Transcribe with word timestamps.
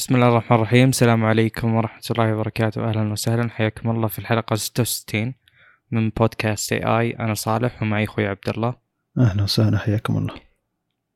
بسم 0.00 0.14
الله 0.14 0.28
الرحمن 0.28 0.56
الرحيم. 0.58 0.88
السلام 0.88 1.24
عليكم 1.24 1.74
ورحمة 1.74 2.02
الله 2.10 2.34
وبركاته. 2.34 2.88
أهلا 2.88 3.12
وسهلا. 3.12 3.50
حياكم 3.50 3.90
الله 3.90 4.08
في 4.08 4.18
الحلقة 4.18 4.56
66 4.56 5.34
من 5.90 6.10
بودكاست 6.10 6.72
اي 6.72 6.82
اي 6.82 7.10
أنا 7.10 7.34
صالح 7.34 7.82
ومعي 7.82 8.04
أخوي 8.04 8.26
عبد 8.26 8.48
الله. 8.48 8.74
أهلا 9.18 9.42
وسهلا. 9.42 9.78
حياكم 9.78 10.16
الله. 10.16 10.34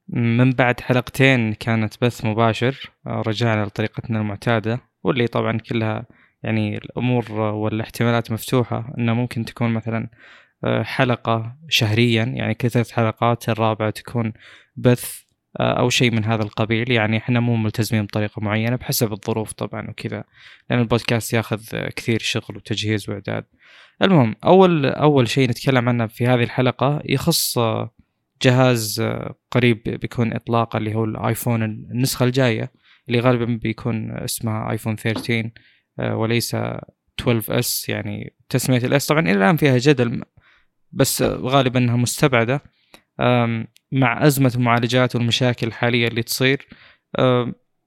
من 0.09 0.51
بعد 0.51 0.81
حلقتين 0.81 1.55
كانت 1.55 2.05
بث 2.05 2.25
مباشر 2.25 2.91
رجعنا 3.07 3.65
لطريقتنا 3.65 4.19
المعتادة 4.19 4.81
واللي 5.03 5.27
طبعا 5.27 5.59
كلها 5.59 6.07
يعني 6.43 6.79
الأمور 6.79 7.33
والاحتمالات 7.33 8.33
مفتوحة 8.33 8.95
أنه 8.99 9.15
ممكن 9.15 9.45
تكون 9.45 9.71
مثلا 9.71 10.09
آه، 10.65 10.83
حلقة 10.83 11.57
شهريا. 11.69 12.25
يعني 12.25 12.55
ثلاث 12.55 12.91
حلقات 12.91 13.49
الرابعة 13.49 13.91
تكون 13.91 14.33
بث 14.77 15.24
أو 15.61 15.91
شيء 15.91 16.11
من 16.11 16.25
هذا 16.25 16.43
القبيل. 16.43 16.91
يعني 16.91 17.17
إحنا 17.17 17.41
مو 17.41 17.57
ملتزمين 17.57 18.05
بطريقة 18.05 18.41
معينة 18.41 18.77
بحسب 18.77 19.13
الظروف 19.13 19.53
طبعا 19.53 19.91
وكذا 19.91 20.25
لأن 20.71 20.81
البودكاست 20.81 21.33
ياخذ 21.33 21.89
كثير 21.97 22.19
شغل 22.21 22.57
وتجهيز 22.57 23.11
وإعداد. 23.11 23.45
المهم 24.03 24.37
أول 24.45 24.87
أول 24.87 25.29
شيء 25.29 25.51
نتكلم 25.51 25.89
عنه 25.89 26.07
في 26.07 26.27
هذه 26.27 26.43
الحلقة 26.43 27.03
يخص 27.05 27.59
آه، 27.59 27.95
جهاز 28.43 29.01
آه، 29.01 29.35
قريب 29.51 29.83
بيكون 29.83 30.33
اطلاقه 30.35 30.77
اللي 30.77 30.95
هو 30.95 31.05
الآيفون 31.05 31.63
النسخة 31.63 32.25
الجاية 32.25 32.73
اللي 33.09 33.21
غالبا 33.21 33.45
بيكون 33.45 34.11
اسمها 34.11 34.71
آيفون 34.71 34.97
13 34.97 35.51
وليس 36.01 36.55
12 37.21 37.59
إس 37.59 37.89
يعني 37.89 38.35
تسمية 38.49 38.79
الإس. 38.79 39.07
طبعا 39.07 39.21
إلى 39.21 39.33
الآن 39.33 39.57
فيها 39.57 39.79
جدل 39.79 40.23
بس 40.93 41.23
غالبا 41.23 41.79
إنها 41.79 41.97
مستبعدة. 41.97 42.63
مع 43.95 44.27
أزمة 44.27 44.53
المعالجات 44.55 45.17
والمشاكل 45.17 45.67
الحالية 45.67 46.09
اللي 46.09 46.23
تصير 46.23 46.69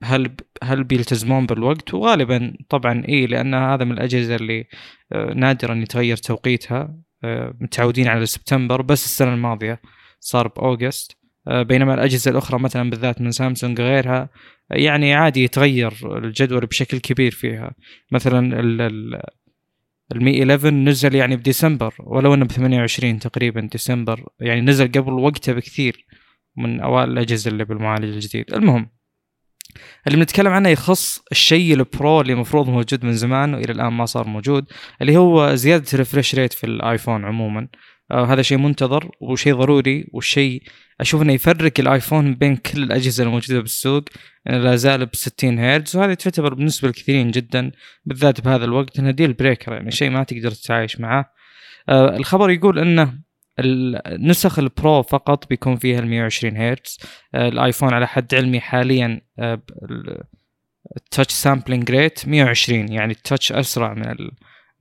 هل 0.03 0.35
هل 0.63 0.83
بيلتزمون 0.83 1.45
بالوقت؟ 1.45 1.93
وغالبا 1.93 2.53
طبعا 2.69 3.03
اي 3.09 3.25
لأن 3.27 3.53
هذا 3.53 3.83
من 3.83 3.91
الأجهزة 3.91 4.35
اللي 4.35 4.65
آه، 5.11 5.33
نادرا 5.33 5.75
يتغير 5.75 6.17
توقيتها 6.17 6.95
آه، 7.23 7.53
متعودين 7.59 8.07
على 8.07 8.25
سبتمبر 8.25 8.81
بس 8.81 9.05
السنة 9.05 9.33
الماضية 9.33 9.81
صار 10.19 10.47
بأوغست. 10.47 11.17
آه، 11.47 11.63
بينما 11.63 11.93
الأجهزة 11.93 12.31
الأخرى 12.31 12.59
مثلا 12.59 12.89
بالذات 12.89 13.21
من 13.21 13.31
سامسونج 13.31 13.81
غيرها 13.81 14.29
يعني 14.69 15.13
عادي 15.13 15.43
يتغير 15.43 15.93
الجدول 16.17 16.65
بشكل 16.65 16.97
كبير 16.99 17.31
فيها. 17.31 17.71
مثلا 18.11 18.61
المي 20.11 20.39
11 20.43 20.69
نزل 20.69 21.15
يعني 21.15 21.35
بديسمبر 21.35 21.95
ولو 21.99 22.33
إنه 22.33 22.45
ب 22.45 22.51
28 22.51 23.19
تقريبا 23.19 23.61
ديسمبر 23.71 24.29
يعني 24.39 24.61
نزل 24.61 24.87
قبل 24.87 25.13
وقته 25.13 25.53
بكثير 25.53 26.05
من 26.57 26.79
أوائل 26.79 27.11
الأجهزة 27.11 27.51
اللي 27.51 27.65
بالمعالج 27.65 28.03
الجديد. 28.13 28.53
المهم 28.53 28.89
اللي 30.07 30.17
بنتكلم 30.17 30.53
عنه 30.53 30.69
يخص 30.69 31.23
الشيء 31.31 31.73
البرو 31.73 32.21
اللي 32.21 32.33
المفروض 32.33 32.69
موجود 32.69 33.05
من 33.05 33.13
زمان 33.13 33.53
وإلى 33.53 33.71
الآن 33.71 33.93
ما 33.93 34.05
صار 34.05 34.27
موجود 34.27 34.65
اللي 35.01 35.17
هو 35.17 35.55
زيادة 35.55 35.85
ال 35.93 35.98
refresh 35.99 36.35
rate 36.35 36.53
في 36.53 36.63
الآيفون 36.63 37.25
عموما. 37.25 37.67
هذا 38.11 38.41
شيء 38.41 38.57
منتظر 38.57 39.11
وشيء 39.21 39.55
ضروري 39.55 40.07
وشيء 40.13 40.63
أشوف 40.99 41.21
إنه 41.21 41.33
يفرق 41.33 41.73
الآيفون 41.79 42.35
بين 42.35 42.55
كل 42.55 42.83
الأجهزة 42.83 43.23
الموجودة 43.23 43.59
بالسوق. 43.59 44.03
لا 44.45 44.75
زال 44.75 45.05
ب 45.05 45.15
60 45.15 45.59
هرتز 45.59 45.95
وهذه 45.95 46.13
تعتبر 46.13 46.53
بالنسبة 46.53 46.87
لكثيرين 46.87 47.31
جدا 47.31 47.71
بالذات 48.05 48.41
بهذا 48.41 48.65
الوقت 48.65 48.99
إنها 48.99 49.11
deal 49.11 49.33
breaker 49.33 49.73
يعني 49.73 49.91
شيء 49.91 50.09
ما 50.09 50.23
تقدر 50.23 50.51
تتعايش 50.51 50.99
معاه 50.99 51.25
آه 51.89 52.17
الخبر 52.17 52.49
يقول 52.49 52.79
إنه 52.79 53.19
النسخ 53.59 54.59
البرو 54.59 55.01
فقط 55.01 55.49
بيكون 55.49 55.75
فيها 55.75 55.99
ال 55.99 56.07
120 56.07 56.57
هرتز. 56.57 56.97
آه 57.35 57.49
الآيفون 57.49 57.93
على 57.93 58.07
حد 58.07 58.35
علمي 58.35 58.59
حاليا 58.59 59.21
آه 59.39 59.61
ال 60.97 61.03
touch 61.03 61.33
sampling 61.33 61.91
rate 61.91 62.27
120 62.27 62.91
يعني 62.91 63.13
ال 63.13 63.20
touch 63.20 63.51
أسرع 63.51 63.93
من 63.93 64.29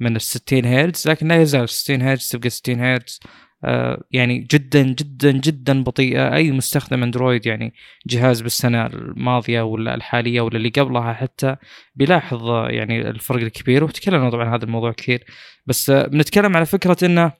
من 0.00 0.16
ال 0.16 0.20
60 0.20 0.64
هرتز 0.64 1.08
لكن 1.08 1.28
لا 1.28 1.42
يزال 1.42 1.68
60 1.68 2.02
هرتز 2.02 2.28
تبقى 2.28 2.50
60 2.50 2.80
هرتز. 2.80 3.20
آه، 3.64 4.04
يعني 4.10 4.38
جدا 4.38 4.82
جدا 4.82 5.32
جدا 5.32 5.82
بطيئة. 5.82 6.34
أي 6.34 6.52
مستخدم 6.52 7.02
أندرويد 7.02 7.46
يعني 7.46 7.74
جهاز 8.06 8.40
بالسنة 8.40 8.86
الماضية 8.86 9.62
ولا 9.62 9.94
الحالية 9.94 10.40
ولا 10.40 10.56
اللي 10.56 10.68
قبلها 10.68 11.12
حتى 11.12 11.56
بيلاحظ 11.94 12.50
يعني 12.50 13.08
الفرق 13.08 13.40
الكبير. 13.40 13.84
وتكلمنا 13.84 14.30
طبعا 14.30 14.56
هذا 14.56 14.64
الموضوع 14.64 14.92
كثير. 14.92 15.24
بس 15.66 15.90
آه، 15.90 16.06
بنتكلم 16.06 16.56
على 16.56 16.66
فكرة 16.66 16.96
إنه 17.02 17.32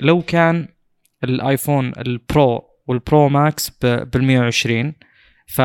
لو 0.00 0.22
كان 0.22 0.68
الآيفون 1.24 1.92
البرو 1.98 2.62
والبرو 2.86 3.28
ماكس 3.28 3.70
بال 3.82 4.24
120 4.24 4.94
ف 5.46 5.62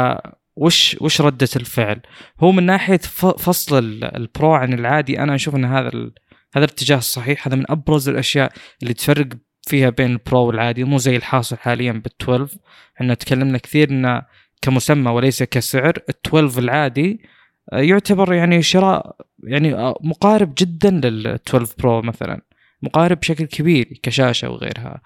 وش 0.56 0.98
وش 1.02 1.22
ردة 1.22 1.48
الفعل؟ 1.56 2.02
هو 2.40 2.52
من 2.52 2.64
ناحية 2.64 2.98
فصل 2.98 4.04
البرو 4.04 4.54
عن 4.54 4.74
العادي. 4.74 5.20
أنا 5.20 5.36
أشوف 5.36 5.56
أن 5.56 5.66
هذا 5.66 5.92
هذا 6.56 6.66
الاتجاه 6.66 6.98
الصحيح 6.98 7.48
هذا 7.48 7.56
من 7.56 7.66
أبرز 7.72 8.10
الأشياء 8.10 8.52
اللي 8.84 8.94
تفرق 8.94 9.28
فيها 9.68 9.90
بين 9.90 10.12
البرو 10.12 10.40
والعادي 10.40 10.84
مو 10.84 10.98
زي 10.98 11.16
الحاصل 11.16 11.58
حاليا 11.58 11.92
بال 11.92 12.12
12 12.22 12.58
إحنا 12.96 13.14
تكلمنا 13.14 13.58
كثير 13.58 13.90
إنه 13.90 14.22
كمسمى 14.62 15.12
وليس 15.12 15.44
كسعر 15.44 15.98
ال 16.10 16.14
12 16.28 16.60
العادي 16.60 17.22
آه، 17.74 17.80
يعتبر 17.80 18.34
يعني 18.34 18.62
شراء 18.62 19.16
يعني 19.44 19.74
آه، 19.74 20.00
مقارب 20.04 20.54
جدا 20.58 20.90
لل 20.90 21.28
12 21.28 21.74
برو 21.80 22.02
مثلا 22.02 22.42
مقارب 22.82 23.20
بشكل 23.20 23.46
كبير 23.46 24.00
كشاشة 24.04 24.50
وغيرها. 24.50 25.02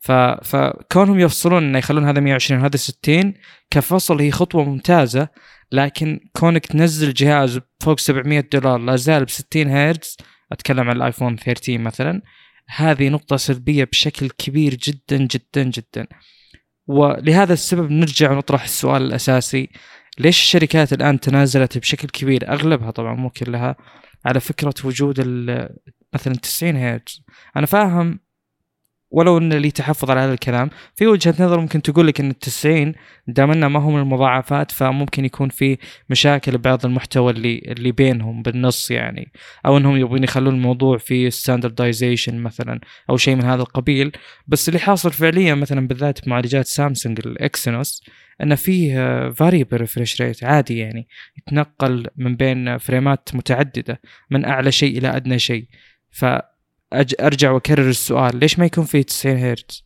ف... 0.00 0.12
فكونهم 0.12 1.20
يفصلون 1.20 1.64
إنه 1.64 1.78
يخلون 1.78 2.04
هذا 2.04 2.20
120 2.20 2.60
وهذا 2.60 2.76
60 2.76 3.34
كفصل 3.70 4.20
هي 4.20 4.30
خطوة 4.30 4.64
ممتازة 4.64 5.28
لكن 5.72 6.20
كونك 6.32 6.66
تنزل 6.66 7.12
جهاز 7.12 7.60
فوق 7.80 7.98
700 7.98 8.40
دولار 8.52 8.78
لا 8.78 8.96
زال 8.96 9.24
ب 9.24 9.30
60 9.30 9.68
هرتز 9.68 10.16
أتكلم 10.54 10.88
عن 10.90 10.96
الآيفون 10.96 11.36
13 11.36 11.78
مثلا 11.78 12.22
هذه 12.68 13.08
نقطة 13.08 13.36
سلبية 13.36 13.84
بشكل 13.84 14.30
كبير 14.30 14.74
جدا 14.74 15.16
جدا 15.16 15.62
جدا. 15.62 16.06
ولهذا 16.86 17.52
السبب 17.52 17.90
نرجع 17.90 18.32
ونطرح 18.32 18.62
السؤال 18.62 19.02
الأساسي 19.02 19.70
ليش 20.18 20.40
الشركات 20.40 20.92
الآن 20.92 21.20
تنازلت 21.20 21.78
بشكل 21.78 22.08
كبير؟ 22.08 22.52
أغلبها 22.52 22.90
طبعا 22.90 23.14
مو 23.14 23.30
كلها 23.30 23.76
على 24.24 24.40
فكرة 24.40 24.74
وجود 24.84 25.20
مثلا 26.14 26.34
90 26.34 26.76
هرتز 26.76 27.22
أنا 27.56 27.66
فاهم 27.66 28.20
ولو 29.14 29.38
ان 29.38 29.52
لي 29.52 29.70
تحفظ 29.70 30.10
على 30.10 30.20
هذا 30.20 30.32
الكلام 30.32 30.70
في 30.94 31.06
وجهة 31.06 31.34
نظر 31.40 31.60
ممكن 31.60 31.82
تقول 31.82 32.06
لك 32.06 32.20
إن 32.20 32.30
التسعين 32.30 32.94
دام 33.28 33.50
إنه 33.50 33.68
ما 33.68 33.80
هو 33.80 33.90
من 33.90 34.00
المضاعفات 34.00 34.70
فممكن 34.70 35.24
يكون 35.24 35.48
في 35.48 35.78
مشاكل 36.10 36.58
ببعض 36.58 36.86
المحتوى 36.86 37.32
اللي 37.32 37.58
اللي 37.58 37.92
بينهم 37.92 38.42
بالنص 38.42 38.90
يعني 38.90 39.32
أو 39.66 39.76
إنهم 39.76 39.96
يبغون 39.96 40.24
يخلون 40.24 40.54
الموضوع 40.54 40.98
في 40.98 41.30
standardization 41.30 42.42
مثلا 42.42 42.80
أو 43.10 43.16
شيء 43.16 43.34
من 43.36 43.44
هذا 43.44 43.62
القبيل. 43.62 44.12
بس 44.46 44.68
اللي 44.68 44.80
حاصل 44.80 45.12
فعليا 45.12 45.54
مثلا 45.54 45.88
بالذات 45.88 46.28
معالجات 46.28 46.66
سامسونج 46.66 47.20
الإكسينوس 47.26 48.04
انه 48.42 48.54
فيه 48.54 49.30
variable 49.30 49.76
refresh 49.76 50.22
rate 50.22 50.44
عادي 50.44 50.78
يعني 50.78 51.08
يتنقل 51.38 52.06
من 52.16 52.36
بين 52.36 52.78
frame 52.78 53.20
ات 53.20 53.28
متعددة 53.34 54.00
من 54.30 54.44
أعلى 54.44 54.72
شيء 54.72 54.98
إلى 54.98 55.16
أدنى 55.16 55.38
شيء. 55.38 55.66
ف 56.10 56.24
أرجع 57.20 57.50
وأكرر 57.50 57.88
السؤال. 57.88 58.36
ليش 58.36 58.58
ما 58.58 58.64
يكون 58.64 58.84
فيه 58.84 59.02
90 59.02 59.36
هرتز؟ 59.36 59.84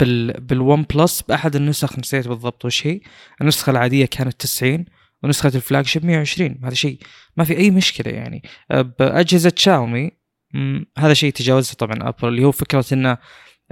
بال 0.00 0.40
بال 0.40 0.82
OnePlus 0.82 1.22
بأحد 1.22 1.56
النسخ 1.56 1.98
نسيت 1.98 2.28
بالضبط 2.28 2.64
وش 2.64 2.86
هي. 2.86 3.00
النسخة 3.40 3.70
العادية 3.70 4.04
كانت 4.04 4.40
90 4.40 4.84
ونسخة 5.22 5.52
ال 5.54 5.86
flagship 5.86 6.04
120 6.04 6.58
هذا 6.64 6.74
شيء 6.74 6.98
ما 7.36 7.44
في 7.44 7.56
أي 7.56 7.70
مشكلة 7.70 8.12
يعني. 8.12 8.42
بأجهزة 8.70 9.52
شاومي 9.56 10.10
هذا 10.98 11.14
شيء 11.14 11.32
تجاوزه 11.32 11.74
طبعا 11.74 11.96
أبل 12.08 12.28
اللي 12.28 12.44
هو 12.44 12.52
فكرة 12.52 12.84
إنه 12.92 13.18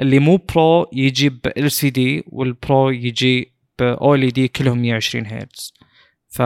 اللي 0.01 0.19
مو 0.19 0.37
Pro 0.37 0.91
يجي 0.93 1.29
ب 1.29 1.41
LCD 1.57 2.25
وال 2.27 2.52
Pro 2.52 2.91
يجي 2.91 3.53
ب 3.79 4.23
OLED 4.23 4.49
كلهم 4.49 4.83
120 4.83 5.27
هرتز. 5.27 5.75
ف 6.29 6.43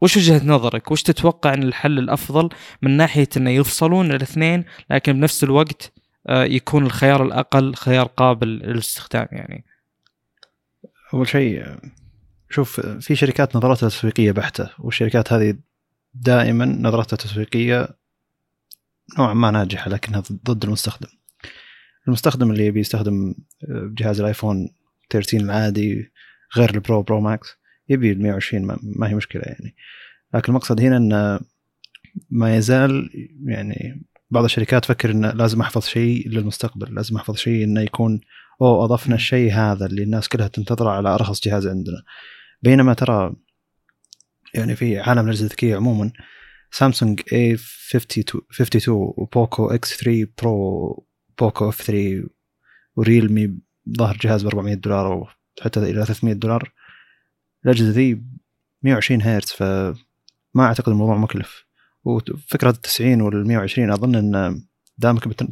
وش 0.00 0.16
وجهة 0.16 0.46
نظرك؟ 0.46 0.90
وش 0.90 1.02
تتوقع 1.02 1.54
إن 1.54 1.62
الحل 1.62 1.98
الأفضل 1.98 2.48
من 2.82 2.96
ناحية 2.96 3.28
إنه 3.36 3.50
يفصلون 3.50 4.10
الاثنين 4.10 4.64
لكن 4.90 5.12
بنفس 5.12 5.44
الوقت 5.44 5.92
آه، 6.28 6.44
يكون 6.44 6.86
الخيار 6.86 7.22
الأقل 7.22 7.74
خيار 7.74 8.06
قابل 8.06 8.48
للاستخدام 8.48 9.28
يعني؟ 9.32 9.64
أول 11.14 11.28
شيء 11.28 11.64
شوف 12.50 12.80
في 12.80 13.16
شركات 13.16 13.56
نظرتها 13.56 13.88
تسويقية 13.88 14.32
بحتة 14.32 14.70
والشركات 14.78 15.32
هذه 15.32 15.54
دائما 16.14 16.64
نظرتها 16.64 17.16
تسويقية 17.16 17.88
نوعا 19.18 19.34
ما 19.34 19.50
ناجحة 19.50 19.90
لكنها 19.90 20.22
ضد 20.44 20.64
المستخدم. 20.64 21.08
المستخدم 22.08 22.50
اللي 22.50 22.70
بيستخدم 22.70 23.34
آه، 23.62 23.90
جهاز 23.98 24.20
الآيفون 24.20 24.68
13 25.10 25.44
العادي 25.44 26.12
غير 26.56 26.74
ال 26.74 26.81
Pro 26.81 27.02
Pro 27.02 27.20
Max 27.20 27.57
يبي 27.88 28.12
ال 28.12 28.22
120 28.22 28.66
ما, 28.66 28.78
ما 28.82 29.08
هي 29.08 29.14
مشكلة 29.14 29.42
يعني. 29.46 29.74
لكن 30.34 30.52
المقصد 30.52 30.80
هنا 30.80 30.96
إن 30.96 31.40
ما 32.30 32.56
يزال 32.56 33.10
يعني 33.46 34.06
بعض 34.30 34.44
الشركات 34.44 34.82
تفكر 34.82 35.10
انه 35.10 35.30
لازم 35.30 35.60
أحفظ 35.60 35.86
شيء 35.86 36.28
للمستقبل 36.28 36.94
لازم 36.94 37.16
أحفظ 37.16 37.36
شيء 37.36 37.64
إنه 37.64 37.80
يكون 37.80 38.20
أو 38.62 38.84
أضفنا 38.84 39.14
الشيء 39.14 39.52
هذا 39.52 39.86
اللي 39.86 40.02
الناس 40.02 40.28
كلها 40.28 40.48
تنتظره 40.48 40.90
على 40.90 41.14
أرخص 41.14 41.40
جهاز 41.40 41.66
عندنا. 41.66 42.02
بينما 42.62 42.94
ترى 42.94 43.36
يعني 44.54 44.76
في 44.76 44.98
عالم 44.98 45.24
الأجهزة 45.24 45.44
الذكية 45.44 45.76
عموما 45.76 46.12
سامسونج 46.70 47.20
A 47.20 47.58
52 47.94 48.42
52 48.52 48.94
وبوكو 48.94 49.70
X3 49.70 49.96
Pro 49.96 51.06
بوكو 51.38 51.68
F3 51.68 52.28
وريلمي 52.96 53.58
ظهر 53.98 54.16
جهاز 54.16 54.42
ب 54.42 54.46
400 54.46 54.74
دولار 54.74 55.12
أو 55.12 55.26
حتى 55.62 55.80
إلى 55.80 56.04
300 56.04 56.34
دولار. 56.34 56.72
الأجهزة 57.68 57.90
ذي 57.90 58.22
120 58.82 59.22
هرتز 59.22 59.52
فما 59.52 59.96
أعتقد 60.60 60.88
الموضوع 60.88 61.16
مكلف. 61.16 61.66
وفكرة 62.04 62.70
ال 62.70 62.80
90 62.80 63.20
وال 63.20 63.48
120 63.48 63.90
أظن 63.90 64.14
إن 64.14 64.62
دامك 64.98 65.28
بتن... 65.28 65.48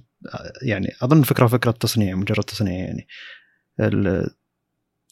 يعني 0.63 0.89
أظن 1.03 1.23
فكرة 1.23 1.47
فكرة 1.47 1.71
تصنيع 1.71 2.17
مجرد 2.17 2.45
تصنيع 2.45 2.75
يعني. 2.75 3.07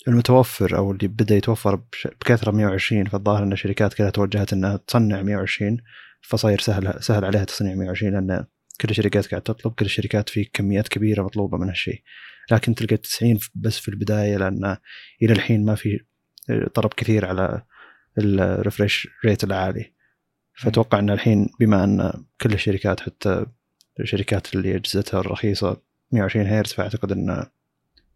المتوفر 0.09 0.77
أو 0.77 0.93
اللي 0.93 1.09
بدأ 1.09 1.35
يتوفر 1.37 1.81
بكثرة 2.21 2.51
120 2.51 3.05
فالظاهر 3.05 3.43
إن 3.43 3.53
الشركات 3.53 3.95
كلها 3.95 4.11
توجهت 4.11 4.53
إنها 4.53 4.77
تصنع 4.77 5.23
120 5.23 5.77
فصاير 6.21 6.61
سهل 6.61 7.03
سهل 7.03 7.25
عليها 7.25 7.45
تصنيع 7.45 7.75
120 7.75 8.13
لأن 8.13 8.45
كل 8.81 8.91
الشركات 8.91 9.27
قاعد 9.27 9.43
تطلب 9.43 9.73
كل 9.73 9.85
الشركات 9.85 10.29
في 10.29 10.45
كميات 10.45 10.89
كبيرة 10.89 11.23
مطلوبة 11.23 11.59
من 11.59 11.69
هالشيء. 11.69 12.03
لكن 12.51 12.75
تلقى 12.75 12.97
90 12.97 13.39
بس 13.55 13.79
في 13.79 13.89
البداية 13.89 14.37
لأن 14.37 14.77
إلى 15.23 15.33
الحين 15.33 15.65
ما 15.65 15.75
في 15.75 16.01
طلب 16.75 16.91
كثير 16.97 17.27
على 17.27 17.63
الريفرش 18.19 19.09
ريت 19.25 19.45
العالي 19.45 19.93
فأتوقع 20.55 20.99
إن 20.99 21.11
الحين 21.11 21.49
بما 21.61 21.85
أن 21.85 22.25
كل 22.41 22.53
الشركات 22.53 23.01
حتى 23.01 23.47
الشركات 24.01 24.55
اللي 24.55 24.77
أجهزتها 24.77 25.21
الرخيصة 25.21 25.81
120 26.13 26.47
هرتز 26.47 26.73
فأعتقد 26.73 27.13
إن 27.13 27.47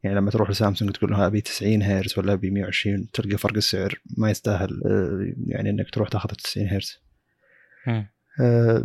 يعني 0.02 0.16
لما 0.16 0.30
تروح 0.30 0.50
لسامسونج 0.50 0.92
تقول 0.92 1.10
له 1.10 1.26
ابي 1.26 1.40
90 1.40 1.82
هرتز 1.82 2.18
ولا 2.18 2.32
ابي 2.32 2.50
120 2.50 3.10
تلقى 3.10 3.38
فرق 3.38 3.56
السعر 3.56 4.00
ما 4.16 4.30
يستاهل 4.30 4.82
آه، 4.86 5.32
يعني 5.46 5.70
إنك 5.70 5.90
تروح 5.90 6.08
تاخذ 6.08 6.28
90 6.28 6.68
هرتز. 6.68 6.98
أه 8.40 8.84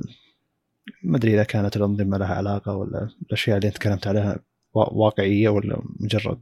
ما 1.04 1.18
أدري 1.18 1.34
إذا 1.34 1.44
كانت 1.44 1.78
الأنظمة 1.78 2.18
لها 2.18 2.36
علاقة 2.36 2.76
ولا 2.76 3.10
الأشياء 3.22 3.58
اللي 3.58 3.72
تكلمت 3.72 4.08
عليها 4.08 4.40
واقعية 4.74 5.50
ولا 5.50 5.82
مجرد 6.00 6.42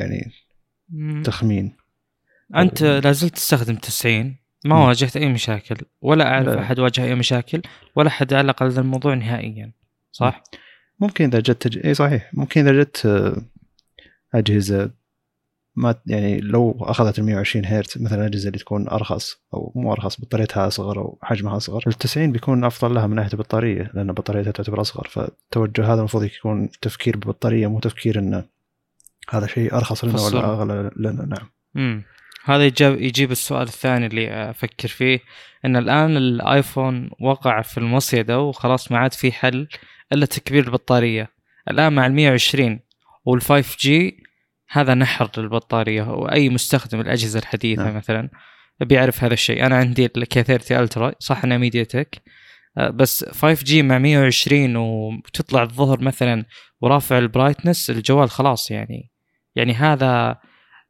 يعني 0.00 0.32
تخمين. 1.24 1.72
أنت 2.56 2.82
لازلت 2.82 3.34
تستخدم 3.34 3.74
90 3.76 4.36
ما 4.64 4.86
واجهت 4.86 5.16
أي 5.16 5.28
مشاكل. 5.28 5.76
ولا 6.02 6.34
أعرف 6.34 6.48
لا. 6.48 6.60
أحد 6.60 6.78
واجه 6.78 7.04
أي 7.04 7.14
مشاكل 7.14 7.62
ولا 7.96 8.08
أحد 8.08 8.32
علق 8.34 8.62
على 8.62 8.80
الموضوع 8.80 9.14
نهائيا. 9.14 9.72
صح؟ 10.12 10.42
ممكن 11.00 11.24
إذا 11.24 11.40
جت 11.40 11.62
تج... 11.62 11.86
اي 11.86 11.94
صحيح. 11.94 12.30
ممكن 12.34 12.68
إذا 12.68 12.82
جت 12.82 13.06
آه، 13.06 13.36
أجهزة 14.34 14.90
ما 15.76 15.94
يعني 16.06 16.40
لو 16.40 16.76
أخذت 16.80 17.18
ال 17.18 17.24
120 17.24 17.66
هرتز 17.66 18.02
مثلا 18.02 18.18
الاجهزه 18.18 18.46
اللي 18.46 18.58
تكون 18.58 18.88
أرخص 18.88 19.40
أو 19.54 19.72
مو 19.74 19.92
أرخص 19.92 20.20
بطاريتها 20.20 20.66
أصغر 20.66 20.98
أو 20.98 21.18
حجمها 21.22 21.56
أصغر 21.56 21.84
ال 21.86 21.92
90 21.92 22.32
بيكون 22.32 22.64
أفضل 22.64 22.94
لها 22.94 23.06
من 23.06 23.16
ناحية 23.16 23.32
البطارية 23.32 23.90
لأن 23.94 24.12
بطاريتها 24.12 24.50
تعتبر 24.50 24.80
أصغر. 24.80 25.08
فالتوجه 25.08 25.92
هذا 25.92 25.98
المفروض 25.98 26.24
يكون 26.24 26.70
تفكير 26.82 27.16
ببطارية 27.16 27.66
مو 27.66 27.80
تفكير 27.80 28.18
انه 28.18 28.44
هذا 29.30 29.46
شيء 29.46 29.74
أرخص 29.74 30.04
لنا 30.04 30.20
ولا 30.22 30.44
أغلى 30.44 30.90
لنا. 30.96 31.24
نعم. 31.24 31.50
امم 31.76 32.02
هذا 32.44 32.66
يجيب 32.66 33.00
يجيب 33.00 33.30
السؤال 33.30 33.62
الثاني 33.62 34.06
اللي 34.06 34.50
أفكر 34.50 34.88
فيه 34.88 35.20
إن 35.64 35.76
الآن 35.76 36.16
الآيفون 36.16 37.10
وقع 37.20 37.62
في 37.62 37.78
المصيدة 37.78 38.40
وخلاص 38.40 38.92
ما 38.92 38.98
عاد 38.98 39.12
في 39.12 39.32
حل 39.32 39.68
إلا 40.12 40.26
تكبير 40.26 40.64
البطارية. 40.64 41.28
الآن 41.70 41.92
مع 41.92 42.06
ال 42.06 42.12
120 42.12 42.80
وال 43.24 43.42
5G 43.42 44.22
هذا 44.70 44.94
نحر 44.94 45.30
للبطارية 45.38 46.02
وأي 46.02 46.48
مستخدم 46.48 47.00
الأجهزة 47.00 47.38
الحديثة 47.38 47.84
نعم. 47.84 47.96
مثلا 47.96 48.28
بيعرف 48.80 49.24
هذا 49.24 49.34
الشيء. 49.34 49.66
أنا 49.66 49.76
عندي 49.76 50.06
ال 50.16 50.42
K30 50.42 50.76
Ultra 50.78 51.12
صح 51.18 51.44
إنها 51.44 51.58
MediaTek 51.58 52.22
آه، 52.78 52.90
بس 52.90 53.24
5G 53.24 53.82
مع 53.82 53.98
120 53.98 54.76
وتطلع 54.76 55.62
الظهر 55.62 56.00
مثلا 56.00 56.44
ورافع 56.80 57.18
البرايتنس 57.18 57.90
الجوال 57.90 58.30
خلاص 58.30 58.70
يعني. 58.70 59.10
يعني 59.56 59.74
هذا 59.74 60.38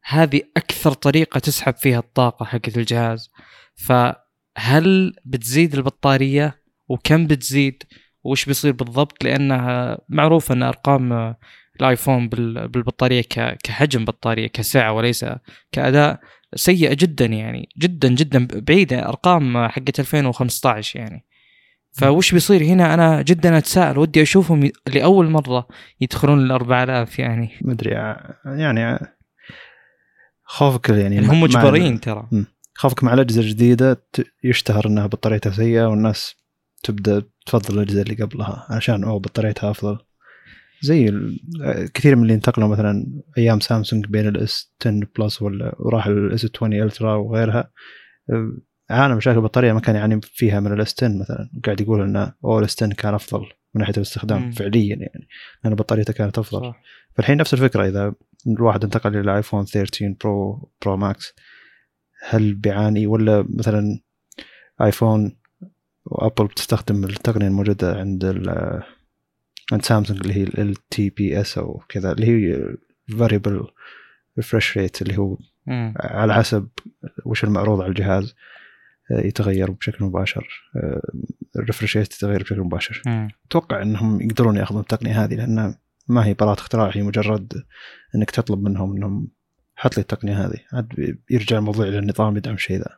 هذه 0.05 0.41
أكثر 0.57 0.91
طريقة 0.91 1.39
تسحب 1.39 1.75
فيها 1.75 1.99
الطاقة 1.99 2.45
حقت 2.45 2.77
الجهاز. 2.77 3.29
فهل 3.75 5.15
بتزيد 5.25 5.75
البطارية؟ 5.75 6.63
وكم 6.87 7.27
بتزيد؟ 7.27 7.83
وش 8.23 8.45
بيصير 8.45 8.71
بالضبط؟ 8.71 9.23
لأنها 9.23 9.97
معروفه 10.09 10.53
أن 10.53 10.63
أرقام 10.63 11.35
الآيفون 11.79 12.29
بالبطارية 12.29 13.21
كحجم 13.63 14.05
بطارية 14.05 14.47
كسعة 14.47 14.93
وليس 14.93 15.25
كأداء 15.71 16.19
سيئة 16.55 16.93
جدا 16.93 17.25
يعني 17.25 17.69
جدا 17.77 18.07
جدا 18.07 18.47
بعيدة. 18.53 19.07
أرقام 19.09 19.67
حقت 19.67 19.99
2015 19.99 20.99
يعني. 20.99 21.25
فوش 21.91 22.33
بيصير 22.33 22.63
هنا؟ 22.63 22.93
أنا 22.93 23.21
جدا 23.21 23.57
أتساءل. 23.57 23.97
ودي 23.97 24.21
أشوفهم 24.21 24.71
لأول 24.93 25.29
مرة 25.29 25.67
يدخلون 26.01 26.39
ال 26.45 26.51
4000 26.51 27.19
يعني. 27.19 27.49
ما 27.61 27.73
أدري 27.73 27.91
يعني 28.45 28.99
خوفك 30.43 30.89
يعني, 30.89 31.15
يعني 31.15 31.27
هم 31.27 31.41
مجبرين 31.41 31.99
ترى. 31.99 32.27
خوفك 32.75 33.03
مع 33.03 33.13
الأجهزة 33.13 33.41
الجديدة 33.41 34.03
يشتهر 34.43 34.87
إنها 34.87 35.07
بطاريتها 35.07 35.51
سيئة 35.51 35.85
والناس 35.85 36.35
تبدأ 36.83 37.23
تفضل 37.45 37.73
الأجهزة 37.73 38.01
اللي 38.01 38.15
قبلها 38.15 38.67
عشان 38.69 39.03
أو 39.03 39.19
بطاريتها 39.19 39.71
أفضل. 39.71 39.97
زي 40.81 41.13
كثير 41.93 42.15
من 42.15 42.21
اللي 42.23 42.33
انتقلوا 42.33 42.67
مثلا 42.67 43.21
أيام 43.37 43.59
سامسونج 43.59 44.05
بين 44.05 44.27
ال 44.27 44.73
S10 44.81 45.07
Plus 45.19 45.41
ولا 45.41 45.75
وراح 45.79 46.07
ال 46.07 46.47
S20 46.55 46.73
Ultra 46.73 47.15
وغيرها. 47.15 47.71
عانى 48.89 49.15
مشاكل 49.15 49.37
البطارية 49.37 49.73
ما 49.73 49.79
كان 49.79 49.95
يعاني 49.95 50.19
فيها 50.23 50.59
من 50.59 50.73
ال 50.73 50.95
S10 51.03 51.07
مثلا. 51.07 51.49
قاعد 51.65 51.81
يقول 51.81 52.01
ان 52.01 52.31
أو 52.45 52.59
ال 52.59 52.83
S10 52.83 52.93
كان 52.93 53.13
أفضل. 53.13 53.45
من 53.73 53.81
ناحية 53.81 53.93
الاستخدام 53.97 54.41
مم. 54.41 54.51
فعليا 54.51 54.95
يعني 54.95 55.27
لأن 55.63 55.75
بطاريته 55.75 56.13
كانت 56.13 56.39
أفضل 56.39 56.61
صح. 56.61 56.81
فالحين 57.15 57.37
نفس 57.37 57.53
الفكرة 57.53 57.87
إذا 57.87 58.13
الواحد 58.47 58.83
انتقل 58.83 59.17
إلى 59.17 59.37
ايفون 59.37 59.65
13 59.65 60.15
Pro 60.23 60.69
Pro 60.81 60.97
Max 60.97 61.33
هل 62.29 62.53
بيعاني 62.53 63.07
ولا 63.07 63.45
مثلا 63.49 63.99
ايفون 64.81 65.37
وابل 66.05 66.45
بتستخدم 66.45 67.03
التقنية 67.03 67.47
الموجودة 67.47 67.95
عند 67.95 68.25
عند 69.71 69.81
سامسونج 69.81 70.19
اللي 70.21 70.33
هي 70.33 70.43
ال 70.43 70.75
TPS 70.89 71.57
أو 71.57 71.83
كذا 71.89 72.11
اللي 72.11 72.27
هي 72.27 72.59
variable 73.17 73.67
refresh 74.37 74.77
rate 74.77 75.01
اللي 75.01 75.17
هو 75.17 75.37
مم. 75.67 75.93
على 75.97 76.33
حسب 76.33 76.69
وش 77.25 77.43
المعروض 77.43 77.81
على 77.81 77.89
الجهاز 77.89 78.35
يتغير 79.19 79.71
بشكل 79.71 80.05
مباشر 80.05 80.47
ال 81.55 81.60
refresh 81.60 81.97
rate 81.97 82.13
يتغير 82.13 82.43
بشكل 82.43 82.61
مباشر. 82.61 83.01
أتوقع 83.47 83.81
إنهم 83.81 84.21
يقدرون 84.21 84.57
يأخذون 84.57 84.81
التقنية 84.81 85.23
هذه 85.23 85.35
لانها 85.35 85.79
ما 86.07 86.25
هي 86.25 86.33
براءة 86.33 86.59
اختراع 86.59 86.91
هي 86.93 87.01
مجرد 87.01 87.53
إنك 88.15 88.31
تطلب 88.31 88.63
منهم 88.63 88.95
إنهم 88.95 89.27
حط 89.75 89.97
لي 89.97 90.01
التقنية 90.01 90.45
هذه. 90.45 90.59
عاد 90.73 91.17
يرجع 91.29 91.57
الموضوع 91.57 91.87
إلى 91.87 91.99
النظام 91.99 92.37
يدعم 92.37 92.53
الشيء 92.53 92.77
ذا. 92.77 92.97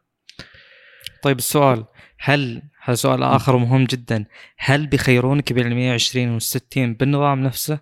طيب 1.23 1.37
السؤال 1.37 1.85
هل 2.19 2.61
هذا 2.83 2.95
سؤال 2.95 3.23
آخر 3.23 3.57
مهم 3.57 3.83
جدا 3.85 4.25
هل 4.57 4.87
بيخيرونك 4.87 5.53
بين 5.53 5.67
ال 5.67 5.75
120 5.75 6.29
وال 6.29 6.41
60 6.41 6.93
بالنظام 6.93 7.43
نفسه 7.43 7.79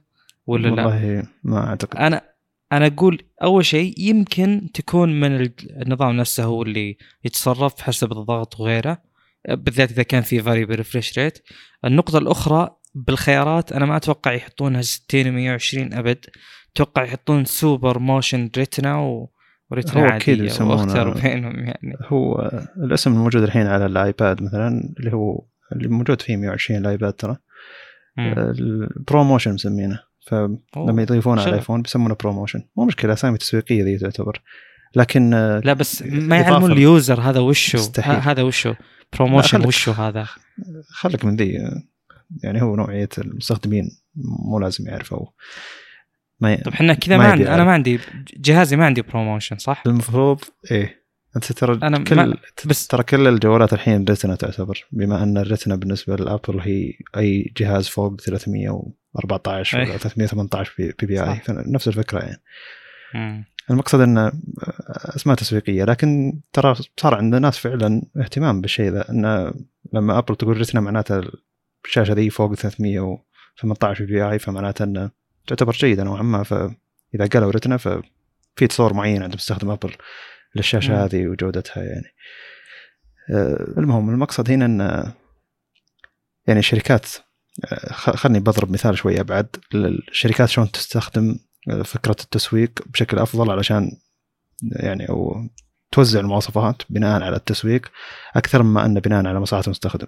ولا 0.47 0.69
والله 0.69 0.83
لا؟ 0.83 0.87
والله 0.87 1.27
ما 1.43 1.67
أعتقد. 1.67 1.97
أنا 1.97 2.32
أنا 2.77 2.87
أقول 2.87 3.21
أول 3.43 3.65
شيء 3.65 3.93
يمكن 3.97 4.69
تكون 4.73 5.19
من 5.19 5.49
النظام 5.69 6.15
نفسه 6.15 6.43
هو 6.43 6.63
اللي 6.63 6.97
يتصرف 7.23 7.81
حسب 7.81 8.11
الضغط 8.11 8.59
وغيره 8.59 9.01
بالذات 9.49 9.91
إذا 9.91 10.03
كان 10.03 10.21
في 10.21 10.39
variable 10.39 10.75
refresh 10.75 11.19
rate 11.19 11.39
النقطة 11.85 12.17
الأخرى 12.17 12.69
بالخيارات 12.95 13.71
أنا 13.71 13.85
ما 13.85 13.97
أتوقع 13.97 14.33
يحطونها 14.33 14.81
60 14.81 15.27
و 15.27 15.31
120 15.31 15.93
أبد 15.93 16.25
أتوقع 16.75 17.03
يحطون 17.03 17.45
سوبر 17.45 17.99
motion 17.99 18.49
Retina 18.57 18.99
و 18.99 19.29
و 19.71 19.76
Retina 19.76 20.03
هو 20.03 20.07
أكيد 20.07 20.43
يسمونه 20.43 21.13
بينهم 21.13 21.59
يعني. 21.59 21.97
هو 22.07 22.51
الاسم 22.77 23.13
الموجود 23.13 23.43
الحين 23.43 23.67
على 23.67 23.85
الآيباد 23.85 24.43
مثلا 24.43 24.93
اللي 24.99 25.13
هو 25.13 25.45
اللي 25.71 25.87
موجود 25.87 26.21
فيه 26.21 26.37
120 26.37 26.79
الآيباد 26.79 27.13
ترى. 27.13 27.37
ال 28.19 28.33
ProMotion 28.33 29.53
مسمينه. 29.53 29.99
فلما 30.27 31.01
يضيفونه 31.01 31.41
على 31.41 31.49
الآيفون 31.49 31.81
بيسمونه 31.81 32.15
ProMotion 32.19 32.63
مو 32.75 32.85
مشكلة 32.85 33.13
أسامي 33.13 33.37
تسويقيه 33.37 33.83
ذي 33.83 33.97
تعتبر. 33.97 34.41
لكن 34.95 35.29
لا 35.65 35.73
بس 35.73 36.03
ما 36.03 36.37
يعلمون 36.37 36.71
ال 36.71 36.81
user 36.81 37.21
هذا 37.21 37.39
وشو 37.39 37.77
هذا 38.01 38.41
وشو 38.41 38.73
ProMotion 39.13 39.65
وشو 39.65 39.91
هذا؟ 39.91 40.27
خليك 40.89 41.25
من 41.25 41.35
ذي 41.35 41.59
يعني 42.43 42.61
هو 42.61 42.75
نوعية 42.75 43.09
المستخدمين 43.17 43.89
مو 44.15 44.59
لازم 44.59 44.87
يعرفوا 44.87 45.25
ما 46.39 46.55
طيب 46.55 46.73
إحنا 46.73 46.93
كذا 46.93 47.17
ما, 47.17 47.23
ما 47.23 47.31
عندي 47.31 47.49
أنا 47.49 47.63
ما 47.63 47.71
عندي 47.71 47.99
جهازي 48.37 48.75
ما 48.75 48.85
عندي 48.85 49.01
ProMotion 49.01 49.57
صح؟ 49.57 49.83
المفروض 49.85 50.39
إيه. 50.71 51.03
أنت 51.35 51.51
ترى 51.51 51.79
أنا 51.83 52.03
كل 52.03 52.15
ما 52.15 52.37
بس 52.65 52.87
ترى 52.87 53.03
كل 53.03 53.27
الجوالات 53.27 53.73
الحين 53.73 54.05
Retina 54.09 54.35
تعتبر. 54.35 54.85
بما 54.91 55.23
أن 55.23 55.37
ال 55.37 55.43
Retina 55.43 55.75
بالنسبة 55.75 56.15
للأبل 56.15 56.59
هي 56.59 56.93
أي 57.17 57.53
جهاز 57.57 57.87
فوق 57.87 58.13
314 59.13 59.77
ولا 59.77 59.97
318 59.97 60.73
PPI 60.77 61.41
نفس 61.49 61.87
الفكرة 61.87 62.19
يعني. 62.19 62.41
المقصد 63.69 63.99
انه 63.99 64.31
أسماء 65.15 65.35
تسويقية 65.35 65.83
لكن 65.83 66.39
ترى 66.53 66.75
صار 66.97 67.15
عند 67.15 67.35
ناس 67.35 67.57
فعلا 67.57 68.01
اهتمام 68.17 68.61
بالشيء 68.61 68.91
ذا 68.91 69.09
انه 69.09 69.53
لما 69.93 70.17
ابل 70.17 70.35
تقول 70.35 70.57
Retina 70.57 70.81
معناته 70.81 71.21
الشاشة 71.85 72.13
ذي 72.13 72.29
فوق 72.29 72.53
318 72.53 74.05
PI 74.05 74.39
فمعناته 74.39 74.83
انه 74.83 75.11
تعتبر 75.47 75.71
جيدة 75.71 76.03
نوعا 76.03 76.21
ما. 76.21 76.43
فإذا 76.43 77.27
قالوا 77.33 77.51
Retina 77.51 77.77
ففي 77.77 78.67
تصور 78.69 78.93
معين 78.93 79.23
عند 79.23 79.35
مستخدم 79.35 79.69
ابل 79.69 79.91
للشاشة 80.55 81.05
هذه 81.05 81.27
وجودتها 81.27 81.83
يعني. 81.83 82.13
آه، 83.29 83.73
المهم 83.77 84.09
المقصد 84.09 84.51
هنا 84.51 84.65
إن 84.65 85.13
يعني 86.47 86.59
الشركات 86.59 87.05
آه، 87.05 87.32
خلني 87.91 88.39
بضرب 88.39 88.71
مثال 88.71 88.97
شوي 88.97 89.19
ابعد 89.19 89.55
الشركات 89.75 90.49
شلون 90.49 90.71
تستخدم 90.71 91.35
فكرة 91.83 92.15
التسويق 92.23 92.71
بشكل 92.85 93.19
أفضل 93.19 93.51
علشان 93.51 93.91
يعني 94.63 95.09
أو 95.09 95.49
توزع 95.91 96.19
المواصفات 96.19 96.81
بناء 96.89 97.21
على 97.21 97.35
التسويق 97.35 97.91
أكثر 98.35 98.63
مما 98.63 98.85
انه 98.85 98.99
بناء 98.99 99.27
على 99.27 99.39
مصلحة 99.39 99.63
المستخدم. 99.65 100.07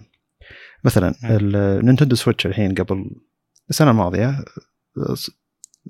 مثلا 0.84 1.16
النينتندو 1.24 2.16
سويتش 2.16 2.46
الحين 2.46 2.74
قبل 2.74 3.12
السنة 3.70 3.92
الماضية 3.92 4.46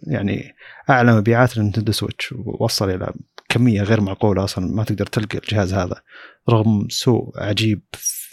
يعني 0.03 0.55
اعلى 0.89 1.15
مبيعات 1.15 1.57
للنينتندو 1.57 1.91
سويتش 1.91 2.33
وصل 2.45 2.89
إلى 2.89 3.13
كمية 3.49 3.81
غير 3.81 4.01
معقولة 4.01 4.43
أصلا 4.43 4.75
ما 4.75 4.83
تقدر 4.83 5.05
تلقى 5.05 5.37
الجهاز 5.37 5.73
هذا 5.73 6.01
رغم 6.49 6.87
سوء 6.89 7.31
عجيب 7.35 7.81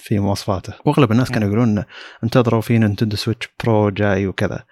في 0.02 0.18
مواصفاته. 0.18 0.74
وأغلب 0.84 1.12
الناس 1.12 1.30
كانوا 1.30 1.48
يقولون 1.48 1.84
انتظروا 2.24 2.60
في 2.60 2.78
نينتندو 2.78 3.16
سويتش 3.16 3.48
برو 3.64 3.90
جاي 3.90 4.26
وكذا. 4.26 4.64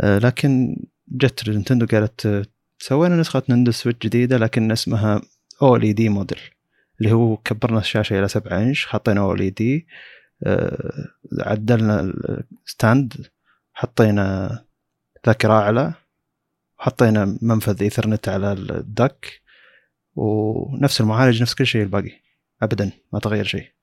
آه، 0.00 0.18
لكن 0.18 0.76
جت 1.08 1.48
نينتندو 1.48 1.86
قالت 1.86 2.48
سوينا 2.78 3.16
نسخة 3.16 3.42
نينتندو 3.48 3.70
سويتش 3.72 4.06
جديدة 4.06 4.36
لكن 4.36 4.72
اسمها 4.72 5.22
OLED 5.62 6.08
model 6.08 6.38
اللي 7.00 7.12
هو 7.12 7.36
كبرنا 7.36 7.78
الشاشة 7.78 8.18
إلى 8.18 8.28
7 8.28 8.58
إنش 8.58 8.86
حطينا 8.86 9.20
OLED 9.20 9.86
آه، 10.46 11.08
عدلنا 11.40 12.12
ال 12.66 12.76
stand 12.76 13.26
حطينا 13.74 14.58
ذاكرة 15.26 15.52
أعلى 15.52 15.92
وحطينا 16.78 17.38
منفذ 17.42 17.82
ايثرنت 17.82 18.28
على 18.28 18.52
ال 18.52 18.70
dock 18.70 19.40
ونفس 20.16 21.00
المعالج 21.00 21.42
نفس 21.42 21.54
كل 21.54 21.66
شيء 21.66 21.82
الباقي. 21.82 22.12
ابدا 22.62 22.90
ما 23.12 23.18
تغير 23.18 23.44
شيء. 23.44 23.77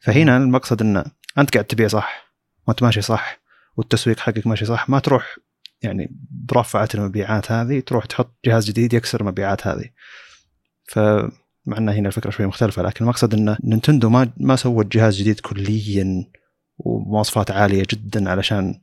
فهنا 0.00 0.36
المقصد 0.36 0.82
إن 0.82 1.04
أنت 1.38 1.54
قاعد 1.54 1.64
تبيع 1.64 1.88
صح 1.88 2.34
وانت 2.68 2.82
ماشي 2.82 3.00
صح 3.00 3.40
والتسويق 3.76 4.18
حقك 4.18 4.46
ماشي 4.46 4.64
صح 4.64 4.88
ما 4.88 4.98
تروح 4.98 5.38
يعني 5.82 6.16
برفعة 6.30 6.88
المبيعات 6.94 7.52
هذه 7.52 7.80
تروح 7.80 8.06
تحط 8.06 8.38
جهاز 8.44 8.66
جديد 8.66 8.94
يكسر 8.94 9.20
المبيعات 9.20 9.66
هذه. 9.66 9.90
فمع 10.84 11.78
إن 11.78 11.88
هنا 11.88 12.08
الفكرة 12.08 12.30
شوي 12.30 12.46
مختلفة 12.46 12.82
لكن 12.82 13.04
المقصد 13.04 13.34
إن 13.34 13.56
نينتندو 13.64 14.08
ما 14.08 14.32
ما 14.36 14.56
سوت 14.56 14.86
جهاز 14.86 15.16
جديد 15.16 15.40
كليا 15.40 16.24
ومواصفات 16.78 17.50
عالية 17.50 17.82
جدا 17.90 18.30
علشان 18.30 18.80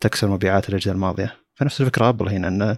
تكسر 0.00 0.28
مبيعات 0.28 0.68
الأجهزة 0.68 0.92
الماضية. 0.92 1.36
فنفس 1.54 1.80
الفكرة 1.80 2.08
أبل 2.08 2.28
هنا 2.28 2.48
إن 2.48 2.76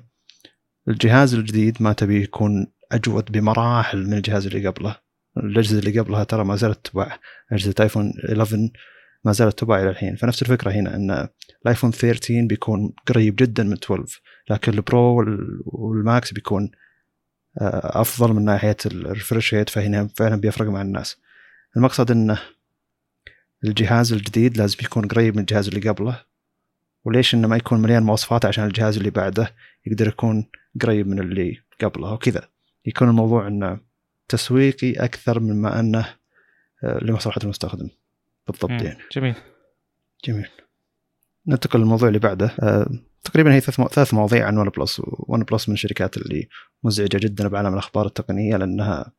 الجهاز 0.88 1.34
الجديد 1.34 1.82
ما 1.82 1.92
تبي 1.92 2.22
يكون 2.22 2.72
أجود 2.92 3.32
بمراحل 3.32 4.06
من 4.06 4.14
الجهاز 4.14 4.46
اللي 4.46 4.68
قبله. 4.68 4.96
الأجهزة 5.36 5.78
اللي 5.78 6.00
قبلها 6.00 6.24
ترى 6.24 6.44
ما 6.44 6.56
زالت 6.56 6.86
تباع. 6.86 7.18
أجهزة 7.52 7.74
ايفون 7.80 8.12
11 8.30 8.68
ما 9.24 9.32
زالت 9.32 9.58
تباع 9.58 9.82
إلى 9.82 9.90
الحين. 9.90 10.16
فنفس 10.16 10.42
الفكرة 10.42 10.70
هنا 10.70 10.96
إن 10.96 11.28
الآيفون 11.62 11.90
13 11.90 12.46
بيكون 12.46 12.92
قريب 13.06 13.36
جدا 13.36 13.62
من 13.62 13.72
12 13.72 14.20
لكن 14.50 14.72
البرو 14.72 15.24
والماكس 15.66 16.32
بيكون 16.32 16.70
آه، 17.60 18.00
أفضل 18.00 18.32
من 18.32 18.44
ناحية 18.44 18.76
ال 18.86 18.95
refresh 18.95 19.54
rate 19.54 19.68
فهنا 19.68 20.08
فعلا 20.16 20.36
بيفرق 20.36 20.68
مع 20.68 20.82
الناس. 20.82 21.16
المقصد 21.76 22.10
انه 22.10 22.40
الجهاز 23.64 24.12
الجديد 24.12 24.56
لازم 24.56 24.76
يكون 24.82 25.06
قريب 25.06 25.34
من 25.34 25.40
الجهاز 25.40 25.68
اللي 25.68 25.88
قبله. 25.88 26.24
وليش 27.04 27.34
إنه 27.34 27.48
ما 27.48 27.56
يكون 27.56 27.82
مليان 27.82 28.02
مواصفات 28.02 28.44
عشان 28.44 28.64
الجهاز 28.64 28.96
اللي 28.96 29.10
بعده 29.10 29.54
يقدر 29.86 30.08
يكون 30.08 30.46
قريب 30.82 31.06
من 31.08 31.18
اللي 31.18 31.62
قبله 31.82 32.12
وكذا. 32.12 32.48
يكون 32.86 33.08
الموضوع 33.08 33.46
انه 33.48 33.80
تسويقي 34.28 34.92
أكثر 34.92 35.40
مما 35.40 35.80
أنه 35.80 36.14
آه، 36.84 36.98
لمصلحة 37.04 37.40
المستخدم. 37.44 37.88
بالضبط 38.46 38.70
يعني. 38.70 38.98
جميل. 39.12 39.34
جميل. 40.24 40.48
ننتقل 41.46 41.80
للموضوع 41.80 42.08
اللي 42.08 42.18
بعده. 42.18 42.50
أه 42.60 42.90
تقريبا 43.24 43.54
هي 43.54 43.60
ثلاث 43.60 44.14
مواضيع 44.14 44.46
عن 44.46 44.58
ون 44.58 44.68
بلس 44.68 45.02
ون 45.04 45.42
بلس 45.42 45.68
من 45.68 45.74
الشركات 45.74 46.16
اللي 46.16 46.48
مزعجة 46.84 47.18
جدا 47.18 47.48
بعالم 47.48 47.72
الأخبار 47.72 48.06
التقنية 48.06 48.56
لأنها 48.56 49.12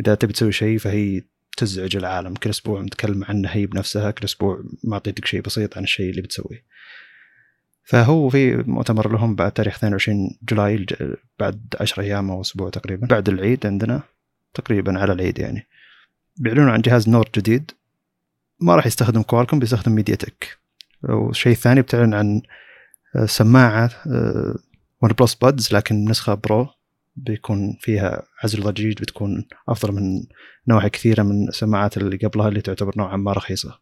إذا 0.00 0.14
تبي 0.14 0.32
تسوي 0.32 0.52
شيء 0.52 0.78
فهي 0.78 1.22
تزعج 1.56 1.96
العالم. 1.96 2.34
كل 2.34 2.50
أسبوع 2.50 2.80
متكلم 2.80 3.24
عنه 3.24 3.48
هي 3.48 3.66
بنفسها 3.66 4.10
كل 4.10 4.24
أسبوع 4.24 4.62
معطيتك 4.84 5.26
شيء 5.26 5.40
بسيط 5.40 5.76
عن 5.76 5.82
الشيء 5.82 6.10
اللي 6.10 6.22
بتسويه. 6.22 6.64
فهو 7.84 8.28
في 8.28 8.56
مؤتمر 8.56 9.12
لهم 9.12 9.34
بعد 9.34 9.52
تاريخ 9.52 9.76
22 9.76 10.38
جولاي 10.42 10.86
بعد 11.38 11.74
10 11.80 12.02
أيام 12.02 12.30
أو 12.30 12.40
أسبوع 12.40 12.70
تقريبا. 12.70 13.06
بعد 13.06 13.28
العيد 13.28 13.66
عندنا 13.66 14.02
تقريبا 14.54 14.98
على 14.98 15.12
العيد 15.12 15.38
يعني. 15.38 15.66
بيعلنون 16.36 16.68
عن 16.68 16.80
جهاز 16.80 17.08
نور 17.08 17.28
جديد 17.36 17.70
ما 18.60 18.76
راح 18.76 18.86
يستخدم 18.86 19.22
كوالكم 19.22 19.58
بيستخدم 19.58 19.92
ميديا 19.92 20.14
تك 20.14 20.58
والشيء 21.02 21.52
الثاني 21.52 21.82
بتعلن 21.82 22.14
عن 22.14 22.42
آه، 23.16 23.26
سماعة 23.26 23.90
ون 25.02 25.12
بلس 25.18 25.34
بادز 25.34 25.74
لكن 25.74 26.04
نسخة 26.04 26.34
برو 26.34 26.68
بيكون 27.16 27.76
فيها 27.80 28.22
عزل 28.44 28.62
ضجيج 28.62 29.00
بتكون 29.00 29.46
أفضل 29.68 29.92
من 29.92 30.22
نوع 30.68 30.88
كثيرة 30.88 31.22
من 31.22 31.48
السماعات 31.48 31.96
اللي 31.96 32.16
قبلها 32.16 32.48
اللي 32.48 32.60
تعتبر 32.60 32.92
نوعا 32.96 33.16
ما 33.16 33.32
رخيصة. 33.32 33.78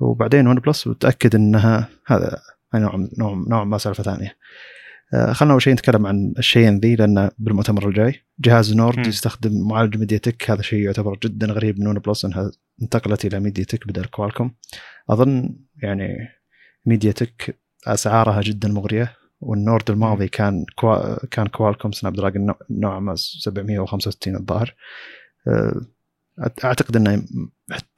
وبعدين 0.00 0.46
ون 0.46 0.54
بلس 0.54 0.88
بتأكد 0.88 1.34
أنها 1.34 1.88
هذا 2.06 2.40
نوع 2.74 3.08
نوع 3.18 3.44
نوع 3.48 3.64
ما 3.64 3.78
سالفة 3.78 4.02
ثانية. 4.02 4.36
خلنا 5.12 5.52
أول 5.52 5.62
شيء 5.62 5.72
نتكلم 5.72 6.06
عن 6.06 6.34
الشيئين 6.38 6.78
ذي 6.78 6.96
لأن 6.96 7.30
بالمؤتمر 7.38 7.88
الجاي 7.88 8.14
جهاز 8.38 8.74
نورد 8.74 8.98
م. 8.98 9.08
يستخدم 9.08 9.68
معالج 9.68 9.96
ميديا 9.96 10.18
تك 10.18 10.50
هذا 10.50 10.62
شيء 10.62 10.78
يعتبر 10.78 11.18
جدا 11.24 11.46
غريب. 11.46 11.80
من 11.80 11.86
ون 11.86 11.98
بلس 11.98 12.24
إنها 12.24 12.50
انتقلت 12.82 13.24
إلى 13.24 13.40
ميديا 13.40 13.64
تك 13.64 13.88
بدل 13.88 14.04
كوالكوم. 14.04 14.54
أظن 15.10 15.56
يعني 15.82 16.28
ميديا 16.86 17.12
تك 17.12 17.60
أسعارها 17.86 18.40
جدا 18.42 18.68
مغرية 18.68 19.16
والنورد 19.40 19.90
الماضي 19.90 20.28
كان 20.28 20.64
كوا 20.76 21.26
كان 21.26 21.46
كوالكوم 21.46 21.92
سناب 21.92 22.12
دراجون 22.12 22.54
نوعا 22.70 23.00
ما 23.00 23.14
765 23.16 24.36
الظاهر. 24.36 24.74
آه، 25.48 25.80
أعتقد 26.64 26.96
إنه 26.96 27.22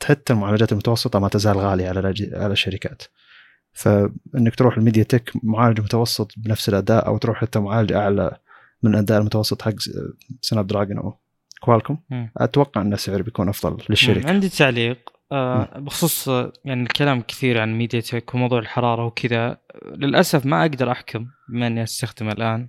حتى 0.02 0.32
المعالجات 0.32 0.72
المتوسطة 0.72 1.18
ما 1.18 1.28
تزال 1.28 1.56
غالية 1.56 1.88
على 1.88 2.14
على 2.32 2.52
الشركات. 2.52 3.02
فإنك 3.72 4.54
تروح 4.56 4.76
الميديا 4.76 5.02
تك 5.02 5.32
معالج 5.42 5.80
متوسط 5.80 6.32
بنفس 6.36 6.68
الأداء 6.68 7.06
أو 7.06 7.18
تروح 7.18 7.40
حتى 7.40 7.58
معالج 7.58 7.92
أعلى 7.92 8.36
من 8.82 8.94
الأداء 8.94 9.20
المتوسط 9.20 9.62
حق 9.62 9.74
سناب 10.40 10.66
دراجون 10.66 10.98
أو 10.98 11.18
كوالكوم. 11.60 11.98
أتوقع 12.36 12.80
إن 12.80 12.92
السعر 12.92 13.22
بيكون 13.22 13.48
أفضل 13.48 13.84
للشركة. 13.90 14.28
عندي 14.28 14.48
تعليق. 14.48 14.98
آه 15.32 15.78
بخصوص 15.78 16.28
يعني 16.64 16.82
الكلام 16.82 17.20
كثير 17.20 17.60
عن 17.60 17.78
ميديا 17.78 18.00
تك 18.00 18.34
وموضوع 18.34 18.58
الحرارة 18.58 19.06
وكذا. 19.06 19.58
للأسف 19.84 20.46
ما 20.46 20.60
أقدر 20.60 20.90
أحكم 20.90 21.26
بما 21.48 21.66
أني 21.66 21.82
أستخدمه 21.82 22.32
الآن. 22.32 22.68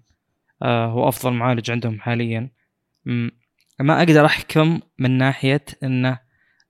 آه 0.62 0.86
هو 0.86 1.08
أفضل 1.08 1.34
معالج 1.34 1.72
عندهم 1.72 2.00
حاليا. 2.00 2.50
ما 3.80 3.98
أقدر 3.98 4.26
أحكم 4.26 4.80
من 5.00 5.18
ناحية 5.18 5.66
إنه 5.84 6.20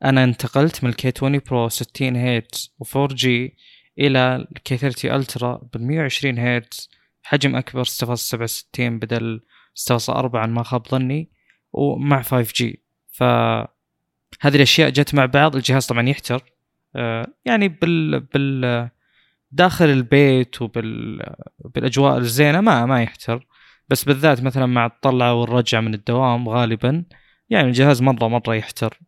أنا 0.04 0.24
انتقلت 0.24 0.84
من 0.84 0.90
الكي 0.90 1.12
20 1.18 1.42
برو 1.50 1.70
60 1.70 2.16
هيرتز 2.16 2.76
و4 2.84 3.14
جي 3.14 3.58
إلى 4.00 4.48
الكي 4.56 4.78
30 4.78 5.12
ألترا 5.12 5.62
بال 5.74 5.84
120 5.84 6.40
هرتز. 6.40 6.90
حجم 7.24 7.56
أكبر 7.56 7.84
6.67 7.84 9.00
بدل 9.00 9.42
6.4 9.76 10.36
ما 10.36 10.64
خاب 10.64 10.88
ظني 10.88 11.30
ومع 11.74 12.22
5 12.22 12.54
جي. 12.56 12.84
ف 13.12 13.24
هذه 14.42 14.56
الأشياء 14.56 14.90
جت 14.90 15.16
مع 15.16 15.26
بعض. 15.26 15.56
الجهاز 15.56 15.86
طبعا 15.86 16.10
يحتر. 16.10 16.44
آه، 16.96 17.28
يعني 17.46 17.68
بال 17.68 18.20
بال 18.20 18.90
داخل 19.52 19.86
البيت 19.86 20.62
وبال 20.62 21.20
بالأجواء 21.66 22.18
الزينة 22.18 22.62
ما 22.62 22.86
ما 22.86 23.04
يحتر. 23.04 23.48
بس 23.90 24.04
بالذات 24.04 24.44
مثلا 24.44 24.66
مع 24.66 24.86
الطلعة 24.86 25.34
والرجعة 25.34 25.82
من 25.82 25.94
الدوام 25.94 26.50
غالبا 26.50 27.04
يعني 27.50 27.68
الجهاز 27.68 28.02
مرة 28.02 28.28
مرة 28.28 28.56
يحتر. 28.56 29.00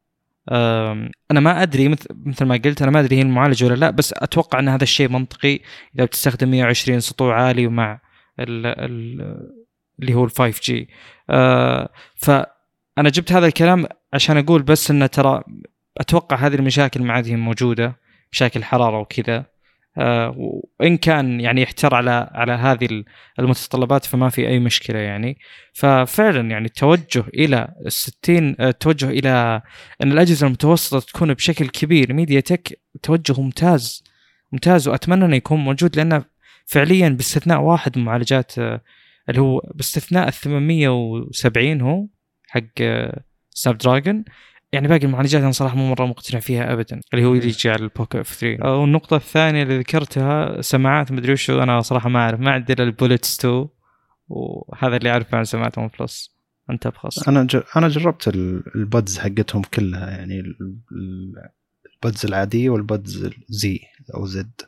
أنا 0.51 1.39
ما 1.39 1.61
أدري 1.61 1.89
مثل 2.25 2.45
ما 2.45 2.55
قلت 2.65 2.81
أنا 2.81 2.91
ما 2.91 2.99
أدري 2.99 3.15
هي 3.15 3.21
المعالج 3.21 3.63
ولا 3.63 3.75
لا 3.75 3.89
بس 3.89 4.13
أتوقع 4.17 4.59
أن 4.59 4.69
هذا 4.69 4.83
الشيء 4.83 5.09
منطقي 5.09 5.59
إذا 5.95 6.05
بتستخدم 6.05 6.51
120 6.51 6.99
سطوع 6.99 7.41
عالي 7.41 7.67
ومع 7.67 7.99
ال 8.39 8.65
ال 8.65 9.21
اللي 9.99 10.13
هو 10.13 10.23
ال 10.25 10.31
5 10.31 10.61
جي 10.63 10.89
فانا 12.15 13.09
جبت 13.09 13.31
هذا 13.31 13.47
الكلام 13.47 13.85
عشان 14.13 14.37
أقول 14.37 14.63
بس 14.63 14.91
انه 14.91 15.05
ترى 15.05 15.43
أتوقع 15.97 16.37
هذه 16.37 16.55
المشاكل 16.55 17.03
ما 17.03 17.13
عاد 17.13 17.27
هي 17.27 17.35
موجودة 17.35 17.99
مشاكل 18.31 18.63
حرارة 18.63 18.99
وكذا. 18.99 19.54
وإن 19.97 20.97
كان 20.97 21.39
يعني 21.41 21.61
يحتر 21.61 21.95
على 21.95 22.29
على 22.33 22.51
هذه 22.51 23.03
المتطلبات 23.39 24.05
فما 24.05 24.29
في 24.29 24.47
أي 24.47 24.59
مشكلة 24.59 24.99
يعني. 24.99 25.37
ففعلا 25.73 26.49
يعني 26.49 26.65
التوجه 26.65 27.23
إلى 27.33 27.67
ال 27.85 27.91
60 27.91 28.55
التوجه 28.59 29.09
إلى 29.09 29.61
أن 30.03 30.11
الأجهزة 30.11 30.47
المتوسطة 30.47 30.99
تكون 30.99 31.33
بشكل 31.33 31.67
كبير. 31.69 32.13
ميديا 32.13 32.39
تك 32.39 32.79
توجه 33.03 33.41
ممتاز 33.41 34.03
ممتاز 34.51 34.87
وأتمنى 34.87 35.25
انه 35.25 35.35
يكون 35.35 35.59
موجود 35.59 35.95
لأنه 35.95 36.25
فعليا 36.65 37.09
باستثناء 37.09 37.61
واحد 37.61 37.97
من 37.97 38.05
معالجات 38.05 38.59
آه، 38.59 38.81
اللي 39.29 39.41
هو 39.41 39.71
باستثناء 39.75 40.27
ال 40.27 40.33
870 40.33 41.81
هو 41.81 42.07
حق 42.47 42.81
سناب 43.49 43.77
دراجون 43.77 44.25
يعني 44.72 44.88
باقي 44.88 45.05
المعالجات 45.05 45.41
أنا 45.41 45.51
صراحة 45.51 45.75
مو 45.75 45.89
مرة 45.89 46.05
مقتنع 46.05 46.39
فيها 46.39 46.74
ابدا. 46.74 47.01
اللي 47.13 47.25
هو 47.25 47.34
يجي 47.34 47.69
على 47.69 47.84
البوكو 47.84 48.19
اف 48.19 48.34
3 48.34 48.75
والنقطه 48.75 49.15
الثانية 49.15 49.63
اللي 49.63 49.79
ذكرتها 49.79 50.62
سماعات 50.62 51.12
مدري 51.12 51.34
وشو 51.34 51.63
أنا 51.63 51.81
صراحة 51.81 52.10
ما 52.10 52.19
أعرف. 52.19 52.39
ما 52.39 52.51
عندي 52.51 52.74
إلا 52.74 52.84
ال 52.83 52.90
Bullets 52.90 53.39
2 53.39 53.67
وهذا 54.29 54.98
اللي 54.98 55.10
أعرفه 55.10 55.38
عن 55.38 55.43
سماعات 55.43 55.77
ون 55.77 55.89
بلس 56.00 56.36
أنت 56.69 56.88
بخص 56.88 57.27
أنا 57.29 57.43
جر... 57.43 57.65
أنا 57.75 57.88
جربت 57.88 58.27
البادز 58.75 59.19
حقتهم 59.19 59.62
كلها 59.62 60.10
يعني 60.10 60.43
البادز 61.95 62.25
العادية 62.25 62.69
والبادز 62.69 63.29
زي 63.50 63.79
أو 64.15 64.25
زد 64.25 64.62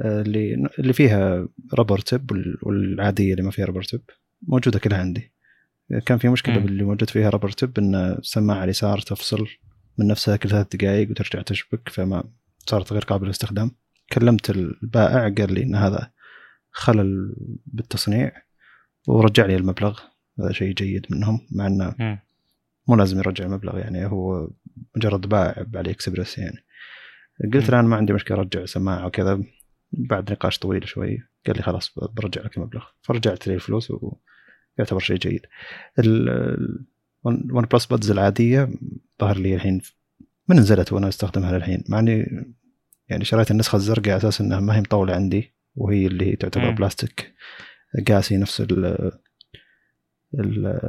آه، 0.00 0.22
اللي 0.22 0.68
اللي 0.78 0.92
فيها 0.92 1.48
ربر 1.74 1.98
تب 1.98 2.30
والعادية 2.62 3.32
اللي 3.32 3.42
ما 3.42 3.50
فيها 3.50 3.64
ربر 3.64 3.82
تب 3.82 4.00
موجودة 4.42 4.78
كلها 4.78 4.98
عندي. 4.98 5.32
كان 6.06 6.18
في 6.18 6.28
مشكلة 6.28 6.58
باللي 6.58 6.84
موجود 6.84 7.10
فيها 7.10 7.30
ربر 7.30 7.50
تب 7.50 7.78
إن 7.78 7.94
السماعه 7.94 8.64
اليسار 8.64 8.98
تفصل 8.98 9.46
من 9.98 10.06
نفسها 10.06 10.36
كل 10.36 10.48
ثلاث 10.48 10.76
دقائق 10.76 11.10
وترجع 11.10 11.42
تشبك 11.42 11.88
فما 11.88 12.24
صارت 12.66 12.92
غير 12.92 13.02
قابلة 13.02 13.24
للاستخدام. 13.24 13.70
كلمت 14.12 14.50
البائع 14.50 15.34
قال 15.38 15.54
لي 15.54 15.62
إن 15.62 15.74
هذا 15.74 16.10
خلل 16.70 17.36
بالتصنيع 17.66 18.32
ورجع 19.08 19.46
لي 19.46 19.56
المبلغ. 19.56 20.00
هذا 20.40 20.52
شيء 20.52 20.74
جيد 20.74 21.06
منهم 21.10 21.46
مع 21.52 21.66
إنه 21.66 21.94
مو 22.88 22.96
لازم 22.96 23.18
يرجع 23.18 23.44
المبلغ 23.44 23.78
يعني 23.78 24.06
هو 24.06 24.50
مجرد 24.96 25.20
باع 25.28 25.64
بعلي 25.66 25.90
اكسبرس 25.90 26.38
يعني. 26.38 26.64
قلت 27.54 27.70
له 27.70 27.80
أنا 27.80 27.88
ما 27.88 27.96
عندي 27.96 28.12
مشكلة 28.12 28.38
أرجع 28.38 28.64
سماعة 28.64 29.06
وكذا. 29.06 29.42
بعد 29.92 30.32
نقاش 30.32 30.58
طويل 30.58 30.88
شوي 30.88 31.18
قال 31.46 31.56
لي 31.56 31.62
خلاص 31.62 31.98
برجع 31.98 32.42
لك 32.42 32.56
المبلغ. 32.56 32.84
فرجعت 33.02 33.46
لي 33.46 33.54
الفلوس 33.54 33.92
ويعتبر 34.78 35.00
شيء 35.00 35.16
جيد. 35.16 35.46
الون 35.98 37.64
بلس 37.72 37.86
بادز 37.86 38.10
العادية 38.10 38.70
ظهر 39.20 39.38
لي 39.38 39.54
الحين 39.54 39.80
من 40.48 40.56
نزلت 40.56 40.92
وأنا 40.92 41.08
أستخدمها 41.08 41.52
للحين 41.52 41.84
مع 41.88 41.98
إني 41.98 42.44
يعني 43.08 43.24
شريت 43.24 43.50
النسخة 43.50 43.76
الزرقاء 43.76 44.10
على 44.10 44.16
أساس 44.16 44.40
إنها 44.40 44.60
ما 44.60 44.76
هي 44.76 44.80
مطولة 44.80 45.14
عندي 45.14 45.52
وهي 45.76 46.06
اللي 46.06 46.36
تعتبر 46.36 46.70
م. 46.70 46.74
بلاستيك 46.74 47.34
قاسي 48.08 48.36
نفس 48.36 48.60
ال 48.60 49.12
ال 50.34 50.80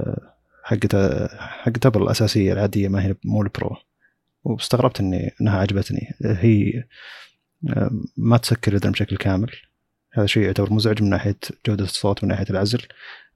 حقت 0.63 0.95
حقت 1.37 1.85
أبل 1.85 2.01
الأساسية 2.01 2.53
العادية 2.53 2.87
ما 2.87 3.05
هي 3.05 3.15
مو 3.25 3.41
البرو 3.41 3.77
واستغربت 4.43 4.99
إني 4.99 5.31
إنها 5.41 5.59
عجبتني. 5.59 6.15
هي 6.21 6.83
ما 8.17 8.37
تسكر 8.37 8.71
الإذن 8.71 8.91
بشكل 8.91 9.17
كامل. 9.17 9.51
هذا 10.17 10.25
شيء 10.25 10.43
يعتبر 10.43 10.73
مزعج 10.73 11.03
من 11.03 11.09
ناحية 11.09 11.37
جودة 11.67 11.83
الصوت 11.83 12.23
من 12.23 12.29
ناحية 12.29 12.45
العزل. 12.49 12.81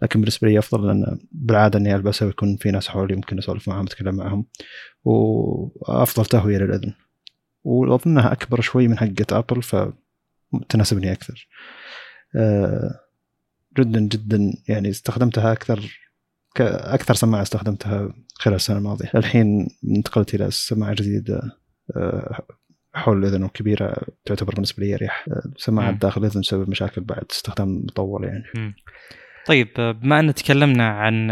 لكن 0.01 0.19
بالنسبة 0.19 0.47
لي 0.47 0.59
أفضل 0.59 0.87
لأن 0.87 1.19
بالعادة 1.31 1.79
إني 1.79 1.95
البسها 1.95 2.25
ويكون 2.25 2.57
في 2.57 2.71
ناس 2.71 2.87
حولي 2.87 3.15
ممكن 3.15 3.37
أسولف 3.37 3.67
معهم 3.67 3.85
أتكلم 3.85 4.15
معهم. 4.15 4.45
وأفضل 5.03 6.25
تهوية 6.25 6.57
للأذن. 6.57 6.93
واظنها 7.63 8.31
أكبر 8.31 8.61
شوي 8.61 8.87
من 8.87 8.97
حقه 8.97 9.25
ابل 9.31 9.61
فتناسبني 9.63 11.11
أكثر. 11.11 11.47
آه، 12.35 12.99
جدا 13.77 13.99
جدا 13.99 14.53
يعني 14.67 14.89
استخدمتها 14.89 15.51
أكثر 15.51 15.99
أكثر 16.59 17.13
سماعة 17.13 17.41
استخدمتها 17.41 18.13
خلال 18.33 18.55
السنة 18.55 18.77
الماضية. 18.77 19.11
الحين 19.15 19.67
انتقلت 19.97 20.35
إلى 20.35 20.51
سماعة 20.51 20.93
جديدة. 20.93 21.41
آه، 21.97 22.41
حول 22.93 23.17
الإذن 23.17 23.43
وكبيرة 23.43 23.97
تعتبر 24.25 24.53
بالنسبة 24.53 24.83
لي 24.83 24.95
اريح 24.95 25.25
سماعه 25.57 25.91
داخل 25.91 26.21
الإذن 26.21 26.41
تسبب 26.41 26.69
مشاكل 26.69 27.01
بعد 27.01 27.25
استخدام 27.31 27.75
مطول 27.75 28.23
يعني. 28.23 28.43
م. 28.55 28.73
طيب 29.45 29.67
بما 30.01 30.19
أن 30.19 30.33
تكلمنا 30.33 30.89
عن 30.89 31.31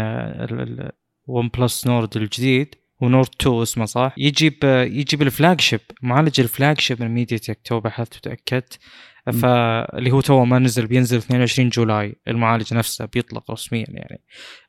ون 1.26 1.48
بلس 1.48 1.86
نورد 1.86 2.16
الجديد 2.16 2.74
ونورد 3.00 3.28
2 3.40 3.62
اسمه 3.62 3.84
صح؟ 3.84 4.14
يجيب 4.18 4.58
يجيب 4.64 5.22
ال 5.22 5.60
flagship 5.60 5.80
معالج 6.02 6.40
ال 6.40 6.80
flagship 6.80 7.02
من 7.02 7.08
ميديا 7.08 7.38
تك 7.38 7.60
two 7.64 7.80
بحثت 7.80 8.16
وتاكدت 8.16 8.78
فاللي 9.26 10.10
هو 10.10 10.20
two 10.20 10.44
ما 10.44 10.58
نزل 10.58 10.86
بينزل 10.86 11.16
22 11.16 11.68
July 11.68 12.16
المعالج 12.28 12.74
نفسه 12.74 13.04
بيطلق 13.04 13.50
رسميا 13.50 13.86
يعني. 13.88 14.22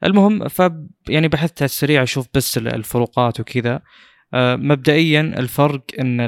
المهم 0.04 0.48
ف 0.48 0.62
يعني 1.10 1.28
بحثت 1.28 1.62
على 1.62 1.66
السريع 1.66 2.04
أشوف 2.04 2.28
بس 2.34 2.58
الفروقات 2.58 3.40
وكذا. 3.40 3.82
مبدئيا 4.34 5.22
الفرق 5.22 5.84
إن 6.00 6.22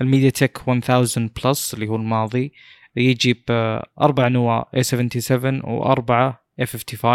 الميديا 0.00 0.30
تك 0.30 0.68
1000 0.68 1.18
بلس 1.44 1.74
اللي 1.74 1.88
هو 1.88 1.96
الماضي 1.96 2.52
يجي 2.96 3.44
بأربع 3.48 4.28
نواة 4.28 4.70
A77 4.76 5.44
وأربعة 5.64 6.44
A55 6.62 7.06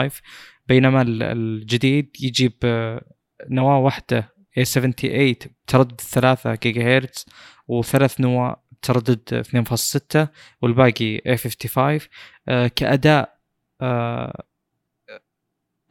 بينما 0.67 1.01
الجديد 1.07 2.15
يجي 2.21 2.57
بنواة 2.61 3.79
واحدة 3.79 4.35
A78 4.59 5.47
بتردد 5.65 6.01
3 6.01 6.55
جيجا 6.55 6.97
هرتز 6.97 7.25
وثلاث 7.67 8.21
نواة 8.21 8.63
تردد 8.81 9.43
2.6 10.15 10.27
والباقي 10.61 11.17
A55 11.17 12.01
آه، 12.47 12.67
كأداء 12.67 13.35
آه، 13.81 14.43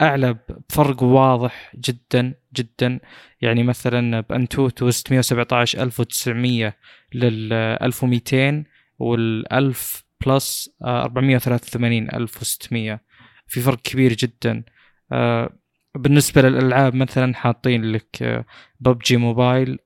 أعلى 0.05 0.39
بفرق 0.69 1.03
واضح 1.03 1.73
جدا 1.77 2.35
جدا. 2.55 3.01
يعني 3.41 3.63
مثلا 3.63 4.21
بأنتوتو 4.21 4.91
617 4.91 5.83
1900 5.83 6.75
لل 7.15 7.53
1200 7.53 8.65
وال 8.99 9.53
1000 9.53 10.05
بلس 10.27 10.71
483 10.83 12.15
1600 12.15 13.01
في 13.47 13.61
فرق 13.61 13.79
كبير 13.83 14.13
جدا. 14.13 14.65
آه، 15.13 15.59
بالنسبة 15.95 16.43
للألعاب 16.43 16.95
مثلا 16.95 17.35
حاطين 17.35 17.85
لك 17.85 18.45
ببجي 18.81 19.17
موبايل 19.17 19.79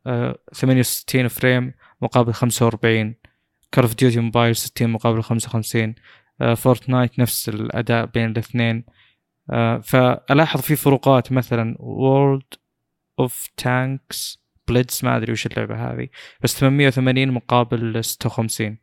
68 0.54 1.28
frame 1.29 1.73
مقابل 2.02 2.33
45 2.33 3.14
كارف 3.72 3.94
ديوتي 3.94 4.20
موبايل 4.20 4.57
60 4.57 4.90
مقابل 4.90 5.22
55 5.22 5.94
فورتنايت 6.57 7.18
نفس 7.18 7.48
الأداء 7.48 8.07
بين 8.07 8.31
الاثنين. 8.31 8.85
آه، 8.88 8.98
فألاحظ 9.83 10.61
في 10.61 10.77
فروقات 10.77 11.33
مثلا 11.33 11.77
World 11.79 12.55
of 13.18 13.49
Tanks 13.57 14.49
Blitz 14.68 15.01
ما 15.03 15.17
أدري 15.17 15.33
وش 15.33 15.47
اللعبة 15.47 15.75
هذه 15.75 16.09
بس 16.43 16.59
880 16.61 17.29
مقابل 17.29 18.05
56 18.05 18.79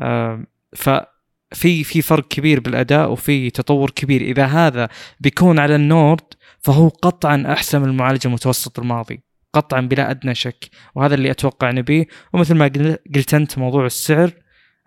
آه، 0.00 0.46
ففي 0.76 1.84
في 1.84 2.02
فرق 2.02 2.28
كبير 2.28 2.60
بالأداء 2.60 3.10
وفي 3.10 3.50
تطور 3.50 3.90
كبير. 3.90 4.20
إذا 4.20 4.46
هذا 4.46 4.88
بيكون 5.20 5.58
على 5.58 5.76
النورد 5.76 6.34
فهو 6.60 6.88
قطعا 6.88 7.44
أحسن 7.52 7.80
من 7.80 7.88
المعالج 7.88 8.26
المتوسط 8.26 8.78
الماضي 8.78 9.22
قطعا 9.52 9.80
بلا 9.80 10.10
أدنى 10.10 10.34
شك 10.34 10.68
وهذا 10.94 11.14
اللي 11.14 11.30
أتوقع 11.30 11.70
نبيه. 11.70 12.06
ومثل 12.32 12.54
ما 12.54 12.66
قلت 13.14 13.34
أنت 13.34 13.58
موضوع 13.58 13.86
السعر 13.86 14.30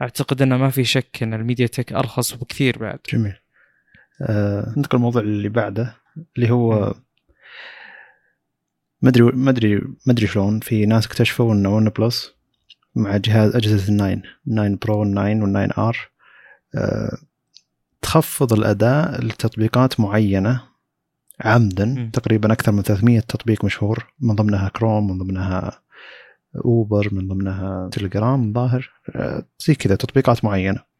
أعتقد 0.02 0.42
إنه 0.42 0.58
ما 0.58 0.70
في 0.70 0.84
شك 0.84 1.24
إن 1.24 1.34
الميديا 1.34 1.68
تك 1.68 1.94
أرخص 1.94 2.34
بكثير 2.34 2.78
بعد. 2.78 3.00
جميل. 3.14 3.36
آه 4.22 4.74
ننتقل 4.78 4.98
الموضوع 4.98 5.22
اللي 5.22 5.50
بعده 5.50 5.96
اللي 6.36 6.52
هو 6.52 6.94
ما 9.02 9.10
ادري 9.10 9.24
ما 9.24 9.50
ادري 9.50 9.76
ما 9.76 10.14
ادري 10.14 10.28
شلون 10.28 10.60
في 10.60 10.86
ناس 10.86 11.06
اكتشفوا 11.06 11.54
ان 11.54 11.66
ون 11.66 11.90
بلس 11.90 12.32
مع 12.96 13.18
جهاز 13.18 13.56
أجهزة 13.56 13.90
الناين 13.90 14.22
9 14.48 14.78
Pro 14.82 15.00
وال 15.00 15.14
nine 15.14 15.42
وال 15.42 15.51
nine 15.51 15.70
R 15.78 15.98
آه 16.76 17.18
تخفض 18.02 18.54
الأداء 18.54 19.26
لتطبيقات 19.26 20.00
معينة 20.00 20.62
عمدا. 21.42 21.86
م. 21.86 22.10
تقريبا 22.10 22.54
أكثر 22.54 22.72
من 22.72 22.82
300 22.82 23.20
تطبيق 23.20 23.66
مشهور 23.66 24.14
من 24.20 24.36
ضمنها 24.36 24.70
كروم 24.70 25.12
من 25.12 25.18
ضمنها 25.18 25.82
أوبر 26.66 27.10
من 27.12 27.28
ضمنها 27.28 27.90
تليجرام 27.90 28.54
ظاهر 28.54 28.92
آه 29.16 29.46
زي 29.60 29.76
كذا 29.76 29.96
تطبيقات 29.96 30.46
معينة. 30.46 30.91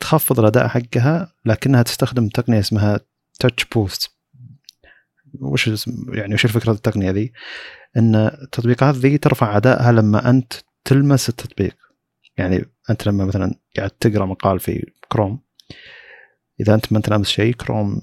تخفض 0.00 0.40
الأداء 0.40 0.68
حقها 0.68 1.34
لكنها 1.44 1.82
تستخدم 1.82 2.28
تقنية 2.28 2.58
اسمها 2.58 3.00
touch 3.40 3.64
boost 3.64 4.14
وش 5.40 5.88
يعني 6.12 6.34
وش 6.34 6.44
الفكرة 6.44 6.72
التقنية 6.72 7.10
ذي؟ 7.10 7.32
إن 7.96 8.14
التطبيقات 8.14 8.94
ذي 8.94 9.18
ترفع 9.18 9.56
أدائها 9.56 9.92
لما 9.92 10.30
أنت 10.30 10.52
تلمس 10.84 11.28
التطبيق. 11.28 11.76
يعني 12.36 12.64
أنت 12.90 13.06
لما 13.06 13.24
مثلا 13.24 13.54
قاعد 13.76 13.90
تقرأ 13.90 14.26
مقال 14.26 14.60
في 14.60 14.92
كروم 15.12 15.40
إذا 16.60 16.74
أنت 16.74 16.92
ما 16.92 16.98
أنت 16.98 17.08
لامس 17.08 17.28
شيء 17.28 17.54
كروم 17.54 18.00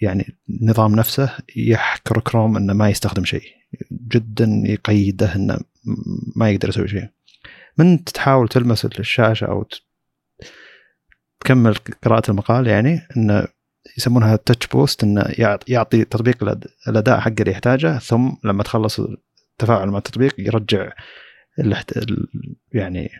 يعني 0.00 0.38
النظام 0.50 0.94
نفسه 0.94 1.36
يحكر 1.56 2.20
كروم 2.20 2.56
إنه 2.56 2.72
ما 2.72 2.90
يستخدم 2.90 3.24
شيء. 3.24 3.42
جدا 3.92 4.62
يقيده 4.64 5.34
إنه 5.34 5.58
ما 6.36 6.50
يقدر 6.50 6.68
يسوي 6.68 6.88
شيء. 6.88 7.08
من 7.78 8.04
تحاول 8.04 8.48
تلمس 8.48 8.84
الشاشة 8.84 9.44
أو 9.44 9.66
تكمل 11.44 11.74
قراءة 12.04 12.30
المقال 12.30 12.66
يعني 12.66 13.08
انه 13.16 13.46
يسمونها 13.98 14.36
touch 14.36 14.66
boost 14.66 15.04
انه 15.04 15.24
يعطي 15.68 16.04
تطبيق 16.04 16.58
الأداء 16.88 17.20
حقه 17.20 17.34
اللي 17.40 17.50
يحتاجه 17.50 17.98
ثم 17.98 18.30
لما 18.44 18.62
تخلص 18.62 19.00
التفاعل 19.00 19.88
مع 19.88 19.98
التطبيق 19.98 20.34
يرجع 20.38 20.92
يعني 22.72 23.10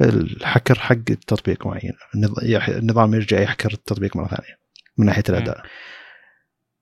الحكر 0.00 0.78
حق 0.78 1.10
التطبيق 1.10 1.66
معين. 1.66 1.92
النظام 2.68 3.14
يرجع 3.14 3.40
يحكر 3.40 3.72
التطبيق 3.72 4.16
مرة 4.16 4.26
ثانية 4.26 4.58
من 4.98 5.06
ناحية 5.06 5.22
الأداء. 5.28 5.62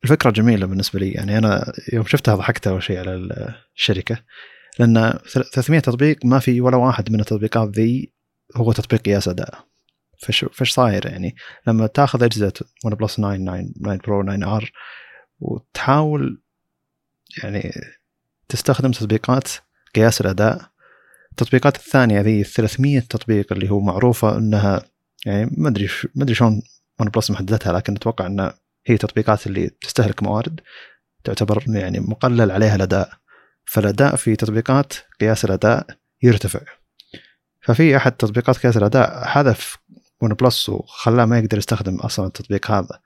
الفكرة 0.05 0.31
جميلة 0.31 0.67
بالنسبة 0.67 1.01
لي 1.01 1.12
يعني 1.12 1.38
أنا 1.38 1.73
يوم 1.93 2.05
شفتها 2.05 2.35
ضحكت 2.35 2.67
أول 2.67 2.83
شيء 2.83 2.99
على 2.99 3.29
الشركة 3.77 4.19
لأن 4.79 5.19
300 5.53 5.81
تطبيق 5.81 6.27
ما 6.27 6.38
في 6.38 6.61
ولا 6.61 6.77
واحد 6.77 7.12
من 7.12 7.21
التطبيقات 7.21 7.69
ذي 7.69 8.12
هو 8.57 8.73
تطبيق 8.73 9.01
قياس 9.01 9.29
أداء. 9.29 9.74
فش 10.25 10.45
فش 10.53 10.73
صاير 10.73 11.07
يعني. 11.07 11.35
لما 11.67 11.87
تاخذ 11.87 12.23
أجهزة 12.23 12.53
ون 12.85 12.95
بلس 12.95 13.17
9 13.17 13.37
9 13.37 13.65
9 13.83 13.97
Pro 13.97 14.23
9 14.23 14.57
R 14.57 14.73
وتحاول 15.41 16.43
يعني 17.43 17.73
تستخدم 18.49 18.91
تطبيقات 18.91 19.49
قياس 19.95 20.21
الأداء 20.21 20.71
التطبيقات 21.31 21.77
الثانية 21.77 22.21
ذي 22.21 22.45
300 22.45 23.01
تطبيق 23.01 23.53
اللي 23.53 23.71
هو 23.71 23.81
معروفة 23.81 24.39
إنها 24.39 24.83
يعني 25.27 25.51
ما 25.57 25.69
أدري 25.69 25.89
ما 26.15 26.25
أدري 26.25 26.35
شلون 26.35 26.63
ون 27.01 27.09
بلس 27.09 27.31
محددتها 27.31 27.73
لكن 27.73 27.95
أتوقع 27.95 28.27
ان 28.27 28.53
هي 28.87 28.97
تطبيقات 28.97 29.47
اللي 29.47 29.71
تستهلك 29.81 30.23
موارد 30.23 30.61
تعتبر 31.25 31.65
يعني 31.69 32.01
مقلل 32.01 32.51
عليها 32.51 32.77
الأداء. 32.77 33.13
فالأداء 33.65 34.17
في 34.17 34.37
تطبيقات 34.37 34.93
قياس 35.21 35.45
الأداء 35.45 35.87
يرتفع. 36.23 36.61
ففي 37.61 37.97
أحد 37.97 38.13
تطبيقات 38.13 38.59
قياس 38.59 38.77
الأداء 38.77 39.25
حذف 39.25 39.79
ون 40.20 40.35
بلس 40.35 40.68
وخلاه 40.68 41.24
ما 41.24 41.38
يقدر 41.38 41.59
يستخدم 41.59 41.96
أصلا 41.96 42.27
التطبيق 42.27 42.70
هذا 42.70 43.00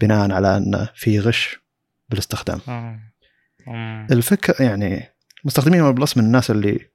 بناء 0.00 0.32
على 0.32 0.56
إنه 0.56 0.88
في 0.94 1.20
غش 1.20 1.60
بالاستخدام. 2.08 2.60
آه. 2.68 4.06
الفكرة 4.10 4.62
يعني 4.62 5.08
مستخدمين 5.44 5.80
ون 5.80 5.94
بلس 5.94 6.16
من 6.16 6.24
الناس 6.24 6.50
اللي 6.50 6.90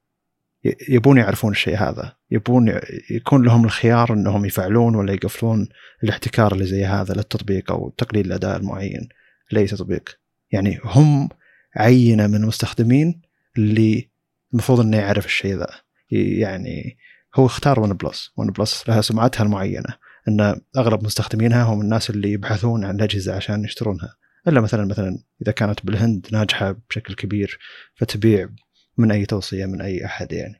يبون 0.89 1.17
يعرفون 1.17 1.51
الشيء 1.51 1.77
هذا 1.77 2.15
يبون 2.31 2.79
يكون 3.11 3.45
لهم 3.45 3.65
الخيار 3.65 4.13
إنهم 4.13 4.45
يفعلون 4.45 4.95
ولا 4.95 5.13
يقفلون 5.13 5.67
الاحتكار 6.03 6.53
اللي 6.53 6.65
زي 6.65 6.85
هذا 6.85 7.13
للتطبيق 7.13 7.71
أو 7.71 7.89
تقليل 7.97 8.25
الأداء 8.25 8.57
المعين 8.57 9.09
لأي 9.51 9.65
تطبيق. 9.65 10.19
يعني 10.51 10.79
هم 10.83 11.29
عينة 11.75 12.27
من 12.27 12.35
المستخدمين 12.35 13.21
اللي 13.57 14.09
المفروض 14.53 14.79
إنه 14.79 14.97
يعرف 14.97 15.25
الشيء 15.25 15.55
ذا. 15.55 15.67
يعني 16.11 16.97
هو 17.35 17.45
اختار 17.45 17.79
ون 17.79 17.93
بلس 17.93 18.31
ون 18.37 18.51
بلس 18.51 18.89
لها 18.89 19.01
سمعتها 19.01 19.43
المعينة 19.43 20.05
إن 20.27 20.61
أغلب 20.77 21.03
مستخدمينها 21.03 21.63
هم 21.63 21.81
الناس 21.81 22.09
اللي 22.09 22.31
يبحثون 22.31 22.85
عن 22.85 22.95
الأجهزة 22.95 23.35
عشان 23.35 23.63
يشترونها. 23.63 24.15
إلا 24.47 24.61
مثلا 24.61 24.85
مثلا 24.85 25.17
إذا 25.41 25.51
كانت 25.51 25.85
بالهند 25.85 26.27
ناجحة 26.31 26.75
بشكل 26.89 27.13
كبير 27.13 27.59
فتبيع 27.95 28.49
من 28.97 29.11
أي 29.11 29.25
توصية 29.25 29.65
من 29.65 29.81
أي 29.81 30.05
أحد 30.05 30.31
يعني. 30.31 30.59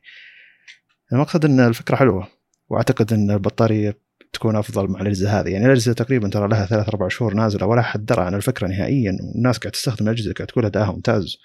المقصد 1.12 1.44
إن 1.44 1.60
الفكرة 1.60 1.96
حلوة 1.96 2.28
وأعتقد 2.68 3.12
إن 3.12 3.30
البطارية 3.30 3.98
تكون 4.32 4.56
أفضل 4.56 4.88
مع 4.88 5.00
الأجهزة 5.00 5.40
هذه. 5.40 5.48
يعني 5.48 5.66
الأجهزة 5.66 5.92
تقريبا 5.92 6.28
ترى 6.28 6.48
لها 6.48 6.66
ثلاث 6.66 6.88
أربع 6.88 7.08
شهور 7.08 7.34
نازلة 7.34 7.66
ولا 7.66 7.82
حد 7.82 8.06
درى 8.06 8.22
عن 8.22 8.34
الفكرة 8.34 8.66
نهائيا. 8.66 9.18
والناس 9.34 9.58
قاعد 9.58 9.72
تستخدم 9.72 10.08
الأجهزة 10.08 10.32
قاعد 10.32 10.46
تقول 10.46 10.64
ادائها 10.64 10.92
ممتاز. 10.92 11.36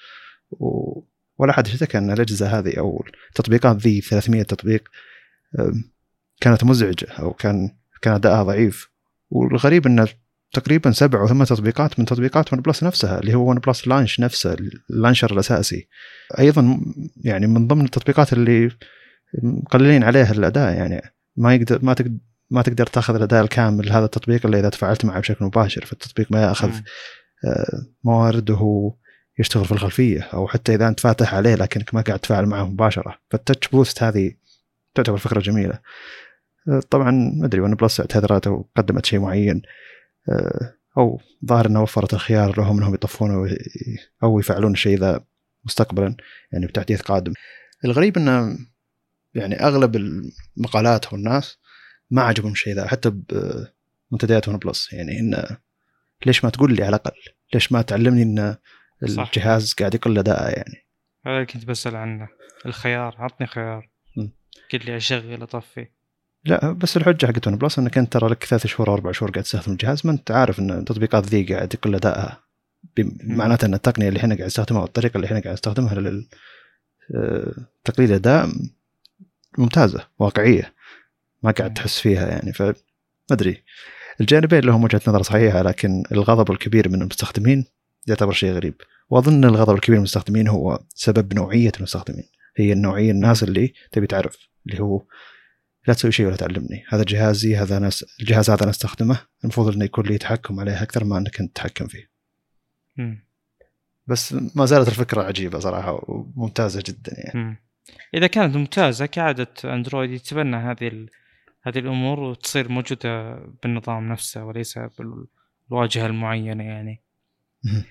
و... 0.52 1.00
ولا 1.38 1.54
حد 1.54 1.68
اشتكى 1.68 1.98
إن 1.98 2.12
الأجهزة 2.12 2.60
هذه 2.60 2.80
أو 2.80 3.06
التطبيقات 3.30 3.78
ذي 3.78 4.02
300 4.02 4.44
تطبيق 4.44 4.90
كانت 6.42 6.64
مزعجة 6.64 7.08
أو 7.20 7.34
كان 7.34 7.70
كان 8.02 8.14
أدائها 8.14 8.44
ضعيف. 8.44 8.92
والغريب 9.30 9.88
إن 9.88 10.08
تقريبا 10.54 10.92
سبع 10.92 11.22
أو 11.22 11.28
ثمان 11.28 11.48
تطبيقات 11.48 12.00
من 12.00 12.06
تطبيقات 12.06 12.54
ون 12.54 12.62
بلس 12.62 12.84
نفسها 12.84 13.20
اللي 13.20 13.34
هو 13.34 13.50
ون 13.50 13.60
بلس 13.60 13.88
launcher 13.88 14.20
نفسه 14.20 14.58
ال 14.90 14.95
launcher 14.95 15.34
الأساسي. 15.34 15.88
أيضا 16.40 16.82
يعني 17.24 17.48
من 17.48 17.68
ضمن 17.68 17.86
التطبيقات 17.86 18.34
اللي 18.34 18.72
مقللين 19.44 20.04
عليها 20.04 20.32
الأداء 20.32 20.74
يعني 20.74 21.02
ما 21.38 21.56
يقدر 21.56 21.86
ما 21.86 21.94
تقدر 21.94 22.18
ما 22.52 22.62
تقدر 22.62 22.86
تأخذ 22.86 23.16
الأداء 23.16 23.44
الكامل 23.44 23.88
لهذا 23.88 24.06
التطبيق 24.06 24.46
إلا 24.46 24.60
إذا 24.60 24.70
تفاعلت 24.70 25.06
معه 25.06 25.20
بشكل 25.20 25.46
مباشر. 25.46 25.86
فالتطبيق 25.86 26.32
ما 26.32 26.42
يأخذ 26.42 26.72
آه، 27.46 27.86
موارد 28.04 28.50
وهو 28.50 28.94
يشتغل 29.40 29.66
في 29.66 29.72
الخلفية 29.72 30.22
أو 30.22 30.48
حتى 30.48 30.76
إذا 30.76 30.88
أنت 30.88 31.00
فاتح 31.00 31.34
عليه 31.34 31.56
لكنك 31.56 31.94
ما 31.94 32.02
قاعد 32.02 32.20
تفاعل 32.20 32.46
معه 32.46 32.66
مباشرة. 32.66 33.18
فال 33.30 33.41
touch 33.41 33.68
boost 33.68 34.04
هذه 34.04 34.32
تعتبر 34.94 35.18
فكرة 35.18 35.40
جميلة. 35.40 35.80
آه، 36.68 36.80
طبعا 36.90 37.12
ما 37.12 37.46
أدري 37.46 37.62
ون 37.62 37.76
بلس 37.76 38.00
اعتذرت 38.00 38.48
أو 38.48 38.70
قدمت 38.78 39.06
شيء 39.06 39.20
معين. 39.20 39.62
آه، 40.30 40.74
أو 40.98 41.22
ظاهر 41.46 41.68
انها 41.68 41.82
وفرت 41.82 42.14
الخيار 42.14 42.58
لهم 42.58 42.78
إنهم 42.78 42.94
يطفون 42.94 43.50
أو 44.24 44.40
يفعلون 44.40 44.72
الشيء 44.72 45.00
ذا 45.00 45.26
مستقبلا 45.66 46.16
يعني 46.52 46.68
بتحديث 46.68 47.02
قادم. 47.02 47.34
الغريب 47.86 48.18
إنه 48.18 48.58
يعني 49.34 49.56
أغلب 49.56 49.96
المقالات 50.58 51.14
والناس 51.14 51.58
ما 52.12 52.22
عجبهم 52.22 52.52
الشيء 52.52 52.76
ذا 52.76 52.88
حتى 52.88 53.10
بمنتديات 54.12 54.48
ون 54.48 54.58
بلس. 54.58 54.94
يعني 54.94 55.20
إنه 55.20 55.58
ليش 56.26 56.44
ما 56.44 56.50
تقول 56.50 56.76
لي 56.76 56.84
على 56.84 56.90
الأقل؟ 56.90 57.20
ليش 57.54 57.72
ما 57.72 57.82
تعلمني 57.82 58.24
إن 58.24 58.56
الجهاز 59.04 59.74
قاعد 59.74 59.96
يقل 59.96 60.18
أداءه 60.18 60.50
يعني؟ 60.50 60.88
هذا 61.26 61.44
كنت 61.44 61.66
بسأل 61.66 61.96
عنه. 61.96 62.28
الخيار 62.66 63.16
عطني 63.20 63.48
خيار. 63.48 63.91
قل 64.74 64.80
لي 64.86 64.98
أشغل 64.98 65.44
اطفي 65.44 65.88
لا 66.46 66.72
بس 66.72 66.98
الحجة 66.98 67.26
حقت 67.26 67.48
ون 67.48 67.56
بلس 67.56 67.80
إنك 67.80 67.98
أنت 67.98 68.14
ترى 68.14 68.30
لك 68.30 68.44
ثلاث 68.44 68.68
شهور 68.68 68.90
أو 68.90 68.94
أربع 68.94 69.12
شهور 69.12 69.32
قاعد 69.32 69.44
تستخدم 69.44 69.72
الجهاز 69.72 70.06
ما 70.06 70.12
أنت 70.12 70.32
عارف 70.32 70.60
إن 70.60 70.72
التطبيقات 70.72 71.26
ذي 71.26 71.44
قاعد 71.54 71.74
يقل 71.74 71.96
ادائها 71.96 72.44
معناته 73.24 73.66
إن 73.66 73.74
التقنية 73.74 74.08
اللي 74.08 74.20
إحنا 74.20 74.36
قاعد 74.36 74.48
نستخدمها 74.48 74.82
والطريقة 74.82 75.16
اللي 75.16 75.26
إحنا 75.26 75.40
قاعد 75.40 75.54
نستخدمها 75.54 75.96
لل 75.96 76.28
آه، 77.16 77.54
تقليل 77.84 78.10
الاداء 78.10 78.50
ممتازة 79.58 80.08
واقعية. 80.20 80.74
ما 81.44 81.52
قاعد 81.52 81.74
تحس 81.74 82.00
فيها 82.00 82.28
يعني 82.28 82.54
ف 82.54 82.62
ما 82.62 82.74
أدري. 83.32 83.64
الجانبين 84.22 84.60
لهم 84.60 84.84
وجهة 84.84 85.02
نظر 85.08 85.22
صحيحة 85.22 85.62
لكن 85.62 86.04
الغضب 86.12 86.52
الكبير 86.52 86.90
من 86.90 87.02
المستخدمين 87.02 87.66
يعتبر 88.08 88.32
شيء 88.32 88.52
غريب. 88.52 88.74
وأظن 89.10 89.46
الغضب 89.46 89.76
الكبير 89.76 89.96
من 89.96 89.98
المستخدمين 89.98 90.48
هو 90.48 90.80
سبب 90.96 91.34
نوعية 91.34 91.72
المستخدمين. 91.78 92.26
هي 92.58 92.74
النوعية 92.74 93.12
الناس 93.12 93.44
اللي 93.44 93.74
تبي 93.92 94.08
تعرف 94.08 94.38
اللي 94.68 94.80
هو 94.80 95.06
لا 95.88 95.94
تسوي 95.94 96.12
شيء 96.12 96.26
ولا 96.26 96.36
تعلمني 96.36 96.84
هذا 96.90 97.04
جهازي 97.08 97.58
هذا 97.58 97.78
أنا 97.78 97.90
الجهاز 98.20 98.50
هذا 98.50 98.64
أنا 98.64 98.70
أستخدمه 98.70 99.22
المفروض 99.44 99.76
إنه 99.76 99.86
يكون 99.86 100.06
لي 100.06 100.18
تحكم 100.18 100.60
عليه 100.60 100.82
أكثر 100.82 101.04
ما 101.04 101.18
أنك 101.18 101.40
أنت 101.40 101.56
تتحكم 101.56 101.88
فيه 101.88 102.10
م. 102.98 103.16
بس 104.08 104.36
ما 104.56 104.66
زالت 104.66 104.88
الفكرة 104.88 105.24
عجيبة 105.24 105.60
صراحة 105.60 106.04
وممتازة 106.08 106.84
جدا 106.86 107.14
يعني 107.18 107.40
م. 107.40 107.58
إذا 108.14 108.28
كانت 108.28 108.56
ممتازة 108.56 109.06
كعادة 109.06 109.54
أندرويد 109.66 110.12
يتبنى 110.12 110.56
هذه 110.56 110.88
ال... 110.88 111.10
هذه 111.64 111.80
الأمور 111.80 112.20
وتصير 112.20 112.70
موجودة 112.70 113.36
بالنظام 113.64 114.10
نفسه 114.10 114.46
وليس 114.46 114.80
بالواجهة 115.70 116.06
المعينة 116.06 116.64
يعني 116.64 117.02
م. 117.64 117.82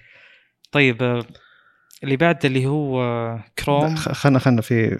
طيب 0.72 1.24
اللي 2.04 2.16
بعد 2.16 2.44
اللي 2.44 2.66
هو 2.66 3.38
كروم. 3.58 3.96
خلنا 3.96 4.38
خلنا 4.38 4.62
في 4.62 4.98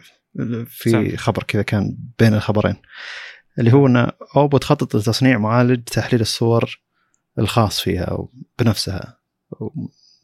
في 0.66 0.90
سم. 0.90 1.16
خبر 1.16 1.42
كذا 1.42 1.62
كان 1.62 1.96
بين 2.18 2.34
الخبرين. 2.34 2.76
اللي 3.58 3.72
هو 3.72 3.86
إن 3.86 4.10
أوبو 4.36 4.58
تخطط 4.58 4.96
لتصنيع 4.96 5.38
معالج 5.38 5.82
تحليل 5.82 6.20
الصور 6.20 6.80
الخاص 7.38 7.80
فيها 7.80 8.04
أو 8.04 8.32
بنفسها. 8.58 9.18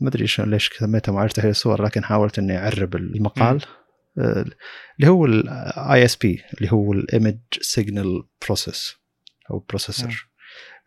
ما 0.00 0.08
أدري 0.08 0.26
ليش 0.38 0.70
سميته 0.78 1.12
معالج 1.12 1.30
تحليل 1.30 1.50
الصور 1.50 1.82
لكن 1.82 2.04
حاولت 2.04 2.38
إني 2.38 2.58
أعرب 2.58 2.96
المقال. 2.96 3.62
آه، 4.18 4.44
اللي 4.98 5.10
هو 5.10 5.24
ال 5.26 6.04
ISP 6.04 6.42
اللي 6.54 6.72
هو 6.72 6.92
ال 6.92 7.00
image 7.00 7.38
signal 7.60 8.24
process 8.46 8.96
أو 9.50 9.64
processor 9.68 10.28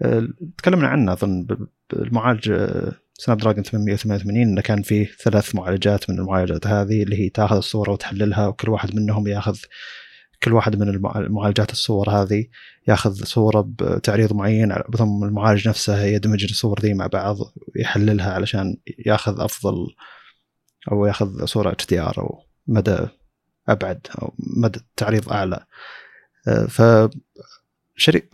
آه، 0.01 0.27
تكلمنا 0.57 0.87
عنه 0.87 1.13
أظن 1.13 1.47
المعالج 1.93 2.51
سناب 3.19 3.37
دراجون 3.37 3.63
888 3.63 4.41
إنه 4.41 4.61
كان 4.61 4.81
فيه 4.81 5.11
ثلاث 5.23 5.55
معالجات 5.55 6.09
من 6.09 6.19
المعالجات 6.19 6.67
هذه 6.67 7.03
اللي 7.03 7.19
هي 7.19 7.29
تاخذ 7.29 7.55
الصورة 7.55 7.91
وتحللها 7.91 8.47
وكل 8.47 8.69
واحد 8.69 8.95
منهم 8.95 9.27
ياخذ 9.27 9.57
كل 10.43 10.53
واحد 10.53 10.75
من 10.75 10.89
المعالجات 11.15 11.71
الصور 11.71 12.09
هذه 12.09 12.45
ياخذ 12.87 13.23
صورة 13.23 13.61
بتعريض 13.79 14.33
معين 14.33 14.75
ثم 14.97 15.23
المعالج 15.23 15.67
نفسه 15.67 16.03
يدمج 16.03 16.43
الصور 16.43 16.79
ذي 16.79 16.93
مع 16.93 17.07
بعض 17.07 17.37
ويحللها 17.75 18.33
علشان 18.33 18.77
ياخذ 19.05 19.41
أفضل 19.41 19.87
أو 20.91 21.05
ياخذ 21.05 21.45
صورة 21.45 21.71
HDR 21.71 22.17
أو 22.17 22.43
مدى 22.67 22.97
أبعد 23.69 24.07
أو 24.21 24.33
مدى 24.57 24.79
تعريض 24.95 25.29
أعلى. 25.29 25.65
ف 26.69 26.81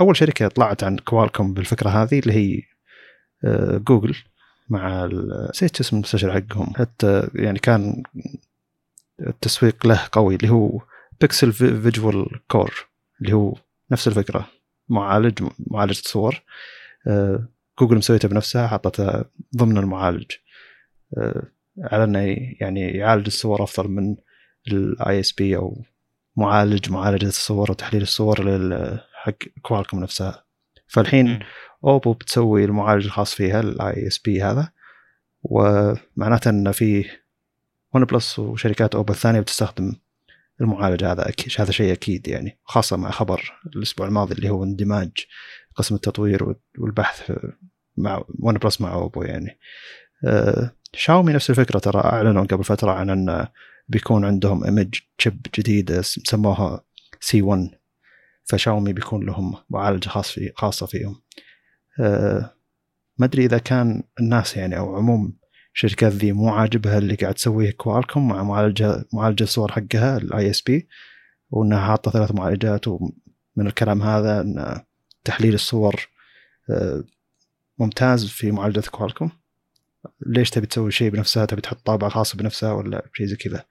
أول 0.02 0.18
شركة 0.18 0.48
طلعت 0.48 0.84
عن 0.84 0.98
كوالكوم 0.98 1.54
بالفكرة 1.54 1.90
هذه 1.90 2.20
اللي 2.20 2.34
هي 2.34 2.62
آه، 3.46 3.78
جوجل. 3.78 4.16
مع 4.70 5.10
نسيت 5.50 5.80
اسم 5.80 5.96
المستشار 5.96 6.32
حقهم. 6.34 6.74
حتى 6.76 7.28
يعني 7.36 7.60
كان 7.60 8.04
التسويق 9.20 9.88
له 9.88 10.08
قوي 10.12 10.36
اللي 10.36 10.50
هو 10.50 10.82
Pixel 11.22 11.54
Visual 11.54 12.28
Core 12.48 12.88
اللي 13.22 13.34
هو 13.34 13.56
نفس 13.92 14.08
الفكرة. 14.08 14.50
معالج 14.90 15.44
معالجه 15.60 16.02
صور. 16.06 16.42
آه، 17.08 17.48
جوجل 17.80 17.98
مسويته 17.98 18.28
بنفسها 18.28 18.68
حطتها 18.68 19.26
ضمن 19.58 19.78
المعالج. 19.78 20.32
آه، 21.18 21.44
على 21.80 22.04
إنه 22.04 22.20
يعني 22.62 22.82
يعالج 22.82 23.26
الصور 23.26 23.64
أفضل 23.64 23.90
من 23.90 24.16
ال 24.68 25.20
ISP 25.20 25.58
أو 25.58 25.84
معالج 26.38 26.90
معالجة 26.90 27.26
الصور 27.26 27.72
وتحليل 27.72 28.02
الصور 28.02 28.38
حق 29.14 29.38
كوالكوم 29.62 30.00
نفسها. 30.00 30.45
فالحين 30.88 31.40
أوبو 31.84 32.14
بتسوي 32.14 32.66
المعالج 32.66 33.06
الخاص 33.06 33.34
فيها 33.34 33.60
ال 33.60 34.08
ISP 34.08 34.44
هذا. 34.44 34.72
ومعناته 35.44 36.50
إن 36.50 36.72
في 36.72 37.06
ون 37.94 38.06
بلس 38.06 38.40
وشركات 38.40 38.96
أوبو 38.96 39.14
الثانية 39.14 39.40
بتستخدم 39.40 39.96
المعالج 40.62 41.04
هذا 41.04 41.30
أكيد 41.30 41.54
هذا 41.60 41.72
شيء 41.72 41.94
أكيد 41.94 42.28
يعني 42.28 42.58
خاصة 42.64 42.98
مع 42.98 43.12
خبر 43.12 43.54
الأسبوع 43.76 44.08
الماضي 44.08 44.34
اللي 44.34 44.50
هو 44.50 44.64
اندماج 44.64 45.12
قسم 45.76 45.96
التطوير 45.96 46.56
والبحث 46.78 47.32
مع 47.98 48.24
ون 48.40 48.58
بلس 48.58 48.82
مع 48.82 48.94
أوبو 48.94 49.24
يعني. 49.24 49.60
أه 50.26 50.72
شاومي 50.94 51.34
نفس 51.34 51.50
الفكرة 51.50 51.80
ترى 51.80 52.00
أعلنوا 52.00 52.44
قبل 52.44 52.64
فترة 52.64 52.92
عن 52.92 53.10
إن 53.10 53.48
بيكون 53.88 54.26
عندهم 54.26 54.64
image 54.64 55.00
chip 55.18 55.46
جديده 55.56 56.02
سموها 56.02 56.84
C1 57.20 57.70
فشاومي 58.46 58.94
بيكون 58.94 59.26
لهم 59.26 59.56
معالجة 59.70 60.10
خاص 60.10 60.32
في 60.32 60.52
خاصة 60.56 60.86
فيهم. 60.86 61.22
أه 62.00 62.56
ما 63.18 63.26
أدري 63.26 63.46
إذا 63.46 63.58
كان 63.58 64.04
الناس 64.20 64.58
يعني 64.58 64.78
أو 64.78 64.96
عموم 64.96 65.38
الشركات 65.76 66.14
ذي 66.14 66.32
مو 66.32 66.50
عاجبها 66.50 66.98
اللي 66.98 67.16
قاعد 67.16 67.34
تسويه 67.34 67.72
كوالكوم 67.72 68.28
مع 68.28 68.44
معالجه 68.44 69.06
معالجة 69.14 69.44
الصور 69.44 69.72
حقها 69.72 70.18
ال 70.18 70.50
ISP 70.50 70.88
وإنها 71.50 71.88
حاطة 71.88 72.12
ثلاث 72.12 72.32
معالجات 72.32 72.88
ومن 72.88 73.12
الكلام 73.68 74.02
هذا 74.02 74.42
إن 74.42 74.82
تحليل 75.24 75.54
الصور 75.54 76.08
آه، 76.70 77.04
ممتاز 77.80 78.26
في 78.26 78.52
معالجة 78.52 78.84
كوالكوم 78.92 79.30
ليش 80.26 80.50
تبي 80.50 80.68
تسوي 80.68 80.92
شيء 80.92 81.10
بنفسها؟ 81.10 81.46
تبي 81.46 81.62
تحط 81.62 81.86
طابعه 81.86 82.10
خاصه 82.10 82.38
بنفسها 82.38 82.72
ولا 82.72 83.10
شيء 83.14 83.26
زي 83.28 83.36
كذا؟ 83.36 83.66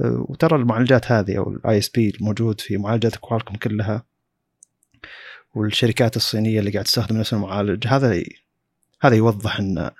آه، 0.00 0.26
وترى 0.28 0.56
المعالجات 0.56 1.12
هذه 1.12 1.38
أو 1.38 1.50
ال 1.50 1.78
ISP 1.78 2.10
الموجود 2.10 2.60
في 2.60 2.76
معالجات 2.76 3.16
كوالكوم 3.16 3.54
كلها 3.54 4.04
والشركات 5.54 6.16
الصينية 6.16 6.58
اللي 6.60 6.70
قاعد 6.70 6.84
تستخدم 6.84 7.16
نفس 7.16 7.32
المعالج 7.32 7.86
هذا 7.86 8.22
هذا 9.00 9.16
يوضح 9.16 9.58
إن 9.58 9.90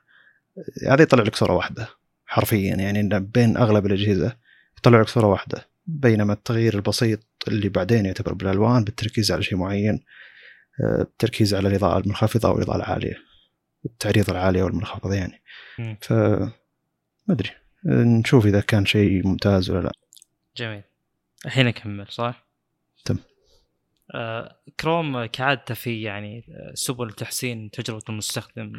هذا 0.91 1.03
يطلع 1.03 1.23
لك 1.23 1.37
صورة 1.37 1.53
واحدة 1.53 1.89
حرفيا 2.27 2.75
يعني 2.75 3.19
بين 3.19 3.57
أغلب 3.57 3.87
الأجهزة 3.87 4.37
يطلع 4.79 5.01
لك 5.01 5.09
صورة 5.09 5.27
واحدة 5.27 5.67
بينما 5.87 6.33
التغيير 6.33 6.75
البسيط 6.75 7.21
اللي 7.49 7.69
بعدين 7.69 8.07
يعتبر 8.07 8.35
بالألوان 8.35 8.85
بالتركيز 8.85 9.33
على 9.33 9.43
شيء 9.43 9.59
معين 9.59 10.01
آه، 10.81 11.03
التركيز 11.03 11.55
على 11.55 11.69
الإضاءة 11.69 11.99
المنخفضة 11.99 12.49
أو 12.49 12.57
الإضاءة 12.57 12.77
العالية 12.77 13.17
التعريض 13.85 14.31
العالي 14.31 14.63
أو 14.63 14.67
المنخفض 14.67 15.13
يعني. 15.13 15.41
ف 16.01 16.13
ما 16.13 17.35
أدري 17.35 17.51
نشوف 17.85 18.47
إذا 18.47 18.61
كان 18.61 18.87
شيء 18.87 19.27
ممتاز 19.27 19.71
ولا 19.71 19.81
لا. 19.81 19.93
جميل. 20.57 20.83
الحين 21.47 21.67
أكمل 21.67 22.07
صح؟ 22.11 22.47
تم. 23.05 23.17
كروم 24.81 25.27
كعادته 25.27 25.75
في 25.75 26.03
يعني 26.03 26.39
آه، 26.39 26.75
سبل 26.75 27.13
تحسين 27.13 27.71
تجربة 27.71 28.03
المستخدم 28.09 28.73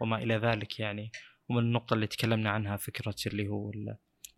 وما 0.00 0.18
إلى 0.18 0.36
ذلك 0.36 0.80
يعني. 0.80 1.10
ومن 1.48 1.58
النقطة 1.58 1.94
اللي 1.94 2.06
تكلمنا 2.06 2.50
عنها 2.50 2.76
فكرة 2.76 3.14
اللي 3.26 3.48
هو 3.48 3.72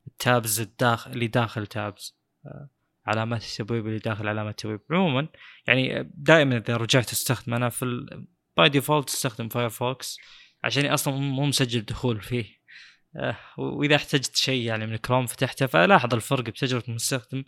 ال 0.07 0.17
tabs 0.17 0.61
الداخل 0.61 1.11
اللي 1.11 1.27
داخل 1.27 1.67
tabs 1.66 2.19
آه، 2.47 2.71
علامات 3.07 3.43
التبويب 3.45 3.87
اللي 3.87 3.99
داخل 3.99 4.29
علامات 4.29 4.55
التبويب. 4.55 4.81
عموما 4.91 5.29
يعني 5.67 6.11
دائما 6.15 6.57
إذا 6.57 6.77
رجعت 6.77 7.13
استخدم 7.13 7.55
أنا 7.55 7.69
في 7.69 8.07
by 8.57 8.69
default 8.69 9.09
استخدم 9.09 9.49
فايرفوكس 9.49 10.19
عشان 10.65 10.87
أصلا 10.87 11.15
مو 11.15 11.47
مسجل 11.47 11.81
دخول 11.81 12.23
فيه. 12.23 12.45
آه، 13.17 13.37
وإذا 13.59 13.97
احتجت 13.97 14.37
شيء 14.37 14.63
يعني 14.63 14.87
من 14.87 14.97
كروم 14.97 15.27
فتحته 15.27 15.67
فلاحظ 15.67 16.15
الفرق 16.15 16.45
بتجربة 16.45 16.85
المستخدم 16.89 17.45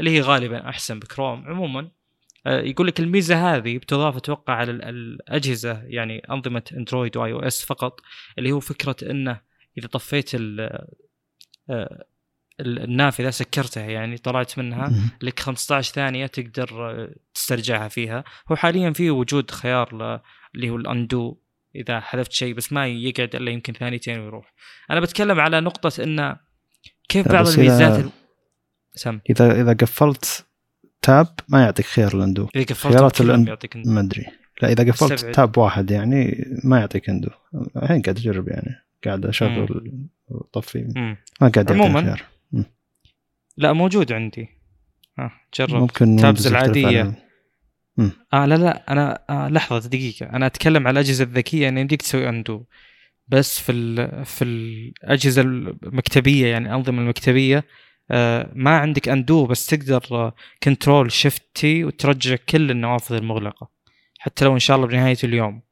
اللي 0.00 0.10
هي 0.10 0.20
غالبا 0.20 0.68
أحسن 0.68 0.98
بكروم. 0.98 1.48
عموما 1.48 1.80
آه، 1.80 1.99
يقول 2.46 2.86
لك 2.86 3.00
الميزة 3.00 3.56
هذه 3.56 3.78
بتضاف 3.78 4.16
أتوقع 4.16 4.54
على 4.54 4.70
الأجهزة 4.70 5.82
يعني 5.84 6.18
أنظمة 6.18 6.62
اندرويد 6.76 7.16
و 7.16 7.32
iOS 7.32 7.64
فقط 7.64 8.00
اللي 8.38 8.52
هو 8.52 8.60
فكرة 8.60 8.96
إنه 9.10 9.40
إذا 9.78 9.86
طفيت 9.86 10.30
آه، 11.70 12.04
النافذة 12.60 13.30
سكرتها 13.30 13.86
يعني 13.86 14.18
طلعت 14.18 14.58
منها 14.58 14.92
لك 15.22 15.40
15 15.40 15.92
ثانية 15.92 16.26
تقدر 16.26 16.90
آه، 16.90 17.14
تسترجعها 17.34 17.88
فيها. 17.88 18.24
هو 18.50 18.56
حاليا 18.56 18.90
في 18.90 19.10
وجود 19.10 19.50
خيار 19.50 20.20
اللي 20.54 20.70
هو 20.70 20.76
الأندو 20.76 21.36
إذا 21.74 22.00
حذفت 22.00 22.32
شيء 22.32 22.54
بس 22.54 22.72
ما 22.72 22.86
يقعد 22.86 23.36
إلا 23.36 23.50
يمكن 23.50 23.72
ثانيتين 23.72 24.20
ويروح. 24.20 24.54
أنا 24.90 25.00
بتكلم 25.00 25.40
على 25.40 25.60
نقطة 25.60 26.02
انه 26.02 26.36
كيف 27.08 27.28
بعض 27.28 27.48
الميزات 27.48 27.98
إذا, 27.98 28.10
سم 28.94 29.20
اذا 29.30 29.60
إذا 29.60 29.72
قفلت 29.72 30.46
تاب 31.02 31.26
ما 31.48 31.62
يعطيك 31.62 31.86
خيار 31.86 32.14
الأندو. 32.14 32.48
خيارات 32.72 33.20
الاندو 33.20 33.56
ما 33.74 34.00
أدري. 34.00 34.26
لا 34.62 34.72
إذا 34.72 34.92
قفلت 34.92 35.18
سبعد. 35.18 35.32
تاب 35.32 35.58
واحد 35.58 35.90
يعني 35.90 36.44
ما 36.64 36.78
يعطيك 36.78 37.08
أندو. 37.08 37.28
الحين 37.76 38.02
قاعد 38.02 38.18
أجرب 38.18 38.48
يعني. 38.48 38.76
قاعد 39.04 39.26
أشغل 39.26 40.00
وطفي 40.28 40.78
ما 41.40 41.48
قاعد 41.48 41.70
يعطيك 41.70 42.04
خيار. 42.04 42.22
لا 43.56 43.72
موجود 43.72 44.12
عندي. 44.12 44.48
ها 45.18 45.30
جرب. 45.54 45.74
ممكن 45.74 46.16
تابز 46.16 46.46
العادية. 46.46 47.14
آه 48.32 48.46
لا 48.46 48.54
لا 48.54 48.92
أنا 48.92 49.18
آه 49.30 49.48
لحظة 49.48 49.88
دقيقة. 49.88 50.26
أنا 50.26 50.46
أتكلم 50.46 50.86
على 50.86 51.00
الأجهزة 51.00 51.24
الذكية 51.24 51.68
ان 51.68 51.78
يمديك 51.78 52.02
تسوي 52.02 52.28
أندو. 52.28 52.64
بس 53.28 53.58
في 53.58 53.72
في 54.24 54.44
الأجهزة 54.44 55.42
المكتبية 55.42 56.46
يعني 56.46 56.68
الانظمه 56.68 57.02
المكتبية 57.02 57.56
آه، 57.58 57.64
ما 58.54 58.78
عندك 58.78 59.08
اندو 59.08 59.46
بس 59.46 59.66
تقدر 59.66 60.32
Control 60.62 61.12
Shift 61.12 61.42
T 61.54 61.84
وترجع 61.84 62.36
كل 62.48 62.70
النوافذ 62.70 63.14
المغلقة 63.14 63.70
حتى 64.18 64.44
لو 64.44 64.54
إن 64.54 64.58
شاء 64.58 64.76
الله 64.76 64.88
بنهاية 64.88 65.16
اليوم. 65.24 65.62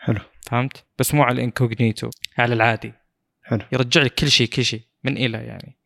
حلو. 0.00 0.20
فهمت؟ 0.42 0.84
بس 0.98 1.14
مو 1.14 1.22
على 1.22 1.34
ال 1.34 1.42
incognito 1.42 2.10
على 2.38 2.54
العادي. 2.54 2.92
حلو. 3.42 3.60
يرجع 3.72 4.02
لك 4.02 4.14
كل 4.14 4.30
شيء 4.30 4.48
كل 4.48 4.64
شيء 4.64 4.82
من 5.04 5.16
إلى 5.16 5.38
يعني. 5.38 5.76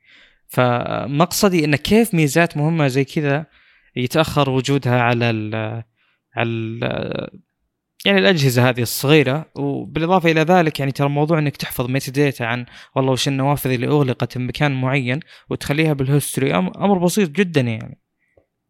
فمقصدي 0.49 1.65
انه 1.65 1.77
كيف 1.77 2.15
ميزات 2.15 2.57
مهمة 2.57 2.87
زي 2.87 3.05
كذا 3.05 3.47
يتأخر 3.97 4.51
وجودها 4.51 5.01
على 5.01 5.31
ال 5.31 5.55
على 6.37 6.49
ال 6.49 7.41
يعني 8.05 8.19
الأجهزة 8.19 8.69
هذه 8.69 8.83
الصغيرة 8.83 9.47
وبالإضافة 9.55 10.31
إلى 10.31 10.41
ذلك 10.41 10.81
يعني 10.81 10.93
ترى 10.93 11.09
موضوع 11.09 11.39
إنك 11.39 11.57
تحفظ 11.57 11.91
metadata 11.91 12.45
عن 12.45 12.67
والله 12.97 13.13
وش 13.13 13.29
النوافذ 13.29 13.71
اللي 13.71 13.87
أغلقت 13.87 14.39
بمكان 14.39 14.81
معين 14.81 15.21
وتخليها 15.51 15.93
بال 15.93 16.07
history 16.07 16.55
أمر 16.55 16.99
بسيط 16.99 17.31
جدا 17.31 17.61
يعني. 17.61 17.99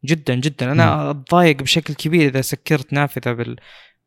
جدا 0.04 0.34
جدا. 0.34 0.72
أنا 0.72 1.10
أتضايق 1.10 1.62
بشكل 1.62 1.94
كبير 1.94 2.28
إذا 2.28 2.40
سكرت 2.40 2.92
نافذة 2.92 3.32
بال 3.32 3.56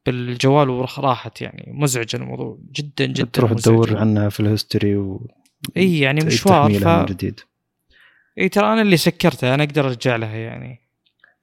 بالجوال 0.05 0.69
وراحت 0.69 1.41
يعني. 1.41 1.73
مزعج 1.75 2.15
الموضوع. 2.15 2.60
جدا 2.71 3.05
جدا 3.05 3.29
تروح 3.34 3.53
تدور 3.53 3.97
عنها 3.97 4.29
في 4.29 4.39
ال 4.39 4.46
history 4.46 4.95
و 4.95 5.27
إي 5.77 5.99
يعني 5.99 6.25
مشوار 6.25 6.73
ف... 6.73 6.88
جديد. 6.88 7.39
إي 8.38 8.49
ترى 8.49 8.73
أنا 8.73 8.81
اللي 8.81 8.97
سكرتها 8.97 9.55
أنا 9.55 9.63
أقدر 9.63 9.88
أرجع 9.88 10.15
لها 10.15 10.36
يعني. 10.36 10.80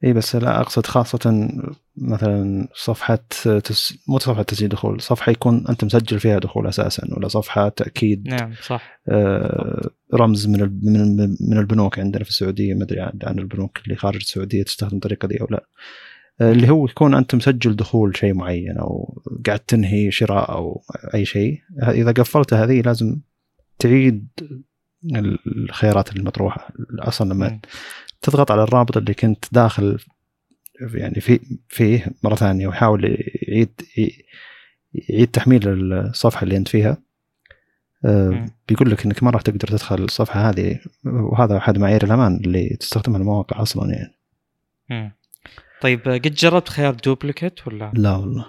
اي 0.03 0.13
بس 0.13 0.35
لا 0.35 0.61
أقصد 0.61 0.85
خاصة 0.85 1.49
مثلا 1.97 2.67
صفحة 2.75 3.19
تس... 3.63 3.93
مو 4.07 4.19
صفحة 4.19 4.43
تسجيل 4.43 4.69
دخول، 4.69 5.01
صفحة 5.01 5.31
يكون 5.31 5.67
أنت 5.69 5.83
مسجل 5.83 6.19
فيها 6.19 6.39
دخول 6.39 6.67
أساسا 6.67 7.07
ولا 7.17 7.27
صفحة 7.27 7.69
تأكيد. 7.69 8.27
نعم 8.27 8.53
صح. 8.61 8.99
آه 9.07 9.89
رمز 10.13 10.47
من 10.47 10.61
من 10.83 11.17
من 11.39 11.57
البنوك 11.57 11.99
عندنا 11.99 12.23
في 12.23 12.29
السعودية 12.29 12.73
ما 12.73 12.83
أدري 12.83 12.99
عن 13.01 13.39
البنوك 13.39 13.79
اللي 13.83 13.95
خارج 13.95 14.15
السعودية 14.15 14.63
تستخدم 14.63 14.95
الطريقة 14.95 15.27
دي 15.27 15.41
أو 15.41 15.47
لا. 15.51 15.65
آه 16.41 16.51
اللي 16.51 16.69
هو 16.69 16.85
يكون 16.85 17.13
أنت 17.13 17.35
مسجل 17.35 17.75
دخول 17.75 18.17
شيء 18.17 18.33
معين 18.33 18.77
أو 18.77 19.21
قاعد 19.45 19.59
تنهي 19.59 20.11
شراء 20.11 20.51
أو 20.51 20.83
أي 21.13 21.25
شيء، 21.25 21.59
إذا 21.83 22.11
قفلت 22.11 22.53
هذه 22.53 22.81
لازم 22.81 23.19
تعيد 23.79 24.27
الخيارات 25.47 26.15
المطروحة. 26.15 26.73
أصلا 26.99 27.33
لما 27.33 27.59
تضغط 28.21 28.51
على 28.51 28.63
الرابط 28.63 28.97
اللي 28.97 29.13
كنت 29.13 29.45
داخل 29.51 29.99
يعني 30.93 31.21
في 31.21 31.39
فيه 31.69 32.05
مرة 32.23 32.35
ثانية 32.35 32.67
ويحاول 32.67 33.17
يعيد 33.47 33.81
يعيد 34.93 35.27
تحميل 35.27 35.93
الصفحة 35.93 36.43
اللي 36.43 36.57
أنت 36.57 36.67
فيها 36.67 36.97
آه، 38.05 38.45
بيقول 38.67 38.91
لك 38.91 39.05
إنك 39.05 39.23
ما 39.23 39.31
راح 39.31 39.41
تقدر 39.41 39.67
تدخل 39.67 40.03
الصفحة 40.03 40.49
هذه 40.49 40.79
وهذا 41.05 41.57
أحد 41.57 41.77
معايير 41.77 42.03
الأمان 42.03 42.35
اللي 42.35 42.69
تستخدمها 42.69 43.19
المواقع 43.19 43.61
أصلا 43.61 43.93
يعني. 43.93 44.13
مم. 44.89 45.11
طيب 45.81 46.01
قد 46.01 46.33
جربت 46.33 46.69
خيار 46.69 46.93
duplicate 46.93 47.67
ولا؟ 47.67 47.91
لا 47.95 48.15
والله. 48.15 48.45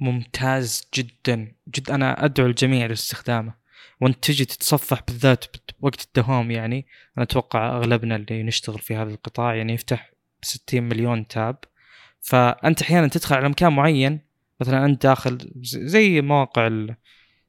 ممتاز 0.00 0.88
جدا 0.94 1.52
جد 1.68 1.90
أنا 1.90 2.24
أدعو 2.24 2.46
الجميع 2.46 2.86
لاستخدامه 2.86 3.59
وانت 4.00 4.24
تجي 4.24 4.44
تتصفح 4.44 5.02
بالذات 5.06 5.44
وقت 5.80 6.04
الدوام 6.04 6.50
يعني 6.50 6.86
أنا 7.16 7.24
أتوقع 7.24 7.76
أغلبنا 7.76 8.16
اللي 8.16 8.42
نشتغل 8.42 8.78
في 8.78 8.96
هذا 8.96 9.10
القطاع 9.10 9.54
يعني 9.54 9.74
يفتح 9.74 10.12
60 10.42 10.82
مليون 10.82 11.26
tab. 11.26 11.56
فأنت 12.20 12.82
أحيانا 12.82 13.08
تدخل 13.08 13.36
على 13.36 13.48
مكان 13.48 13.72
معين 13.72 14.20
مثلا 14.60 14.84
أنت 14.84 15.02
داخل 15.02 15.38
زي 15.62 16.20
مواقع 16.20 16.86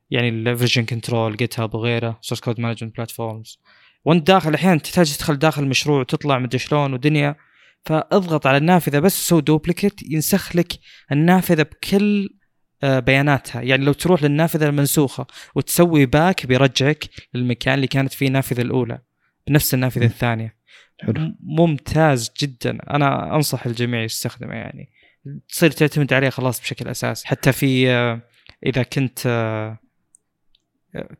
يعني 0.09 0.29
ال 0.29 0.85
version 0.85 1.37
control 1.37 1.59
GitHub 1.59 1.75
وغيره 1.75 2.19
source 2.21 2.41
code 2.41 2.59
management 2.59 2.95
platforms 2.95 3.59
وأنت 4.05 4.27
داخل 4.27 4.53
أحيانا 4.53 4.79
تحتاج 4.79 5.17
تدخل 5.17 5.35
داخل 5.39 5.67
مشروع 5.67 5.99
وتطلع 5.99 6.39
مدري 6.39 6.59
شلون 6.59 6.93
ودنيا. 6.93 7.35
فاضغط 7.85 8.47
على 8.47 8.57
النافذة 8.57 8.99
بس 8.99 9.27
سوي 9.27 9.41
duplicate 9.41 10.01
ينسخ 10.03 10.55
لك 10.55 10.73
النافذة 11.11 11.63
بكل 11.63 12.29
بياناتها. 12.83 13.61
يعني 13.61 13.85
لو 13.85 13.93
تروح 13.93 14.23
للنافذة 14.23 14.69
المنسوخة 14.69 15.27
وتسوي 15.55 16.05
back 16.05 16.45
بيرجعك 16.45 17.05
للمكان 17.33 17.73
اللي 17.73 17.87
كانت 17.87 18.13
فيه 18.13 18.27
النافذة 18.27 18.61
الأولى 18.61 18.99
بنفس 19.47 19.73
النافذة 19.73 20.05
الثانية. 20.05 20.55
حلو. 21.01 21.35
ممتاز 21.43 22.31
جدا. 22.41 22.77
أنا 22.89 23.35
أنصح 23.35 23.65
الجميع 23.65 24.03
يستخدمه 24.03 24.53
يعني. 24.53 24.89
تصير 25.49 25.71
تعتمد 25.71 26.13
عليه 26.13 26.29
خلاص 26.29 26.61
بشكل 26.61 26.87
أساسي. 26.87 27.27
حتى 27.27 27.51
في 27.51 27.89
آه، 27.89 28.21
إذا 28.65 28.83
كنت 28.83 29.19
آه، 29.25 29.77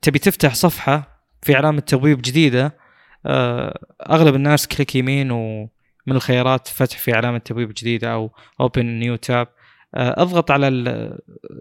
تبي 0.01 0.19
تفتح 0.19 0.53
صفحة 0.53 1.23
في 1.41 1.55
علامه 1.55 1.79
تبويب 1.79 2.21
جديدة 2.21 2.77
أغلب 4.09 4.35
الناس 4.35 4.67
click 4.67 4.95
يمين 4.95 5.31
ومن 5.31 5.69
الخيارات 6.15 6.67
فتح 6.67 6.97
في 6.97 7.13
علامه 7.13 7.37
تبويب 7.37 7.73
جديدة 7.73 8.13
أو 8.13 8.31
open 8.59 8.85
new 8.85 9.15
tab 9.15 9.47
آه، 9.47 9.60
أضغط 9.95 10.51
على 10.51 10.67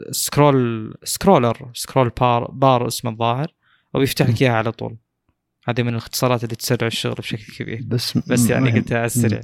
ال 0.09 0.21
scroll 0.21 0.95
scroller 1.05 1.71
scroll 1.75 2.09
bar 2.09 2.51
bar 2.51 2.87
اسمه 2.87 3.11
الظاهر 3.11 3.55
وبيفتح 3.95 4.29
لك 4.29 4.43
إياها 4.43 4.53
على 4.53 4.73
طول. 4.73 4.97
هذه 5.69 5.83
من 5.83 5.89
الاختصارات 5.89 6.45
اللي 6.45 6.57
تسرع 6.57 6.87
الشغل 6.87 7.15
بشكل 7.15 7.53
كبير. 7.59 7.81
بس 7.87 8.19
بس 8.19 8.51
يعني 8.51 8.71
قلتها 8.71 8.99
على 8.99 9.07
السريع 9.07 9.41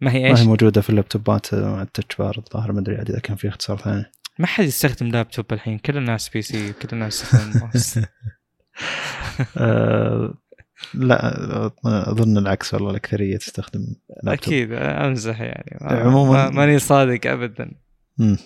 ما 0.00 0.12
هي 0.12 0.26
إيش؟ 0.26 0.38
ما 0.38 0.44
هي 0.44 0.48
موجودة 0.48 0.80
في 0.80 0.90
اللابتوبات 0.90 1.54
مع 1.54 1.82
ال 1.82 1.88
touch 1.88 2.16
bar 2.16 2.38
الظاهر 2.38 2.72
ما 2.72 2.80
أدري 2.80 3.02
إذا 3.02 3.18
كان 3.18 3.36
في 3.36 3.48
اختصار 3.48 3.78
ثاني. 3.78 4.04
ما 4.38 4.46
حد 4.46 4.64
يستخدم 4.64 5.08
لابتوب 5.08 5.52
الحين 5.52 5.78
كل 5.78 5.96
الناس 5.96 6.28
PC 6.28 6.72
كل 6.72 6.88
الناس 6.92 7.22
يستخدم 7.22 7.60
ماوس. 7.60 7.98
آه، 9.56 10.34
لا 10.94 11.72
أظن 11.84 12.38
العكس 12.38 12.74
والله 12.74 12.90
الأكثرية 12.90 13.36
تستخدم 13.36 13.80
لابتوب. 14.22 14.54
أكيد 14.54 14.72
امزح 14.72 15.40
يعني. 15.40 15.78
عموما 15.80 16.50
ماني 16.50 16.78
صادق 16.78 17.30
ابدا. 17.30 17.70
امم 18.20 18.36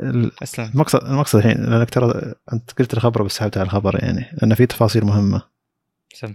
المقصد 0.00 1.04
المقصد 1.04 1.38
الحين 1.38 1.64
لأنك 1.64 1.90
ترى 1.90 2.34
أنت 2.52 2.70
قلت 2.78 2.94
الخبر 2.94 3.22
بس 3.22 3.32
سحبت 3.32 3.58
على 3.58 3.66
الخبر 3.66 4.04
يعني 4.04 4.26
لأن 4.42 4.54
في 4.54 4.66
تفاصيل 4.66 5.04
مهمة. 5.04 5.42
سم. 6.14 6.34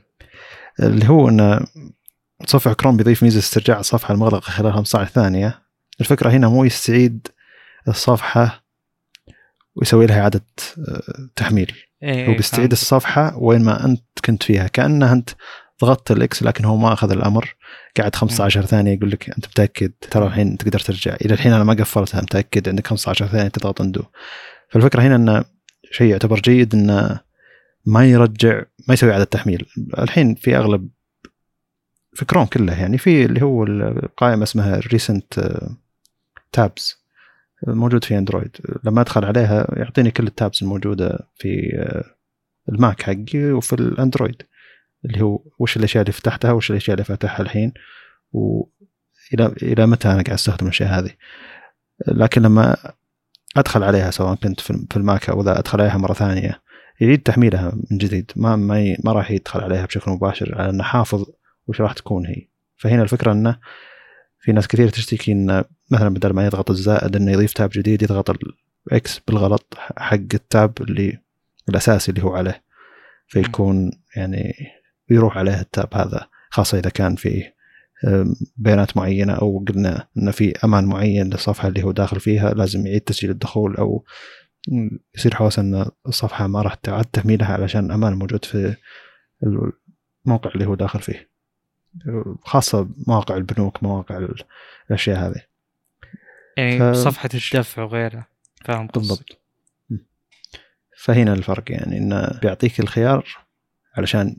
اللي 0.80 1.10
هو 1.10 1.30
إن 1.30 1.66
متصفح 2.42 2.74
كروم 2.74 2.98
بيضيف 2.98 3.24
ميزة 3.24 3.40
استرجاع 3.40 3.80
الصفحة 3.80 4.14
المغلقة 4.14 4.40
خلال 4.40 4.74
15 4.74 5.12
ثانية 5.12 5.62
الفكرة 6.02 6.30
هنا 6.30 6.48
مو 6.48 6.64
يستعيد 6.64 7.28
الصفحة 7.88 8.66
ويسوي 9.76 10.06
لها 10.06 10.22
إعادة 10.22 10.46
آه، 10.78 11.02
تحميل. 11.36 11.72
إيه 12.04 12.28
هو 12.30 12.34
بيستعيد 12.34 12.72
الصفحة 12.72 13.38
وين 13.38 13.64
ما 13.64 13.86
أنت 13.86 14.04
كنت 14.26 14.44
فيها. 14.44 14.68
كانه 14.68 15.12
أنت 15.12 15.30
ضغطت 15.82 16.12
ال 16.12 16.28
X 16.28 16.44
لكن 16.44 16.66
هو 16.66 16.78
ما 16.78 16.94
أخذ 16.94 17.12
الأمر. 17.12 17.56
قاعد 17.98 18.16
15 18.16 18.66
ثانية 18.66 18.94
يقول 18.94 19.12
لك 19.12 19.30
أنت 19.30 19.48
متأكد؟ 19.48 19.92
ترى 20.12 20.28
الحين 20.28 20.58
تقدر 20.58 20.80
ترجع. 20.80 21.16
إلى 21.26 21.34
الحين 21.34 21.54
أنا 21.54 21.64
ما 21.64 21.74
قفلتها 21.74 22.22
متأكد 22.22 22.70
عندك 22.70 22.88
15 22.88 23.28
ثانية 23.28 23.48
تضغط 23.48 23.82
undo 23.82 24.04
فالفكرة 24.70 25.02
هنا 25.02 25.16
إنه 25.16 25.46
شيء 25.92 26.12
يعتبر 26.12 26.40
جيد 26.40 26.76
إنه 26.76 27.20
ما 27.86 28.06
يرجع 28.06 28.62
ما 28.88 28.94
يسوي 28.94 29.12
إعادة 29.12 29.24
تحميل. 29.24 29.66
الحين 30.00 30.36
في 30.36 30.58
أغلب 30.58 30.90
في 32.14 32.26
كروم 32.26 32.46
كله 32.46 32.80
يعني 32.80 32.98
في 32.98 33.26
اللي 33.26 33.42
هو 33.42 33.64
القائمة 33.64 34.44
اسمها 34.44 34.80
recent 34.80 35.60
tabs 36.52 37.06
موجود 37.68 38.04
في 38.04 38.18
اندرويد 38.18 38.58
لما 38.84 39.02
أدخل 39.02 39.26
عليها 39.26 39.68
يعطيني 39.78 40.12
كل 40.12 40.28
ال 40.28 40.35
tabs 40.35 40.62
الموجودة 40.62 41.20
في 41.36 41.72
الماك 42.70 43.02
حقي 43.02 43.52
وفي 43.52 43.74
الاندرويد 43.74 44.42
اللي 45.06 45.22
هو 45.22 45.40
وش 45.60 45.78
الأشياء 45.78 46.02
اللي 46.02 46.12
فتحتها 46.12 46.52
وش 46.52 46.72
الأشياء 46.72 46.94
اللي 46.94 47.06
فاتحها 47.06 47.42
الحين 47.42 47.74
والى 48.32 49.54
إلى 49.64 49.86
متى 49.88 50.08
أنا 50.08 50.24
قاعد 50.24 50.30
أستخدم 50.30 50.66
الأشياء 50.66 51.00
هذه. 51.00 51.12
لكن 52.08 52.42
لما 52.42 52.78
أدخل 53.58 53.84
عليها 53.84 54.12
سواء 54.12 54.36
كنت 54.36 54.60
في 54.60 54.98
الماك 54.98 55.30
أو 55.30 55.42
اذا 55.42 55.60
أدخل 55.60 55.82
عليها 55.82 55.98
مرة 55.98 56.14
ثانية 56.14 56.62
يعيد 57.00 57.22
تحميلها 57.22 57.78
من 57.92 57.98
جديد. 57.98 58.32
ما 58.36 58.56
ما, 58.56 58.96
ما 59.04 59.12
راح 59.12 59.32
يدخل 59.32 59.62
عليها 59.62 59.86
بشكل 59.86 60.12
مباشر 60.12 60.56
على 60.62 60.70
أنه 60.70 60.84
حافظ 60.84 61.26
وش 61.68 61.82
راح 61.82 61.94
تكون 61.94 62.26
هي. 62.26 62.48
فهنا 62.78 63.04
الفكرة 63.04 63.32
إنه 63.32 63.60
في 64.40 64.52
ناس 64.52 64.68
كثير 64.68 64.90
تشتكي 64.90 65.32
انه 65.32 65.66
مثلا 65.92 66.10
بدل 66.10 66.34
ما 66.34 66.46
يضغط 66.46 66.70
الزائد 66.70 67.16
إنه 67.16 67.32
يضيف 67.32 67.54
تاب 67.54 67.70
جديد 67.74 68.04
يضغط 68.04 68.38
الاكس 68.88 69.20
بالغلط 69.28 69.74
حق 69.98 70.14
التاب 70.34 70.74
اللي 70.82 71.20
الأساسي 71.70 72.12
اللي 72.12 72.24
هو 72.24 72.36
عليه. 72.36 72.64
فيكون 73.28 73.92
يعني 74.16 74.54
ويروح 75.12 75.38
عليه 75.38 75.62
التاب 75.62 75.94
هذا 75.94 76.28
خاصة 76.50 76.80
إذا 76.80 76.90
كان 76.90 77.16
فيه 77.16 77.56
بيانات 78.58 78.98
معينة 78.98 79.34
أو 79.34 79.66
قلنا 79.68 80.08
أن 80.18 80.32
في 80.32 80.54
أمان 80.64 80.86
معين 80.86 81.30
للصفحة 81.30 81.68
اللي 81.68 81.84
هو 81.84 81.92
داخل 81.92 82.20
فيها 82.20 82.54
لازم 82.54 82.88
يعيد 82.88 83.02
تسجيل 83.02 83.30
الدخول 83.30 83.76
أو 83.76 84.06
يصير 85.16 85.36
حوس 85.36 85.60
أن 85.60 85.86
الصفحة 86.08 86.48
ما 86.48 86.62
راح 86.62 86.74
تعاد 86.74 87.06
تحميلها 87.06 87.54
علشان 87.54 87.92
أمان 87.92 88.14
موجود 88.14 88.46
في 88.46 88.76
الموقع 90.26 90.52
اللي 90.56 90.66
هو 90.66 90.76
داخل 90.76 91.00
فيه. 91.00 91.30
خاصة 92.44 92.90
مواقع 93.08 93.38
البنوك 93.38 93.84
مواقع 93.84 94.28
الأشياء 94.90 95.18
هذه. 95.18 95.42
يعني 96.58 96.80
ف... 96.80 96.84
صفحة 96.98 97.30
الدفع 97.34 97.84
وغيرها 97.84 98.28
فاهم 98.66 98.88
بالضبط. 98.88 99.42
فهنا 100.98 101.34
الفرق 101.34 101.72
يعني 101.72 101.98
انه 101.98 102.40
بيعطيك 102.42 102.80
الخيار 102.80 103.45
علشان 103.98 104.38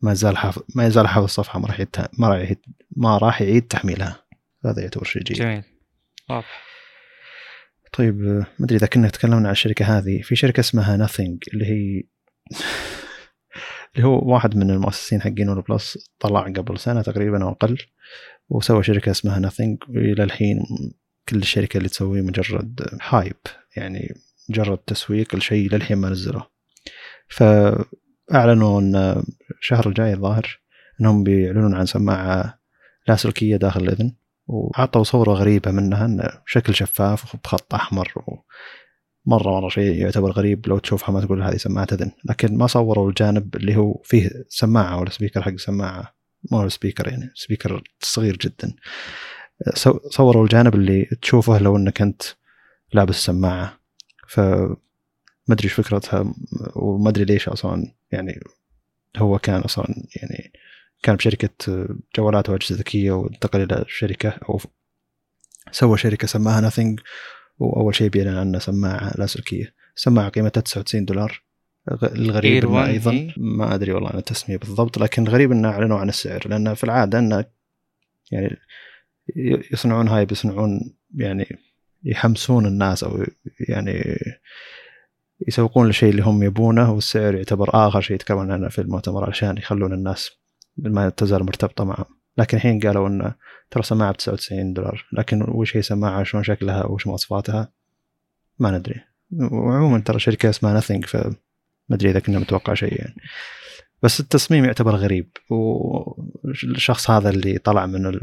ما 0.00 0.14
زال 0.14 0.36
حافظ 0.36 0.62
ما 0.74 0.86
يزال 0.86 1.08
حافظ 1.08 1.24
الصفحة 1.24 1.58
ما 1.58 1.66
راح 1.66 1.80
يت... 1.80 1.96
ما 2.18 2.28
راح 2.28 2.50
يت... 2.50 2.64
ما 2.96 3.18
راح 3.18 3.42
يعيد 3.42 3.62
تحميلها. 3.62 4.24
هذا 4.64 4.82
يعتبر 4.82 5.04
شيء 5.04 5.22
جيد. 5.22 5.36
جميل. 5.36 5.62
واضح. 6.30 6.64
طيب 7.92 8.20
ما 8.20 8.46
أدري 8.60 8.76
إذا 8.76 8.86
كنا 8.86 9.08
تكلمنا 9.08 9.46
عن 9.46 9.52
الشركة 9.52 9.98
هذه 9.98 10.22
في 10.22 10.36
شركة 10.36 10.60
اسمها 10.60 10.96
ناثينج 10.96 11.44
اللي 11.54 11.66
هي 11.66 12.02
اللي 13.96 14.06
هو 14.06 14.32
واحد 14.32 14.56
من 14.56 14.70
المؤسسين 14.70 15.22
حقين 15.22 15.48
OnePlus 15.48 16.10
طلع 16.20 16.42
قبل 16.42 16.78
سنة 16.78 17.02
تقريبا 17.02 17.42
أو 17.42 17.48
أقل 17.48 17.78
وسوى 18.48 18.82
شركة 18.82 19.10
اسمها 19.10 19.38
Nothing 19.38 19.78
والى 19.88 20.24
الحين 20.24 20.62
كل 21.28 21.36
الشركة 21.36 21.78
اللي 21.78 21.88
تسويه 21.88 22.22
مجرد 22.22 22.98
hype 23.02 23.36
يعني 23.76 24.14
مجرد 24.50 24.78
تسويق 24.78 25.36
لشيء 25.36 25.74
للحين 25.74 25.98
ما 25.98 26.10
نزله. 26.10 26.46
ف 27.28 27.42
أعلنوا 28.34 28.80
إن 28.80 29.22
الشهر 29.60 29.88
الجاي 29.88 30.12
الظاهر 30.12 30.60
إنهم 31.00 31.24
بيعلنون 31.24 31.74
عن 31.74 31.86
سماعه 31.86 32.58
لاسلكيه 33.08 33.56
داخل 33.56 33.80
الإذن 33.80 34.12
وعطوا 34.46 35.04
صورة 35.04 35.32
غريبة 35.32 35.70
منها 35.70 36.04
انه 36.06 36.30
شكل 36.46 36.74
شفاف 36.74 37.34
وبخط 37.34 37.74
أحمر 37.74 38.12
مره 39.26 39.60
مرة 39.60 39.68
شيء 39.68 39.94
يعتبر 39.94 40.30
غريب 40.30 40.66
لو 40.68 40.78
تشوفها 40.78 41.12
ما 41.12 41.20
تقول 41.20 41.42
هذه 41.42 41.56
سماعة 41.56 41.86
إذن 41.92 42.10
لكن 42.24 42.56
ما 42.56 42.66
صوروا 42.66 43.08
الجانب 43.08 43.56
اللي 43.56 43.76
هو 43.76 44.00
فيه 44.04 44.30
سماعة 44.48 45.00
ولا 45.00 45.10
speaker 45.10 45.42
حق 45.42 45.56
سماعة 45.56 46.14
مو 46.52 46.68
speaker 46.68 47.08
يعني 47.08 47.30
speaker 47.34 47.82
صغير 48.00 48.36
جدا. 48.36 48.74
صوروا 50.10 50.44
الجانب 50.44 50.74
اللي 50.74 51.04
تشوفه 51.04 51.58
لو 51.58 51.76
إنك 51.76 52.02
أنت 52.02 52.22
لابس 52.92 53.14
سماعة. 53.14 53.78
ف 54.28 54.40
ما 55.48 55.54
أدري 55.54 55.64
إيش 55.64 55.72
فكرتها 55.72 56.34
وما 56.76 57.08
أدري 57.10 57.24
ليش 57.24 57.48
أصلا 57.48 57.92
يعني 58.12 58.40
هو 59.16 59.38
كان 59.38 59.60
أصلا 59.60 59.86
يعني 60.16 60.52
كان 61.02 61.16
بشركة 61.16 61.86
جوالات 62.16 62.50
وأجهزة 62.50 62.76
ذكية 62.76 63.12
وانتقل 63.12 63.62
إلى 63.62 63.84
شركة 63.88 64.28
أو 64.28 64.60
سوى 65.70 65.98
شركة 65.98 66.26
سماها 66.26 66.60
ناثينج 66.60 67.00
وأول 67.58 67.94
شيء 67.94 68.08
بيعلن 68.08 68.36
عنه 68.38 68.58
سماعه 68.58 69.12
لاسلكية. 69.18 69.74
سماعه 69.94 70.28
قيمتها 70.28 70.60
99 70.60 71.04
دولار. 71.04 71.42
الغريب 72.02 72.64
إنه 72.64 72.86
أيضا 72.86 73.32
ما 73.36 73.74
أدري 73.74 73.92
والله 73.92 74.08
عن 74.08 74.18
التسمية 74.18 74.56
بالضبط 74.56 74.98
لكن 74.98 75.22
الغريب 75.22 75.52
إنه 75.52 75.68
أعلنوا 75.68 75.98
عن 75.98 76.08
السعر 76.08 76.48
لأن 76.48 76.74
في 76.74 76.84
العادة 76.84 77.18
إنه 77.18 77.44
يعني 78.32 78.56
يصنعون 79.72 80.08
هاي 80.08 80.26
بيصنعون 80.26 80.94
يعني 81.14 81.58
يحمسون 82.04 82.66
الناس 82.66 83.04
أو 83.04 83.24
يعني 83.68 84.18
يسوقون 85.48 85.86
للشيء 85.86 86.10
اللي 86.10 86.22
هم 86.22 86.42
يبونه 86.42 86.92
والسعر 86.92 87.34
يعتبر 87.34 87.70
آخر 87.88 88.00
شيء 88.00 88.14
يتكلمون 88.14 88.52
عنه 88.52 88.68
في 88.68 88.80
المؤتمر 88.80 89.28
عشان 89.28 89.58
يخلون 89.58 89.92
الناس 89.92 90.30
ما 90.76 91.08
تزال 91.08 91.44
مرتبطة 91.44 91.84
معهم. 91.84 92.04
لكن 92.38 92.56
الحين 92.56 92.80
قالوا 92.80 93.08
إنه 93.08 93.34
ترى 93.70 93.82
سماعة 93.82 94.12
ب 94.12 94.16
99 94.16 94.72
دولار. 94.72 95.06
لكن 95.12 95.42
وش 95.48 95.76
هي 95.76 95.82
سماعة؟ 95.82 96.22
شلون 96.22 96.44
شكلها؟ 96.44 96.86
وش 96.86 97.06
مواصفاتها؟ 97.06 97.72
ما 98.58 98.78
ندري. 98.78 99.00
وعموما 99.52 99.98
ترى 99.98 100.18
شركة 100.18 100.50
اسمها 100.50 100.74
Nothing 100.74 101.04
ف 101.04 101.16
ما 101.88 101.96
أدري 101.96 102.10
إذا 102.10 102.20
كنا 102.20 102.38
متوقع 102.38 102.74
شيء 102.74 102.98
يعني. 102.98 103.14
بس 104.02 104.20
التصميم 104.20 104.64
يعتبر 104.64 104.94
غريب 104.94 105.30
والشخص 105.50 107.10
هذا 107.10 107.30
اللي 107.30 107.58
طلع 107.58 107.86
من 107.86 108.20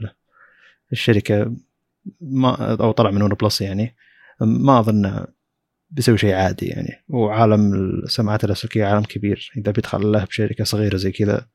الشركة 0.91 1.55
ما 2.22 2.74
أو 2.74 2.91
طلع 2.91 3.12
من 3.12 3.22
OnePlus 3.22 3.62
يعني 3.62 3.95
ما 4.41 4.80
اظن 4.80 5.26
بيسوي 5.92 6.18
شيء 6.18 6.34
عادي 6.34 6.66
يعني. 6.66 7.04
وعالم 7.10 7.74
السماعات 7.74 8.44
اللاسلكيه 8.44 8.86
عالم 8.86 9.04
كبير. 9.04 9.52
إذا 9.58 9.72
بيدخل 9.72 10.12
له 10.12 10.26
بشركة 10.26 10.64
صغيرة 10.64 10.98
زي 10.98 11.12
كذا 11.12 11.48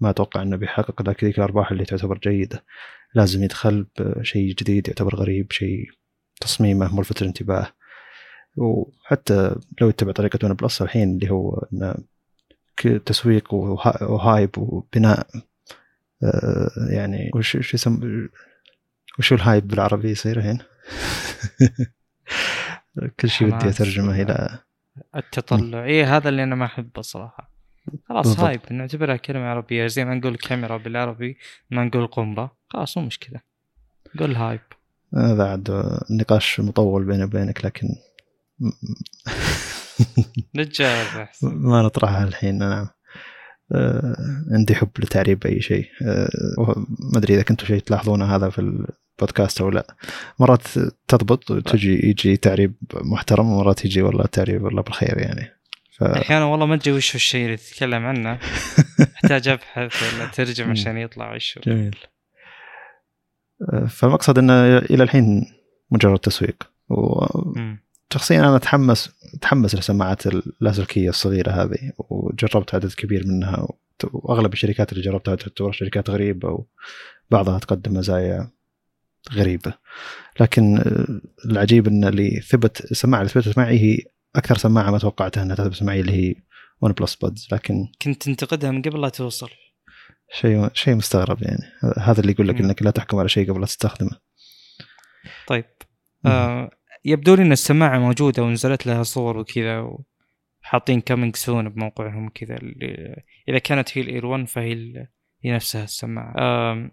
ما 0.00 0.10
أتوقع 0.10 0.42
إنه 0.42 0.56
بيحقق 0.56 1.02
ذاك 1.02 1.24
الأرباح 1.24 1.70
اللي 1.70 1.84
تعتبر 1.84 2.18
جيدة. 2.18 2.64
لازم 3.14 3.42
يدخل 3.42 3.86
بشيء 3.98 4.54
جديد 4.54 4.88
يعتبر 4.88 5.14
غريب 5.14 5.52
شيء 5.52 5.86
تصميمه 6.40 6.96
ملفت 6.96 7.22
للانتباه 7.22 7.72
وحتى 8.56 9.54
لو 9.80 9.88
يتبع 9.88 10.12
طريقة 10.12 10.38
OnePlus 10.46 10.82
الحين 10.82 11.14
اللي 11.14 11.30
هو 11.30 11.66
تسويق 13.06 13.54
و 13.54 13.75
hype 13.75 14.58
وبناء 14.58 15.26
آه، 16.22 16.70
يعني 16.90 17.30
وش 17.34 17.54
وش 17.54 17.74
يسم 17.74 18.28
وش 19.18 19.32
ال 19.32 19.39
hype 19.39 19.68
بالعربي 19.68 20.10
يصير 20.10 20.38
الحين؟ 20.38 20.58
كل 23.20 23.30
شيء 23.30 23.54
ودي 23.54 23.68
أترجمه 23.68 24.22
إلى 24.22 24.58
التطلع. 25.16 25.84
اي 25.84 26.04
هذا 26.04 26.28
اللي 26.28 26.42
أنا 26.42 26.54
ما 26.54 26.64
أحبه 26.64 27.02
صراحة. 27.02 27.50
خلاص 28.08 28.26
بالضبط. 28.26 28.44
هايب. 28.44 28.60
نعتبرها 28.70 29.16
كلمة 29.16 29.44
عربية. 29.44 29.86
زي 29.86 30.04
ما 30.04 30.14
نقول 30.14 30.36
كاميرا 30.36 30.76
بالعربي 30.76 31.38
ما 31.70 31.84
نقول 31.84 32.06
قمره 32.06 32.56
خلاص 32.68 32.98
مو 32.98 33.04
مشكلة. 33.04 33.40
قول 34.18 34.36
هايب. 34.36 34.60
هذا 35.16 35.50
عاد 35.50 35.70
نقاش 36.10 36.60
مطول 36.60 37.04
بيني 37.04 37.24
وبينك 37.24 37.64
لكن 37.64 37.88
نتجاوز 40.56 41.16
أحسن. 41.16 41.54
ما 41.54 41.82
نطرحها 41.82 42.24
الحين. 42.24 42.58
نعم. 42.58 42.88
آه 43.72 44.16
عندي 44.52 44.74
حب 44.74 44.90
لتعريب 44.98 45.46
أي 45.46 45.60
شيء. 45.60 45.86
آه 46.02 46.28
ما 47.12 47.18
أدري 47.18 47.34
إذا 47.34 47.42
كنتوا 47.42 47.66
شيء 47.66 47.78
تلاحظونه 47.78 48.36
هذا 48.36 48.50
في 48.50 48.86
البودكاست 49.20 49.60
أو 49.60 49.70
لا. 49.70 49.94
مرات 50.38 50.62
تضبط 51.08 51.50
وتجي 51.50 52.08
يجي 52.08 52.36
تعريب 52.36 52.74
محترم 52.94 53.52
ومرات 53.52 53.84
يجي 53.84 54.02
والله 54.02 54.24
تعريب 54.26 54.62
والله 54.62 54.82
بالخير 54.82 55.18
يعني. 55.18 55.52
ف... 55.98 56.02
أحيانا 56.02 56.44
والله 56.44 56.66
ما 56.66 56.74
أدري 56.74 56.92
وش 56.92 57.14
الشيء 57.14 57.46
اللي 57.46 57.56
تتكلم 57.56 58.06
عنه. 58.06 58.38
أحتاج 59.16 59.48
أبحث 59.48 60.02
ولا 60.02 60.26
ترجم 60.26 60.70
عشان 60.74 60.98
يطلع 60.98 61.34
وش 61.34 61.58
جميل. 61.66 61.96
فالمقصد 63.88 64.38
إنه 64.38 64.78
إلى 64.78 65.02
الحين 65.02 65.46
مجرد 65.90 66.18
تسويق. 66.18 66.70
و... 66.88 67.26
شخصيا 68.12 68.40
أنا 68.40 68.56
أتحمس 68.56 69.10
أتحمس 69.34 69.74
للسماعات 69.74 70.26
اللاسلكية 70.26 71.08
الصغيرة 71.08 71.50
هذه 71.50 71.92
وجربت 71.98 72.74
عدد 72.74 72.92
كبير 72.92 73.26
منها 73.26 73.68
وأغلب 74.12 74.52
الشركات 74.52 74.92
اللي 74.92 75.04
جربتها 75.04 75.34
تعتبر 75.34 75.72
شركات 75.72 76.10
غريبة 76.10 76.66
وبعضها 77.30 77.58
تقدم 77.58 77.94
مزايا. 77.94 78.50
غريبة. 79.32 79.74
لكن 80.40 80.82
العجيب 81.44 81.86
إن 81.86 82.04
اللي 82.04 82.40
ثبت 82.40 82.90
السماعه 82.90 83.20
اللي 83.20 83.32
ثبتت 83.32 83.58
معي 83.58 83.78
هي 83.78 83.98
أكثر 84.36 84.56
سماعة 84.56 84.90
ما 84.90 84.98
توقعتها 84.98 85.42
إنها 85.42 85.56
تثبت 85.56 85.82
معي 85.82 86.00
اللي 86.00 86.12
هي 86.12 86.34
OnePlus 86.80 87.14
Buds 87.14 87.48
لكن 87.52 87.88
كنت 88.02 88.22
تنتقدها 88.22 88.70
من 88.70 88.82
قبل 88.82 89.00
لا 89.00 89.08
توصل. 89.08 89.50
شيء 90.32 90.68
شيء 90.74 90.94
مستغرب 90.94 91.42
يعني. 91.42 91.62
هذا 91.98 92.20
اللي 92.20 92.32
يقول 92.32 92.48
لك 92.48 92.60
إنك 92.60 92.82
لا 92.82 92.90
تحكم 92.90 93.18
على 93.18 93.28
شيء 93.28 93.50
قبل 93.50 93.60
لا 93.60 93.66
تستخدمه. 93.66 94.10
طيب. 95.46 95.64
آه 96.26 96.70
يبدو 97.04 97.34
لي 97.34 97.42
إن 97.42 97.52
السماعة 97.52 97.98
موجودة 97.98 98.42
ونزلت 98.42 98.86
لها 98.86 99.02
صور 99.02 99.36
وكذا 99.36 99.88
وحاطين 100.62 101.00
coming 101.00 101.36
soon 101.36 101.68
بموقعهم 101.68 102.28
كذا 102.28 102.58
إذا 103.48 103.58
كانت 103.58 103.98
هي 103.98 104.02
ال 104.02 104.08
Ear 104.08 104.26
1 104.26 104.48
فهي 104.48 104.74
هي 105.44 105.52
نفسها 105.52 105.84
السماعة. 105.84 106.90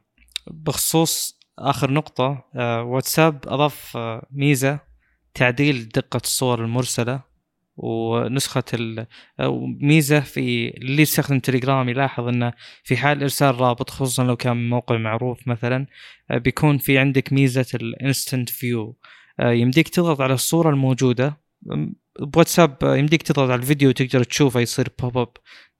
بخصوص 0.51 1.36
آخر 1.59 1.91
نقطة 1.91 2.43
واتساب 2.83 3.39
أضاف 3.47 3.97
ميزة 4.31 4.79
تعديل 5.33 5.89
دقة 5.89 6.21
الصور 6.23 6.63
المرسلة 6.63 7.21
ونسخة 7.77 8.63
ميزة 9.81 10.19
في 10.19 10.69
اللي 10.77 11.01
يستخدم 11.01 11.39
تليجرام 11.39 11.89
يلاحظ 11.89 12.27
إنه 12.27 12.53
في 12.83 12.97
حال 12.97 13.21
إرسال 13.21 13.61
رابط 13.61 13.89
خصوصا 13.89 14.23
لو 14.23 14.35
كان 14.35 14.69
موقع 14.69 14.97
معروف 14.97 15.47
مثلا 15.47 15.87
بيكون 16.31 16.77
في 16.77 16.97
عندك 16.97 17.33
ميزة 17.33 17.65
ال 17.73 17.83
instant 17.83 18.49
view 18.49 18.97
آه، 19.39 19.51
يمديك 19.51 19.89
تضغط 19.89 20.21
على 20.21 20.33
الصورة 20.33 20.69
الموجودة. 20.69 21.37
بواتساب 22.19 22.77
آه، 22.83 22.97
يمديك 22.97 23.23
تضغط 23.23 23.49
على 23.49 23.61
الفيديو 23.61 23.89
وتقدر 23.89 24.23
تشوفه 24.23 24.59
يصير 24.59 24.87
pop 24.99 25.17
up 25.17 25.29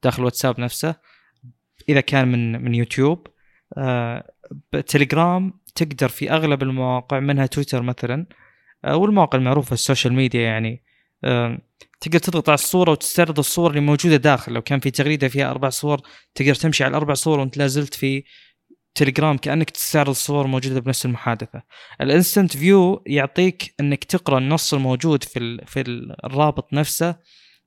داخل 0.03 0.23
واتساب 0.23 0.59
نفسه 0.59 0.95
إذا 1.89 2.01
كان 2.01 2.27
من 2.27 2.63
من 2.63 2.75
يوتيوب. 2.75 3.27
تليجرام 4.87 5.53
تقدر 5.77 6.07
في 6.07 6.31
أغلب 6.31 6.63
المواقع 6.63 7.19
منها 7.19 7.45
تويتر 7.45 7.81
مثلا 7.81 8.25
آه، 8.85 8.95
والمواقع 8.95 9.37
المعروفة 9.37 9.73
ال 9.73 9.79
social 9.79 10.13
media 10.13 10.41
يعني 10.41 10.83
تقدر 12.01 12.19
تضغط 12.19 12.49
على 12.49 12.53
الصورة 12.53 12.91
وتستعرض 12.91 13.39
الصور 13.39 13.69
اللي 13.69 13.81
موجودة 13.81 14.15
داخل. 14.15 14.53
لو 14.53 14.61
كان 14.61 14.79
في 14.79 14.91
تغريدة 14.91 15.27
فيها 15.27 15.51
أربع 15.51 15.69
صور 15.69 16.01
تقدر 16.35 16.55
تمشي 16.55 16.83
على 16.83 16.91
الأربع 16.91 17.13
صور 17.13 17.39
وانت 17.39 17.57
لازلت 17.57 17.93
في 17.93 18.23
تليجرام 18.95 19.37
كأنك 19.37 19.69
تستعرض 19.69 20.11
صور 20.11 20.47
موجودة 20.47 20.79
بنفس 20.79 21.05
المحادثة. 21.05 21.63
ال 22.01 22.08
instant 22.08 22.57
view 22.57 23.03
يعطيك 23.07 23.73
إنك 23.79 24.03
تقرأ 24.03 24.37
النص 24.37 24.73
الموجود 24.73 25.23
في 25.23 25.65
في 25.65 25.81
الرابط 26.23 26.73
نفسه 26.73 27.15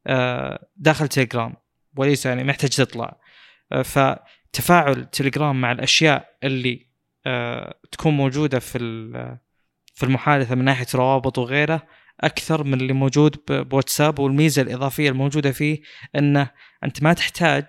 آه، 0.07 0.69
داخل 0.77 1.09
تليجرام 1.09 1.55
وليس 1.97 2.27
يعني 2.27 2.45
محتاج 2.45 2.71
تطلع. 2.71 3.21
آه، 3.73 3.83
فتفاعل 3.83 5.05
تليجرام 5.05 5.61
مع 5.61 5.73
الأشياء 5.73 6.37
اللي 6.45 6.90
تكون 7.93 8.17
موجودة 8.17 8.59
في 8.59 8.79
في 9.95 10.07
المحادثة 10.07 10.55
من 10.55 10.65
ناحية 10.65 10.87
روابط 10.95 11.39
وغيره 11.39 11.87
أكثر 12.21 12.65
من 12.65 12.81
اللي 12.81 12.93
موجود 12.93 13.37
بواتساب. 13.49 14.19
والميزة 14.19 14.63
الإضافية 14.63 15.09
الموجودة 15.09 15.53
فيه 15.53 15.81
إنه 16.17 16.51
أنت 16.85 17.03
ما 17.03 17.13
تحتاج 17.13 17.65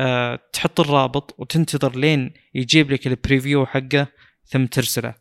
أه 0.00 0.38
تحط 0.52 0.80
الرابط 0.80 1.34
وتنتظر 1.38 1.96
لين 1.96 2.32
يجيب 2.54 2.92
لك 2.92 3.06
ال 3.06 3.13
preview 3.13 3.66
حقه 3.66 4.06
ثم 4.44 4.66
ترسله. 4.66 5.14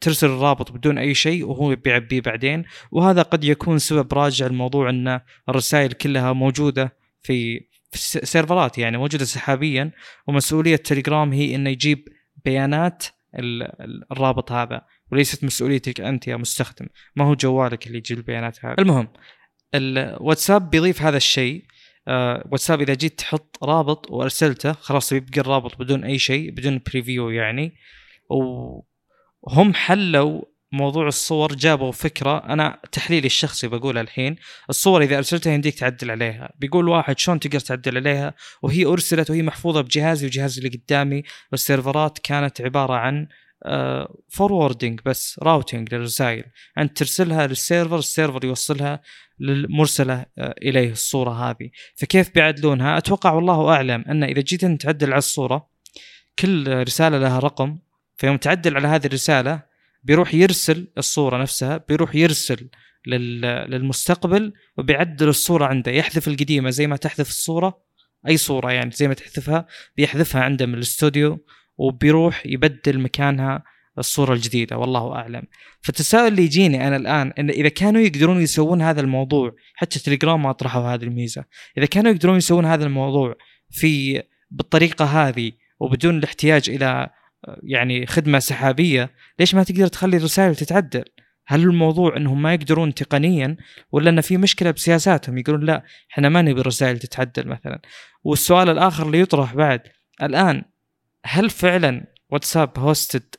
ترسل 0.00 0.26
الرابط 0.26 0.72
بدون 0.72 0.98
أي 0.98 1.14
شيء 1.14 1.44
وهو 1.46 1.74
بيعبيه 1.74 2.20
بعدين. 2.20 2.64
وهذا 2.90 3.22
قد 3.22 3.44
يكون 3.44 3.78
سبب 3.78 4.14
راجع 4.14 4.46
الموضوع 4.46 4.90
إن 4.90 5.20
الرسائل 5.48 5.92
كلها 5.92 6.32
موجودة 6.32 6.96
في 7.22 7.60
في 7.90 8.26
سيرفرات 8.26 8.78
يعني 8.78 8.98
موجودة 8.98 9.24
سحابيا. 9.24 9.92
ومسؤولية 10.26 10.76
تليجرام 10.76 11.32
هي 11.32 11.54
إنه 11.54 11.70
يجيب 11.70 12.08
بيانات 12.46 13.04
الرابط 14.12 14.52
هذا 14.52 14.86
وليست 15.12 15.44
مسؤوليتك 15.44 16.00
أنت 16.00 16.28
يا 16.28 16.36
مستخدم. 16.36 16.86
ما 17.16 17.24
هو 17.24 17.34
جوالك 17.34 17.86
اللي 17.86 17.98
يجيب 17.98 18.18
البيانات 18.18 18.64
هذه؟ 18.64 18.76
المهم 18.78 19.08
الواتساب 19.74 20.70
بيضيف 20.70 21.02
هذا 21.02 21.16
الشيء. 21.16 21.64
آه 22.08 22.48
واتساب 22.52 22.80
إذا 22.80 22.94
جيت 22.94 23.18
تحط 23.18 23.58
رابط 23.62 24.10
وأرسلته 24.10 24.72
خلاص 24.72 25.12
بيبقى 25.12 25.40
الرابط 25.40 25.78
بدون 25.78 26.04
أي 26.04 26.18
شيء 26.18 26.50
بدون 26.50 26.80
preview 26.86 27.30
يعني. 27.30 27.76
وهم 28.30 29.74
حلوا 29.74 30.42
موضوع 30.72 31.06
الصور 31.06 31.54
جابوا 31.54 31.92
فكرة. 31.92 32.38
أنا 32.38 32.78
تحليلي 32.92 33.26
الشخصي 33.26 33.68
بقولها 33.68 34.02
الحين 34.02 34.36
الصور 34.70 35.02
إذا 35.02 35.18
أرسلتها 35.18 35.52
يمديك 35.52 35.74
تعدل 35.74 36.10
عليها. 36.10 36.52
بيقول 36.58 36.88
واحد 36.88 37.18
شلون 37.18 37.40
تقدر 37.40 37.60
تعدل 37.60 37.96
عليها؟ 37.96 38.34
وهي 38.62 38.84
أرسلت 38.84 39.30
وهي 39.30 39.42
محفوظة 39.42 39.80
بجهازي 39.80 40.26
وجهازي 40.26 40.58
اللي 40.58 40.78
قدامي. 40.78 41.22
والسيرفرات 41.52 42.18
كانت 42.18 42.60
عبارة 42.60 42.94
عن 42.94 43.28
forwarding 44.28 45.00
آه، 45.00 45.10
بس 45.10 45.40
routing 45.42 45.94
للرسائل. 45.94 46.44
أنت 46.78 46.98
ترسلها 46.98 47.46
لل 47.46 47.59
server 47.59 47.98
ال 47.98 48.05
server 48.05 48.44
يوصلها 48.44 49.00
للمرسل 49.40 50.26
آه، 50.38 50.54
إليه 50.62 50.90
الصورة 50.90 51.30
هذه. 51.30 51.70
فكيف 51.94 52.34
بيعدلونها؟ 52.34 52.98
أتوقع 52.98 53.32
والله 53.32 53.68
أعلم 53.68 54.04
أن 54.08 54.24
إذا 54.24 54.40
جيت 54.40 54.64
أنت 54.64 54.82
تعدل 54.82 55.10
على 55.10 55.18
الصورة 55.18 55.68
كل 56.38 56.82
رسالة 56.82 57.18
لها 57.18 57.38
رقم. 57.38 57.78
فيوم 58.16 58.36
تعدل 58.36 58.76
على 58.76 58.88
هذه 58.88 59.06
الرسالة 59.06 59.75
بيروح 60.02 60.34
يرسل 60.34 60.92
الصورة 60.98 61.42
نفسها 61.42 61.84
بيروح 61.88 62.14
يرسل 62.14 62.68
للمستقبل 63.06 64.52
وبيعدل 64.78 65.28
الصورة 65.28 65.64
عنده. 65.66 65.92
يحذف 65.92 66.28
القديمة 66.28 66.70
زي 66.70 66.86
ما 66.86 66.96
تحذف 66.96 67.28
الصورة 67.28 67.82
أي 68.28 68.36
صورة 68.36 68.72
يعني 68.72 68.90
زي 68.90 69.08
ما 69.08 69.14
تحذفها 69.14 69.66
بيحذفها 69.96 70.42
عنده 70.42 70.66
من 70.66 70.74
الاستوديو 70.74 71.44
وبيروح 71.78 72.46
يبدل 72.46 73.00
مكانها 73.00 73.62
الصورة 73.98 74.32
الجديدة. 74.32 74.78
والله 74.78 75.14
أعلم. 75.14 75.42
فالتساؤل 75.80 76.28
اللي 76.28 76.42
يجيني 76.42 76.86
أنا 76.88 76.96
الآن 76.96 77.32
إن 77.38 77.50
إذا 77.50 77.68
كانوا 77.68 78.00
يقدرون 78.00 78.40
يسوون 78.40 78.82
هذا 78.82 79.00
الموضوع 79.00 79.54
حتى 79.74 79.98
تليجرام 79.98 80.42
ما 80.42 80.50
أطرحوا 80.50 80.94
هذه 80.94 81.02
الميزة 81.02 81.44
إذا 81.78 81.86
كانوا 81.86 82.12
يقدرون 82.12 82.36
يسوون 82.36 82.64
هذا 82.64 82.84
الموضوع 82.84 83.34
في 83.70 84.22
بالطريقة 84.50 85.04
هذه 85.04 85.52
وبدون 85.80 86.18
الاحتياج 86.18 86.70
إلى 86.70 87.10
يعني 87.62 88.06
خدمة 88.06 88.38
سحابية 88.38 89.10
ليش 89.40 89.54
ما 89.54 89.64
تقدر 89.64 89.86
تخلي 89.86 90.16
الرسائل 90.16 90.56
تتعدل؟ 90.56 91.04
هل 91.46 91.60
الموضوع 91.60 92.16
إنهم 92.16 92.42
ما 92.42 92.54
يقدرون 92.54 92.94
تقنيا 92.94 93.56
ولا 93.92 94.10
إن 94.10 94.20
في 94.20 94.36
مشكلة 94.36 94.70
بسياساتهم؟ 94.70 95.38
يقولون 95.38 95.64
لا 95.64 95.84
إحنا 96.12 96.28
ما 96.28 96.42
نبي 96.42 96.60
الرسائل 96.60 96.98
تتعدل 96.98 97.48
مثلا. 97.48 97.80
والسؤال 98.24 98.68
الآخر 98.68 99.06
اللي 99.06 99.20
يطرح 99.20 99.54
بعد 99.54 99.80
الآن 100.22 100.62
هل 101.24 101.50
فعلا 101.50 102.06
واتساب 102.30 102.78
هوستد 102.78 103.34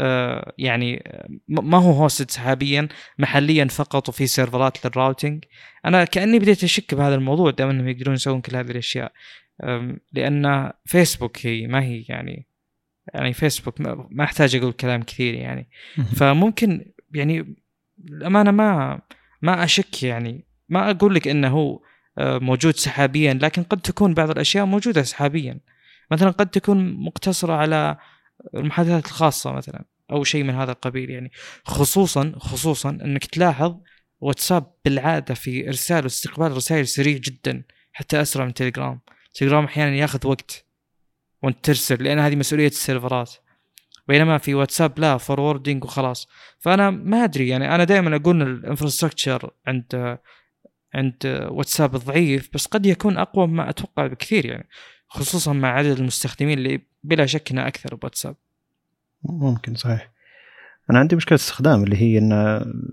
آه 0.00 0.52
يعني 0.58 1.04
ما 1.48 1.78
هو 1.78 1.92
هوستد 1.92 2.30
سحابيا 2.30 2.88
محليا 3.18 3.64
فقط 3.64 4.08
وفي 4.08 4.26
سيرفرات 4.26 4.86
لل 4.86 4.99
routing 4.99 5.44
أنا 5.84 6.04
كأني 6.04 6.38
بديت 6.38 6.64
أشك 6.64 6.94
بهذا 6.94 7.14
الموضوع 7.14 7.50
دام 7.50 7.68
إنهم 7.68 7.88
يقدرون 7.88 8.14
يسوون 8.14 8.40
كل 8.40 8.56
هذه 8.56 8.70
الأشياء. 8.70 9.12
لأن 10.12 10.72
فيسبوك 10.84 11.46
هي 11.46 11.66
ما 11.66 11.82
هي 11.82 12.04
يعني 12.08 12.46
يعني 13.14 13.32
فيسبوك 13.32 13.80
ما 14.10 14.24
أحتاج 14.24 14.56
أقول 14.56 14.72
كلام 14.72 15.02
كثير 15.02 15.34
يعني. 15.34 15.68
فممكن 16.16 16.86
يعني 17.14 17.56
الامانه 18.08 18.50
ما 18.50 19.00
ما 19.42 19.64
أشك 19.64 20.02
يعني. 20.02 20.44
ما 20.68 20.90
أقول 20.90 21.14
لك 21.14 21.28
إنه 21.28 21.48
هو 21.48 21.80
آه، 22.18 22.38
موجود 22.38 22.76
سحابيا 22.76 23.34
لكن 23.34 23.62
قد 23.62 23.80
تكون 23.80 24.14
بعض 24.14 24.30
الأشياء 24.30 24.64
موجودة 24.64 25.02
سحابيا. 25.02 25.60
مثلا 26.10 26.30
قد 26.30 26.46
تكون 26.50 26.92
مقتصرة 26.92 27.52
على 27.52 27.96
المحادثات 28.54 29.06
الخاصة 29.06 29.52
مثلا 29.52 29.84
أو 30.10 30.24
شيء 30.24 30.44
من 30.44 30.54
هذا 30.54 30.72
القبيل 30.72 31.10
يعني. 31.10 31.32
خصوصا 31.64 32.32
خصوصا 32.36 32.90
إنك 32.90 33.24
تلاحظ 33.24 33.76
واتساب 34.20 34.72
بالعادة 34.84 35.34
في 35.34 35.68
إرسال 35.68 36.04
واستقبال 36.04 36.46
الرسائل 36.46 36.86
سريع 36.86 37.16
جدا 37.16 37.62
حتى 37.92 38.22
أسرع 38.22 38.44
من 38.44 38.54
تليجرام. 38.54 39.00
تليجرام 39.34 39.64
أحيانا 39.64 39.96
ياخذ 39.96 40.26
وقت. 40.26 40.66
وانت 41.44 41.56
ترسل 41.62 42.02
لأن 42.04 42.18
هذه 42.18 42.36
مسؤولية 42.36 42.66
السيرفرات. 42.66 43.32
بينما 44.08 44.38
في 44.38 44.54
واتساب 44.54 44.98
لا 44.98 45.16
forwarding 45.16 45.84
وخلاص. 45.84 46.28
فأنا 46.58 46.90
ما 46.90 47.24
أدري 47.24 47.48
يعني 47.48 47.74
أنا 47.74 47.84
دائما 47.84 48.16
أقول 48.16 48.42
ال 48.42 48.49
infrastructure 48.49 49.50
عند 49.66 50.18
عند 50.94 51.48
واتساب 51.50 51.96
ضعيف 51.96 52.50
بس 52.54 52.66
قد 52.66 52.86
يكون 52.86 53.18
أقوى 53.18 53.46
مما 53.46 53.70
أتوقع 53.70 54.06
بكثير 54.06 54.46
يعني 54.46 54.68
خصوصا 55.08 55.52
مع 55.52 55.68
عدد 55.68 55.98
المستخدمين 55.98 56.58
اللي 56.58 56.80
بلا 57.04 57.26
شك 57.26 57.50
انه 57.50 57.66
أكثر 57.66 57.94
بواتساب. 57.94 58.36
ممكن 59.22 59.74
صحيح. 59.74 60.10
أنا 60.90 60.98
عندي 60.98 61.16
مشكلة 61.16 61.36
استخدام 61.36 61.84
اللي 61.84 61.96
هي 61.96 62.18
إن 62.18 62.32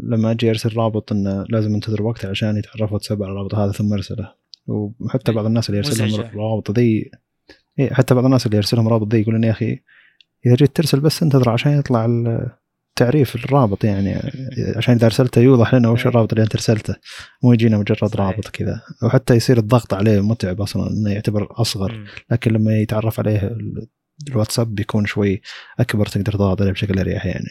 لما 0.03 0.31
أجي 0.31 0.49
أرسل 0.49 0.77
رابط 0.77 1.11
انه 1.11 1.45
لازم 1.49 1.73
أنتظر 1.73 2.01
وقت 2.01 2.25
عشان 2.25 2.57
يتعرف 2.57 2.91
واتساب 2.93 3.23
على 3.23 3.31
الرابط 3.31 3.55
هذا 3.55 3.71
ثم 3.71 3.93
أرسله. 3.93 4.33
وحتى 4.67 5.31
بعض 5.31 5.45
الناس 5.45 5.69
اللي 5.69 5.77
يرسلهم 5.77 6.19
الروابط 6.19 6.71
ذي 6.71 7.11
إيه 7.79 7.93
حتى 7.93 8.15
بعض 8.15 8.25
الناس 8.25 8.45
اللي 8.45 8.57
يرسلهم 8.57 8.87
رابط 8.87 9.13
ذي 9.13 9.21
يقولون 9.21 9.43
يا 9.43 9.51
أخي 9.51 9.79
إذا 10.45 10.55
جيت 10.55 10.75
ترسل 10.75 10.99
بس 10.99 11.23
انتظر 11.23 11.49
عشان 11.49 11.79
يطلع 11.79 12.07
تعريف 12.95 13.35
الرابط 13.35 13.83
يعني 13.83 14.15
عشان 14.75 14.95
إذا 14.95 15.05
أرسلته 15.05 15.41
يوضح 15.41 15.75
لنا 15.75 15.89
وش 15.89 16.01
إيه. 16.01 16.09
الرابط 16.09 16.33
اللي 16.33 16.43
أنت 16.43 16.55
ارسلته 16.55 16.95
مو 17.43 17.53
يجينا 17.53 17.77
مجرد 17.77 18.15
رابط 18.15 18.47
كذا. 18.47 18.81
وحتى 19.03 19.35
يصير 19.35 19.57
الضغط 19.57 19.93
عليه 19.93 20.21
متعب 20.21 20.61
أصلا 20.61 20.89
إنه 20.89 21.11
يعتبر 21.11 21.47
أصغر. 21.51 22.05
لكن 22.31 22.51
لما 22.51 22.77
يتعرف 22.77 23.19
عليه 23.19 23.57
الواتساب 24.29 24.75
بيكون 24.75 25.05
شوي 25.05 25.41
أكبر 25.79 26.05
تقدر 26.05 26.31
تضغط 26.31 26.61
عليه 26.61 26.71
بشكل 26.71 26.99
أريح 26.99 27.25
يعني. 27.25 27.49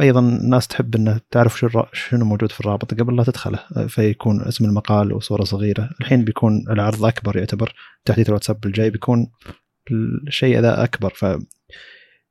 وأيضا 0.00 0.20
الناس 0.20 0.68
تحب 0.68 0.94
إنه 0.94 1.20
تعرف 1.30 1.58
شو 1.58 1.68
شنو 1.92 2.24
موجود 2.24 2.52
في 2.52 2.60
الرابط 2.60 2.94
قبل 2.94 3.16
لا 3.16 3.24
تدخله 3.24 3.58
فيكون 3.88 4.42
اسم 4.42 4.64
المقال 4.64 5.12
وصوره 5.12 5.44
صغيرة. 5.44 5.90
الحين 6.00 6.24
بيكون 6.24 6.64
العرض 6.70 7.04
أكبر 7.04 7.36
يعتبر 7.36 7.74
تحديث 8.04 8.28
الواتساب 8.28 8.66
الجاي 8.66 8.90
بيكون 8.90 9.30
الشيء 10.28 10.60
ذا 10.60 10.84
أكبر 10.84 11.12
ف 11.14 11.26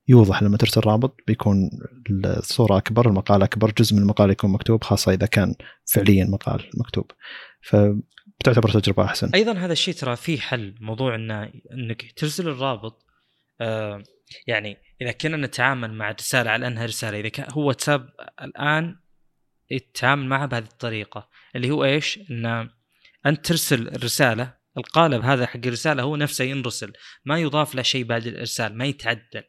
يوضح 0.07 0.43
لما 0.43 0.57
ترسل 0.57 0.82
رابط 0.86 1.18
بيكون 1.28 1.70
الصورة 2.09 2.78
أكبر 2.78 3.07
المقال 3.07 3.43
أكبر 3.43 3.72
جزء 3.78 3.95
من 3.95 4.01
المقال 4.01 4.30
يكون 4.30 4.51
مكتوب 4.51 4.84
خاصة 4.84 5.14
إذا 5.14 5.26
كان 5.26 5.55
فعليا 5.86 6.26
مقال 6.26 6.70
مكتوب. 6.78 7.11
فبتعتبر 7.61 8.70
تجربة 8.70 9.03
أحسن. 9.03 9.30
أيضا 9.36 9.53
هذا 9.53 9.74
الشيء 9.74 9.93
ترى 9.93 10.16
فيه 10.16 10.38
حل 10.38 10.76
موضوع 10.82 11.16
إنه 11.16 11.43
إنك 11.74 12.14
ترسل 12.16 12.47
الرابط 12.47 13.05
آه 13.61 14.03
يعني 14.47 14.78
إذا 15.01 15.11
كنا 15.11 15.38
نتعامل 15.38 15.93
مع 15.93 16.09
الرسالة 16.11 16.51
على 16.51 16.67
أنها 16.67 16.86
رسالة 16.86 17.19
إذا 17.19 17.30
كان 17.30 17.51
هو 17.51 17.67
واتساب 17.67 18.09
الآن 18.41 18.95
يتعامل 19.71 20.26
معها 20.26 20.45
بهذه 20.45 20.63
الطريقة 20.63 21.30
اللي 21.55 21.71
هو 21.71 21.86
إيش 21.86 22.19
إن 22.32 22.69
أنت 23.26 23.45
ترسل 23.45 23.88
الرسالة 23.88 24.53
القالب 24.78 25.21
هذا 25.21 25.45
حق 25.45 25.59
الرسالة 25.65 26.03
هو 26.03 26.15
نفسه 26.15 26.45
ينرسل 26.45 26.93
ما 27.26 27.39
يضاف 27.39 27.76
له 27.76 27.82
شيء 27.82 28.03
بعد 28.03 28.28
الإرسال 28.28 28.78
ما 28.78 28.86
يتعدل 28.86 29.43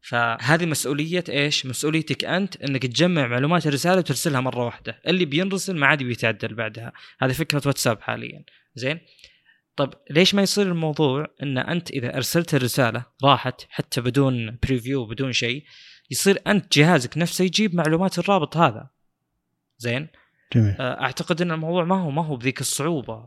فهذه 0.00 0.66
مسؤولية 0.66 1.24
إيش؟ 1.28 1.66
مسؤوليتك 1.66 2.24
أنت 2.24 2.56
إنك 2.56 2.82
تجمع 2.82 3.26
معلومات 3.26 3.66
الرسالة 3.66 3.98
وترسلها 3.98 4.40
مرة 4.40 4.64
واحدة، 4.64 5.00
اللي 5.06 5.24
بينرسل 5.24 5.76
ما 5.76 5.86
عاد 5.86 6.02
بيتعدل 6.02 6.54
بعدها، 6.54 6.92
هذه 7.20 7.32
فكرة 7.32 7.62
واتساب 7.66 8.00
حاليا، 8.00 8.44
زين؟ 8.74 9.00
طب 9.76 9.94
ليش 10.10 10.34
ما 10.34 10.42
يصير 10.42 10.66
الموضوع 10.66 11.26
إن 11.42 11.58
أنت 11.58 11.90
إذا 11.90 12.16
أرسلت 12.16 12.54
الرسالة 12.54 13.04
راحت 13.24 13.66
حتى 13.68 14.00
بدون 14.00 14.58
بريفيو 14.62 15.06
بدون 15.06 15.32
شيء 15.32 15.64
يصير 16.10 16.42
أنت 16.46 16.78
جهازك 16.78 17.18
نفسه 17.18 17.44
يجيب 17.44 17.74
معلومات 17.74 18.18
الرابط 18.18 18.56
هذا. 18.56 18.90
زين؟ 19.78 20.08
جميل. 20.54 20.74
آه، 20.80 21.00
أعتقد 21.00 21.42
إن 21.42 21.52
الموضوع 21.52 21.84
ما 21.84 21.96
هو 21.96 22.10
ما 22.10 22.26
هو 22.26 22.36
بذيك 22.36 22.60
الصعوبة. 22.60 23.24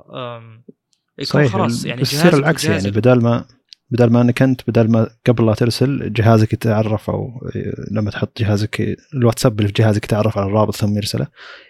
يكون 1.17 1.49
خلاص 1.49 1.85
يعني 1.85 2.01
يصير 2.01 2.37
العكس 2.37 2.65
يعني 2.65 2.91
بدال 2.91 3.23
ما 3.23 3.45
بدل 3.91 4.09
ما 4.09 4.21
إنك 4.21 4.41
أنت 4.41 4.61
بدل 4.67 4.91
ما 4.91 5.09
قبل 5.27 5.45
لا 5.45 5.53
ترسل 5.53 6.13
جهازك 6.13 6.53
يتعرف 6.53 7.09
أو 7.09 7.49
لما 7.91 8.11
تحط 8.11 8.39
جهازك 8.41 8.97
الواتساب 9.13 9.59
اللي 9.59 9.67
في 9.67 9.73
جهازك 9.73 10.03
يتعرف 10.03 10.37
على 10.37 10.47
الرابط 10.47 10.75
ثم 10.75 10.97
يرسله 10.97 11.27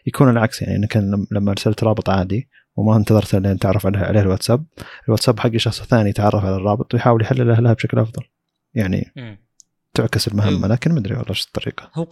يكون 0.07 0.29
العكس 0.29 0.61
يعني 0.61 0.75
إنك 0.75 0.97
لما 1.31 1.51
أرسلت 1.51 1.83
رابط 1.83 2.09
عادي 2.09 2.49
وما 2.75 2.97
انتظرت 2.97 3.35
لين 3.35 3.59
تعرف 3.59 3.85
عليه, 3.85 3.99
عليه 3.99 4.21
الواتساب 4.21 4.65
الواتساب 5.07 5.39
حق 5.39 5.57
شخص 5.57 5.81
ثاني 5.81 6.09
يتعرف 6.09 6.45
على 6.45 6.55
الرابط 6.55 6.93
ويحاول 6.93 7.21
يحلله 7.21 7.59
لها 7.59 7.73
بشكل 7.73 7.99
أفضل 7.99 8.23
يعني 8.73 9.11
م. 9.15 9.35
تعكس 9.93 10.27
المهمة 10.27 10.57
أيوه. 10.57 10.67
لكن 10.67 10.91
ما 10.91 10.99
أدري 10.99 11.13
والله 11.13 11.29
إيش 11.29 11.45
الطريقة 11.45 11.91
هو 11.93 12.03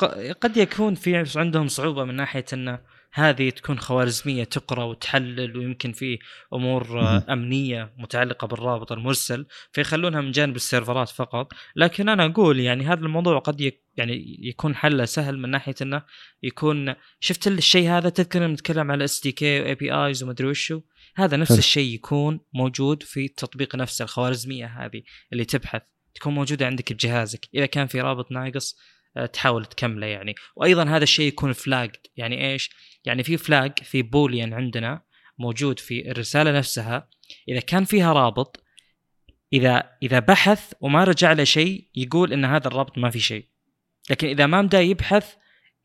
قد 0.41 0.57
يكون 0.57 0.95
في 0.95 1.25
عندهم 1.35 1.67
صعوبة 1.67 2.03
من 2.03 2.15
ناحية 2.15 2.45
إنه 2.53 2.79
هذه 3.13 3.49
تكون 3.49 3.79
خوارزمية 3.79 4.43
تقرأ 4.43 4.83
وتحلل 4.83 5.57
ويمكن 5.57 5.91
في 5.91 6.19
أمور 6.53 6.99
أمنية 7.29 7.93
متعلقة 7.97 8.47
بالرابط 8.47 8.91
المرسل 8.91 9.45
فيخلونها 9.71 10.21
من 10.21 10.31
جانب 10.31 10.55
ال 10.55 10.62
servers 10.62 11.09
فقط. 11.09 11.53
لكن 11.75 12.09
أنا 12.09 12.25
أقول 12.25 12.59
يعني 12.59 12.85
هذا 12.85 12.99
الموضوع 12.99 13.39
قد 13.39 13.61
يك 13.61 13.83
يعني 13.97 14.37
يكون 14.39 14.75
حله 14.75 15.05
سهل 15.05 15.39
من 15.39 15.49
ناحية 15.49 15.75
إنه 15.81 16.03
يكون 16.43 16.95
شفت 17.19 17.47
الشيء 17.47 17.89
هذا 17.89 18.09
تذكر 18.09 18.47
نتكلم 18.47 18.91
على 18.91 19.03
SDK 19.03 19.61
و 19.61 19.75
APIs 19.75 20.23
ومدري 20.23 20.47
وشو؟ 20.47 20.81
هذا 21.15 21.37
نفس 21.37 21.57
الشيء 21.57 21.93
يكون 21.93 22.39
موجود 22.53 23.03
في 23.03 23.25
التطبيق 23.25 23.75
نفسه 23.75 24.03
الخوارزمية 24.03 24.65
هذه 24.65 25.01
اللي 25.33 25.45
تبحث. 25.45 25.81
تكون 26.15 26.33
موجودة 26.33 26.65
عندك 26.65 26.93
بجهازك. 26.93 27.47
إذا 27.55 27.65
كان 27.65 27.87
في 27.87 28.01
رابط 28.01 28.31
ناقص 28.31 28.75
آه، 29.17 29.25
تحاول 29.25 29.65
تكمله 29.65 30.07
يعني. 30.07 30.35
وأيضا 30.55 30.83
هذا 30.83 31.03
الشيء 31.03 31.27
يكون 31.27 31.53
فلاجد 31.53 32.07
يعني 32.17 32.51
إيش؟ 32.51 32.69
يعني 33.05 33.23
في 33.23 33.37
فلاج 33.37 33.71
في 33.83 34.01
بوليان 34.01 34.53
عندنا 34.53 35.01
موجود 35.39 35.79
في 35.79 36.11
الرسالة 36.11 36.51
نفسها. 36.51 37.09
إذا 37.49 37.59
كان 37.59 37.85
فيها 37.85 38.13
رابط 38.13 38.63
إذا 39.53 39.89
إذا 40.03 40.19
بحث 40.19 40.73
وما 40.81 41.03
رجع 41.03 41.31
له 41.31 41.43
شيء 41.43 41.87
يقول 41.95 42.33
إن 42.33 42.45
هذا 42.45 42.67
الرابط 42.67 42.97
ما 42.97 43.09
في 43.09 43.19
شيء. 43.19 43.45
لكن 44.09 44.27
إذا 44.27 44.45
ما 44.45 44.61
بدا 44.61 44.81
يبحث 44.81 45.35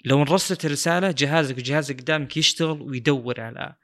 لو 0.05 0.23
انرسلت 0.23 0.65
الرسالة 0.65 1.11
جهازك 1.11 1.59
وجهازك 1.59 2.01
قدامك 2.01 2.37
يشتغل 2.37 2.83
ويدور 2.83 3.41
على 3.41 3.75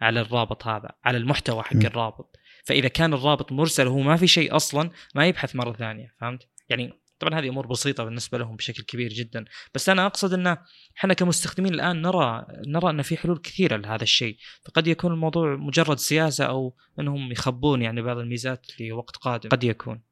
على 0.00 0.20
الرابط 0.20 0.66
هذا 0.66 0.90
على 1.04 1.18
المحتوى 1.18 1.62
حق 1.62 1.76
الرابط. 1.76 2.36
فإذا 2.64 2.88
كان 2.88 3.14
الرابط 3.14 3.52
مرسل 3.52 3.86
وهو 3.86 4.00
ما 4.00 4.16
في 4.16 4.26
شيء 4.26 4.56
أصلا 4.56 4.90
ما 5.14 5.26
يبحث 5.26 5.56
مرة 5.56 5.72
ثانية 5.72 6.14
فهمت؟ 6.20 6.48
يعني 6.68 6.92
طبعا 7.18 7.40
هذه 7.40 7.48
أمور 7.48 7.66
بسيطة 7.66 8.04
بالنسبة 8.04 8.38
لهم 8.38 8.56
بشكل 8.56 8.82
كبير 8.82 9.12
جدا 9.12 9.44
بس 9.74 9.88
أنا 9.88 10.06
أقصد 10.06 10.32
إن 10.32 10.56
إحنا 10.98 11.14
كمستخدمين 11.14 11.74
الآن 11.74 12.02
نرى 12.02 12.46
نرى 12.66 12.90
إن 12.90 13.02
في 13.02 13.16
حلول 13.16 13.38
كثيرة 13.38 13.76
لهذا 13.76 14.02
الشيء. 14.02 14.36
فقد 14.64 14.86
يكون 14.86 15.12
الموضوع 15.12 15.56
مجرد 15.56 15.98
سياسة 15.98 16.44
أو 16.44 16.74
إنهم 17.00 17.32
يخبون 17.32 17.82
يعني 17.82 18.02
بعض 18.02 18.18
الميزات 18.18 18.66
لوقت 18.80 19.16
قادم. 19.16 19.48
قد 19.48 19.64
يكون. 19.64 20.02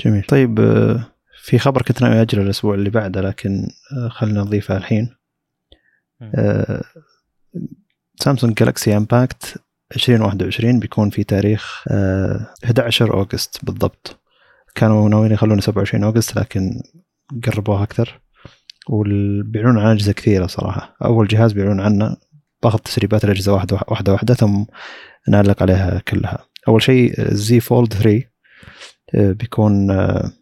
جميل. 0.00 0.22
طيب 0.22 0.60
آه، 0.60 1.12
في 1.42 1.58
خبر 1.58 1.82
كنت 1.82 2.02
ناوي 2.02 2.22
أجله 2.22 2.42
الأسبوع 2.42 2.74
اللي 2.74 2.90
بعده 2.90 3.20
لكن 3.20 3.68
آه، 3.96 4.08
خلينا 4.08 4.40
نضيفه 4.40 4.76
الحين. 4.76 5.16
سامسونج 8.20 8.54
جالكسي 8.54 8.96
امباكت 8.96 9.62
2021 9.96 10.80
بيكون 10.80 11.10
في 11.10 11.24
تاريخ 11.24 11.84
11 12.64 13.10
آه، 13.10 13.14
August 13.14 13.64
بالضبط. 13.64 14.23
كانوا 14.74 15.08
ناويين 15.08 15.32
يخلونه 15.32 15.60
27 15.60 16.04
August 16.04 16.36
لكن 16.38 16.82
قربوها 17.44 17.82
أكثر. 17.82 18.20
وبيعلنون 18.88 19.78
عن 19.78 19.86
أجهزة 19.86 20.12
كثيرة 20.12 20.46
صراحة. 20.46 20.96
أول 21.04 21.28
جهاز 21.28 21.52
بيعلنون 21.52 21.80
عنه 21.80 22.16
باخذ 22.62 22.78
تسريبات 22.78 23.24
الأجهزة 23.24 23.52
واحدة 23.52 23.78
واحدة 23.88 24.12
واحدة 24.12 24.34
ثم 24.34 24.64
نعلق 25.28 25.62
عليها 25.62 25.98
كلها. 26.08 26.38
أول 26.68 26.82
شيء 26.82 27.14
Z 27.34 27.60
Fold 27.60 27.92
3 27.92 28.22
بيكون 29.14 29.90
آه، 29.90 30.32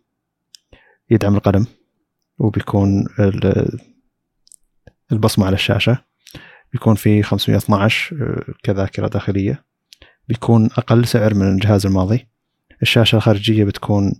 يدعم 1.10 1.34
القلم 1.36 1.66
وبيكون 2.38 3.06
ال- 3.20 3.78
البصمة 5.12 5.46
على 5.46 5.54
الشاشة. 5.54 5.98
بيكون 6.72 6.94
في 6.94 7.22
512 7.22 8.16
آه، 8.22 8.52
كذاكرة 8.62 9.08
داخلية. 9.08 9.64
بيكون 10.28 10.66
أقل 10.66 11.06
سعر 11.06 11.34
من 11.34 11.48
الجهاز 11.52 11.86
الماضي. 11.86 12.28
الشاشة 12.82 13.16
الخارجية 13.16 13.64
بتكون 13.64 14.12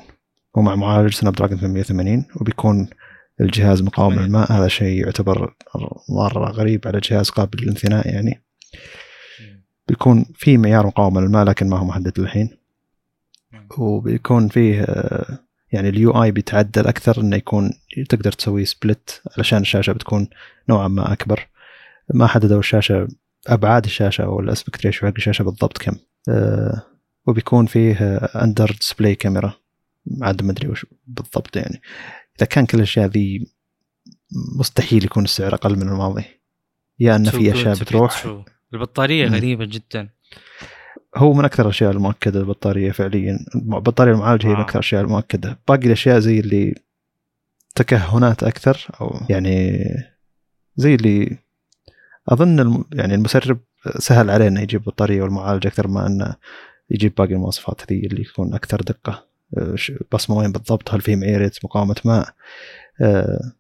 ومع 0.55 0.75
معالج 0.77 1.15
Snapdragon 1.15 1.59
880 1.59 2.25
وبيكون 2.37 2.89
الجهاز 3.41 3.83
مقاوم. 3.83 4.15
للماء. 4.15 4.53
هذا 4.53 4.69
شيء 4.69 5.05
يعتبر 5.05 5.55
مرة 6.09 6.51
غريب 6.51 6.81
على 6.89 7.01
جهاز 7.01 7.31
قابل 7.31 7.63
للانثناء 7.63 8.09
يعني. 8.09 8.43
بيكون 9.89 10.25
في 10.35 10.57
معيار 10.57 10.87
مقاومة 10.87 11.21
للماء 11.21 11.45
لكن 11.45 11.69
ما 11.69 11.79
هو 11.79 11.85
محدد 11.85 12.21
للحين. 12.21 12.59
وبيكون 13.79 14.49
فيه 14.49 14.83
آه، 14.83 15.39
يعني 15.73 15.89
ال 15.89 16.23
UI 16.23 16.31
بيتعدل 16.31 16.87
أكثر 16.87 17.21
إنه 17.21 17.37
يكون 17.37 17.73
تقدر 18.09 18.33
تسوي 18.33 18.65
split 18.65 19.23
علشان 19.37 19.59
الشاشة 19.61 19.93
بتكون 19.93 20.29
نوعا 20.69 20.89
ما 20.89 21.13
أكبر. 21.13 21.49
ما 22.15 22.27
حددوا 22.27 22.59
الشاشة 22.59 23.09
أبعاد 23.47 23.85
الشاشة 23.85 24.25
أو 24.25 24.41
ال 24.41 24.47
aspect 24.47 24.87
ratio 24.87 25.09
حق 25.09 25.15
الشاشة 25.17 25.43
بالضبط 25.43 25.79
كم. 25.79 25.97
آه، 26.29 26.83
وبيكون 27.27 27.67
فيه 27.67 28.17
under 28.17 28.77
display 28.81 29.15
camera 29.15 29.53
عاد 30.23 30.43
ما 30.43 30.53
أدري 30.53 30.69
وش 30.69 30.87
بالضبط 31.07 31.57
يعني. 31.57 31.81
إذا 32.39 32.47
كان 32.47 32.67
كل 32.67 32.79
الأشياء 32.79 33.09
ذي 33.09 33.47
مستحيل 34.59 35.05
يكون 35.05 35.25
السعر 35.25 35.55
أقل 35.55 35.77
من 35.77 35.89
الماضي. 35.89 36.25
يا 37.01 37.17
ان 37.17 37.31
في 37.31 37.53
أشياء 37.53 37.75
بتروح. 37.75 38.45
البطارية. 38.75 39.29
غريبة 39.29 39.65
جدا. 39.65 40.09
هو 41.17 41.33
من 41.33 41.45
أكثر 41.45 41.63
الأشياء 41.63 41.91
المؤكدة 41.91 42.41
البطاريه 42.41 42.91
فعليا. 42.91 43.39
البطارية 43.55 44.13
المعالجة 44.13 44.47
هي 44.47 44.51
من 44.51 44.57
آه. 44.57 44.63
أكثر 44.63 44.75
الأشياء 44.75 45.03
المؤكدة. 45.03 45.59
باقي 45.69 45.87
الأشياء 45.87 46.19
زي 46.19 46.41
اللي 46.41 46.75
تكهنات 47.75 48.43
أكثر 48.43 48.87
أو 49.01 49.21
يعني 49.31 49.85
زي 50.77 50.95
اللي 50.95 51.39
أظن 52.29 52.61
الم... 52.61 52.85
يعني 52.93 53.15
المسرب 53.15 53.59
سهل 53.99 54.31
عليه 54.31 54.49
انه 54.49 54.61
يجيب 54.61 54.85
بطارية 54.85 55.23
والمعالج 55.23 55.67
أكثر 55.67 55.89
ما 55.89 56.07
إنه 56.07 56.37
يجيب 56.91 57.15
باقي 57.15 57.33
المواصفات 57.33 57.83
هذه 57.83 58.07
اللي 58.07 58.25
تكون 58.25 58.55
أكثر 58.55 58.81
دقة. 58.81 59.29
بصمه 60.13 60.37
وين 60.37 60.53
بالضبط. 60.53 60.95
هل 60.95 61.01
في 61.01 61.17
معيره 61.17 61.53
مقاومة 61.65 61.97
ماء؟ 62.05 62.35
أه، 63.01 63.53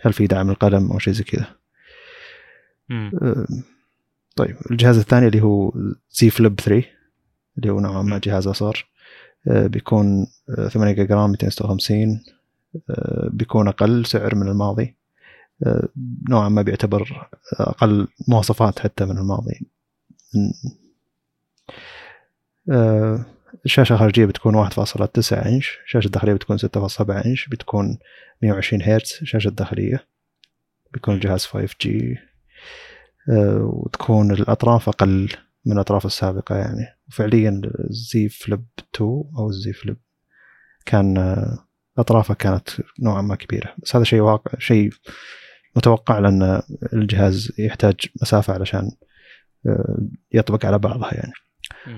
هل 0.00 0.12
في 0.12 0.26
دعم 0.26 0.50
القلم 0.50 0.92
أو 0.92 0.98
شيء 0.98 1.12
زي 1.14 1.24
كذا؟ 1.24 1.46
طيب 4.36 4.56
الجهاز 4.70 4.98
الثاني 4.98 5.26
اللي 5.26 5.42
هو 5.42 5.72
زي 6.10 6.30
فليب 6.30 6.60
3 6.60 6.84
اللي 7.58 7.70
هو 7.70 7.80
نوعا 7.80 8.02
ما 8.02 8.20
جهاز 8.24 8.46
اصغر 8.46 8.86
أه، 9.48 9.66
بيكون 9.66 10.26
أه، 10.58 10.68
8 10.68 10.92
جيجا 10.94 11.14
رام 11.14 11.30
256 11.30 12.22
أه، 12.90 13.28
بيكون 13.32 13.68
أقل 13.68 14.06
سعر 14.06 14.34
من 14.34 14.48
الماضي 14.48 14.96
نوعا 16.28 16.48
ما 16.48 16.62
بيعتبر 16.62 17.28
أقل 17.52 18.08
مواصفات 18.28 18.78
حتى 18.78 19.04
من 19.04 19.18
الماضي. 19.18 19.60
الشاشة 23.64 23.92
الخارجية 23.92 24.24
بتكون 24.24 24.54
1.9 24.54 25.46
إنش 25.46 25.78
الشاشة 25.84 26.06
الداخلية 26.06 26.32
بتكون 26.32 26.58
6.7 26.58 27.26
إنش 27.26 27.48
بتكون 27.48 27.98
120 28.42 28.82
هرتز 28.82 29.18
الشاشة 29.22 29.48
الداخلية 29.48 30.06
بيكون 30.92 31.14
الجهاز 31.14 31.46
5G 31.46 31.86
أه، 31.86 32.25
وتكون 33.28 34.30
الأطراف 34.30 34.88
أقل 34.88 35.28
من 35.64 35.72
الأطراف 35.72 36.06
السابقة 36.06 36.56
يعني 36.56 36.96
وفعليا 37.08 37.60
الزي 37.90 38.28
فليب 38.28 38.64
2 38.94 39.24
أو 39.38 39.48
الزي 39.48 39.72
فليب 39.72 39.96
كان 40.86 41.16
أطرافه 41.98 42.34
كانت 42.34 42.68
نوعا 43.02 43.22
ما 43.22 43.34
كبيرة 43.34 43.74
بس 43.78 43.96
هذا 43.96 44.04
شيء 44.04 44.20
واقع 44.20 44.58
شيء 44.58 44.90
متوقع 45.76 46.18
لأن 46.18 46.62
الجهاز 46.92 47.52
يحتاج 47.58 47.94
مسافة 48.22 48.54
علشان 48.54 48.90
أه، 49.66 49.98
يطبق 50.32 50.66
على 50.66 50.78
بعضها 50.78 51.14
يعني. 51.14 51.32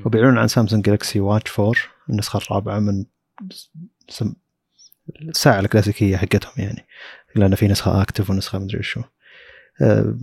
وبيعلنون 0.04 0.38
عن 0.38 0.48
Samsung 0.48 0.84
Galaxy 0.84 1.20
Watch 1.20 1.60
4 1.60 1.74
النسخة 2.10 2.36
الرابعة 2.36 2.78
من. 2.78 3.04
الساعة 5.22 5.60
الكلاسيكية 5.60 6.16
حقتهم 6.16 6.52
يعني 6.56 6.86
لأن 7.34 7.54
في 7.54 7.68
نسخة 7.68 8.02
Active 8.02 8.30
ونسخة 8.30 8.58
مدري 8.58 8.82
شو 8.82 9.02
آه، 9.82 10.18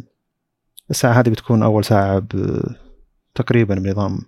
الساعة 0.89 1.13
هذه 1.19 1.29
بتكون 1.29 1.63
أول 1.63 1.85
ساعة. 1.85 2.27
تقريبا 3.35 3.75
بنظام 3.75 4.19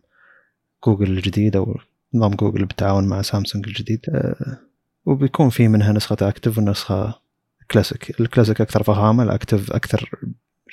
جوجل 0.86 1.18
الجديد 1.18 1.56
أو 1.56 1.78
نظام 2.14 2.36
جوجل 2.36 2.66
بالتعاون 2.66 3.08
مع 3.08 3.22
سامسونج 3.22 3.68
الجديد. 3.68 4.06
آه، 4.10 4.58
وبيكون 5.06 5.50
في 5.50 5.68
منها 5.68 5.94
نسخة 5.94 6.18
Active 6.22 6.58
ونسخة 6.58 7.20
كلاسيك. 7.72 8.20
الكلاسيك 8.20 8.62
أكثر 8.62 8.84
فخامة 8.84 9.24
ال 9.24 9.31
Active 9.31 9.72
أكثر 9.72 10.10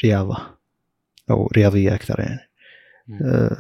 رياضة 0.05 0.37
أو 1.31 1.51
رياضية 1.57 1.95
أكثر 1.95 2.21
يعني. 2.21 2.41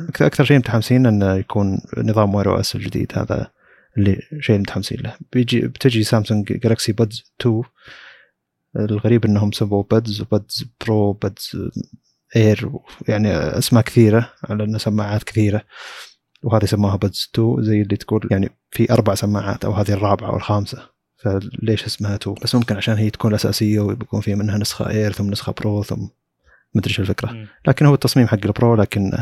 أكثر 0.08 0.26
أكثر 0.26 0.44
شيء 0.44 0.58
متحمسين 0.58 1.06
إنه 1.06 1.34
يكون 1.34 1.80
نظام 1.98 2.34
Wear 2.34 2.50
OS 2.50 2.76
الجديد. 2.76 3.12
هذا 3.16 3.50
اللي 3.98 4.18
شيء 4.40 4.58
متحمسين 4.58 5.00
له. 5.00 5.14
بيجي 5.32 5.60
بتجي 5.60 6.02
Samsung 6.02 6.52
Galaxy 6.52 6.92
Buds 6.92 7.32
2 7.40 7.62
الغريب 8.76 9.24
إنهم 9.24 9.52
سووا 9.52 9.82
Buds 9.90 10.20
و 10.20 10.29
Buds 10.29 10.64
Pro 10.80 11.12
Buds 11.12 11.70
Air 12.36 12.70
يعني 13.08 13.32
أسماء 13.32 13.82
كثيرة 13.82 14.30
على 14.44 14.64
انه 14.64 14.78
سماعات 14.78 15.22
كثيرة. 15.24 15.62
وهذه 16.42 16.64
سموها 16.64 16.96
Buds 16.96 17.30
2 17.34 17.62
زي 17.62 17.82
اللي 17.82 17.96
تقول 17.96 18.28
يعني 18.30 18.50
في 18.70 18.92
أربع 18.92 19.14
سماعات 19.14 19.64
أو 19.64 19.72
هذه 19.72 19.90
الرابعة 19.92 20.28
أو 20.28 20.36
الخامسة. 20.36 20.78
فليش 21.16 21.84
اسمها 21.84 22.14
2 22.14 22.36
بس 22.42 22.54
ممكن 22.54 22.76
عشان 22.76 22.94
هي 22.94 23.10
تكون 23.10 23.30
الأساسية 23.30 23.80
ويكون 23.80 24.20
في 24.20 24.34
منها 24.34 24.58
نسخة 24.58 24.90
Air 24.90 25.12
ثم 25.12 25.30
نسخة 25.30 25.52
Pro 25.52 25.82
ثم 25.82 26.06
مدري 26.74 26.90
إيش 26.90 27.00
الفكرة. 27.00 27.46
لكن 27.66 27.86
هو 27.86 27.94
التصميم 27.94 28.26
حق 28.26 28.38
ال 28.44 28.52
Pro 28.52 28.74
لكن 28.74 29.12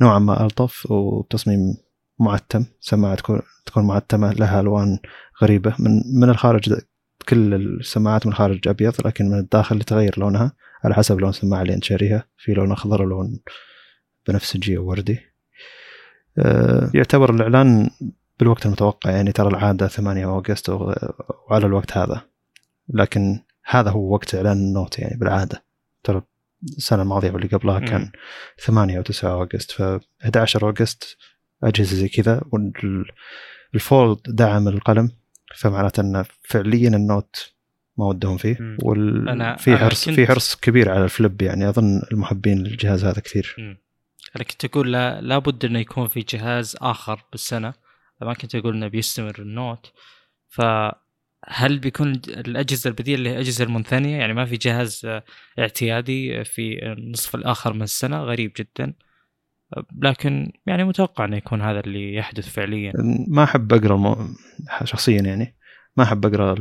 نوعا 0.00 0.18
ما 0.18 0.44
ألطف 0.44 0.90
وتصميم 0.90 1.76
معتم. 2.20 2.64
سماعة 2.80 3.14
تكون 3.14 3.40
تكون 3.66 3.86
معتمة 3.86 4.32
لها 4.32 4.60
ألوان 4.60 4.98
غريبة. 5.42 5.74
من 5.78 6.02
من 6.20 6.30
الخارج 6.30 6.74
كل 7.28 7.54
السماعات 7.54 8.26
من 8.26 8.32
الخارج 8.32 8.68
أبيض 8.68 9.06
لكن 9.06 9.30
من 9.30 9.38
الداخل 9.38 9.80
يتغير 9.80 10.14
لونها. 10.18 10.52
على 10.84 10.94
حسب 10.94 11.20
لون 11.20 11.30
السماعه 11.30 11.62
اللي 11.62 11.74
أنت 11.74 11.84
شاريها. 11.84 12.24
في 12.36 12.52
لون 12.52 12.72
أخضر 12.72 13.02
ولون 13.02 13.40
بنفسجي 14.28 14.76
أو 14.76 14.84
وردي. 14.84 15.20
آه، 16.38 16.90
يعتبر 16.94 17.34
الإعلان 17.34 17.90
بالوقت 18.38 18.66
المتوقع. 18.66 19.10
يعني 19.10 19.32
ترى 19.32 19.48
العادة 19.48 19.88
8 19.88 20.24
August 20.24 20.68
وعلى 20.68 21.66
الوقت 21.66 21.96
هذا. 21.96 22.22
لكن 22.88 23.40
هذا 23.64 23.90
هو 23.90 24.12
وقت 24.14 24.34
إعلان 24.34 24.56
ال 24.56 24.64
Note 24.64 24.98
يعني 24.98 25.16
بالعادة. 25.16 25.64
ترى 26.02 26.22
السنة 26.62 27.02
الماضية 27.02 27.30
واللي 27.30 27.48
قبلها. 27.48 27.78
كان 27.78 28.10
8 28.58 28.96
أو 28.96 29.02
9 29.02 29.32
August 29.32 29.70
ف 29.70 29.82
11 30.24 30.62
اوغست 30.62 31.16
أجهزة 31.62 31.96
زي 31.96 32.08
كذا. 32.08 32.42
وال 33.72 33.87
Fold 33.87 34.18
دعم 34.28 34.68
القلم. 34.68 35.10
فمعناته 35.56 36.00
انه 36.00 36.24
فعليا 36.42 36.88
ال 36.88 37.01
Note 37.01 37.52
ما 38.02 38.08
ودهم 38.08 38.36
فيه. 38.36 38.76
وال 38.82 39.24
أنا- 39.28 39.58
في 39.60 39.76
حرص 39.76 40.04
كنت- 40.04 40.14
في 40.14 40.26
حرص 40.26 40.54
كبير 40.56 40.90
على 40.90 41.04
ال 41.04 41.12
Flip 41.12 41.42
يعني 41.42 41.68
أظن 41.68 42.02
المحبين 42.12 42.58
للجهاز 42.58 43.04
هذا 43.04 43.20
كثير 43.20 43.54
مم. 43.58 43.76
أنا 44.36 44.44
كنت 44.44 44.64
أقول 44.64 44.92
لا 44.92 45.20
لابد 45.20 45.64
إنه 45.64 45.78
يكون 45.78 46.08
في 46.08 46.20
جهاز 46.20 46.76
آخر 46.80 47.20
بالسنة 47.32 47.72
ما 48.22 48.34
كنت 48.34 48.54
أقول 48.54 48.74
إنه 48.76 48.88
بيستمر 48.88 49.34
النوت 49.38 49.92
فهل 50.48 51.78
بيكون 51.78 52.12
الأجهزة 52.28 52.88
البديله 52.90 53.18
اللي 53.18 53.28
هي 53.30 53.34
الاجهزه 53.34 53.64
المنثنية 53.64 54.16
يعني 54.16 54.34
ما 54.34 54.44
في 54.44 54.56
جهاز 54.56 55.06
اعتيادي 55.58 56.44
في 56.44 56.92
النصف 56.92 57.34
الآخر 57.34 57.72
من 57.72 57.82
السنة 57.82 58.22
غريب 58.22 58.52
جدا 58.58 58.92
لكن 60.02 60.52
يعني 60.66 60.84
متوقع 60.84 61.24
إنه 61.24 61.36
يكون 61.36 61.62
هذا 61.62 61.80
اللي 61.80 62.14
يحدث 62.14 62.48
فعليا 62.48 62.92
ما 63.28 63.44
أحب 63.44 63.72
أقرأ. 63.72 64.28
شخصيا 64.84 65.20
يعني 65.22 65.54
ما 65.96 66.04
أحب 66.04 66.26
أقرأ 66.26 66.54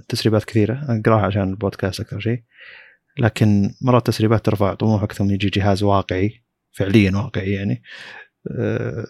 التسريبات 0.00 0.44
كثيرة 0.44 0.80
أقرأها 0.88 1.26
عشان 1.26 1.50
البودكاست 1.50 2.00
أكثر 2.00 2.20
شيء. 2.20 2.42
لكن 3.18 3.70
مرات 3.82 4.06
تسريبات 4.06 4.46
ترفع 4.46 4.74
طموحك 4.74 5.12
ثم 5.12 5.30
يجي 5.30 5.48
جهاز 5.48 5.82
واقعي 5.82 6.42
فعليا 6.72 7.16
واقعي 7.16 7.52
يعني 7.52 7.82
أه، 8.50 9.06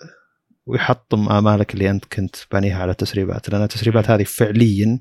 ويحطم 0.67 1.29
آمالك 1.29 1.75
اللي 1.75 1.91
أنت 1.91 2.05
كنت 2.05 2.37
بانيها 2.53 2.83
على 2.83 2.91
التسريبات. 2.91 3.51
لأن 3.51 3.63
التسريبات 3.63 4.11
هذه 4.11 4.25
فعليا 4.25 5.01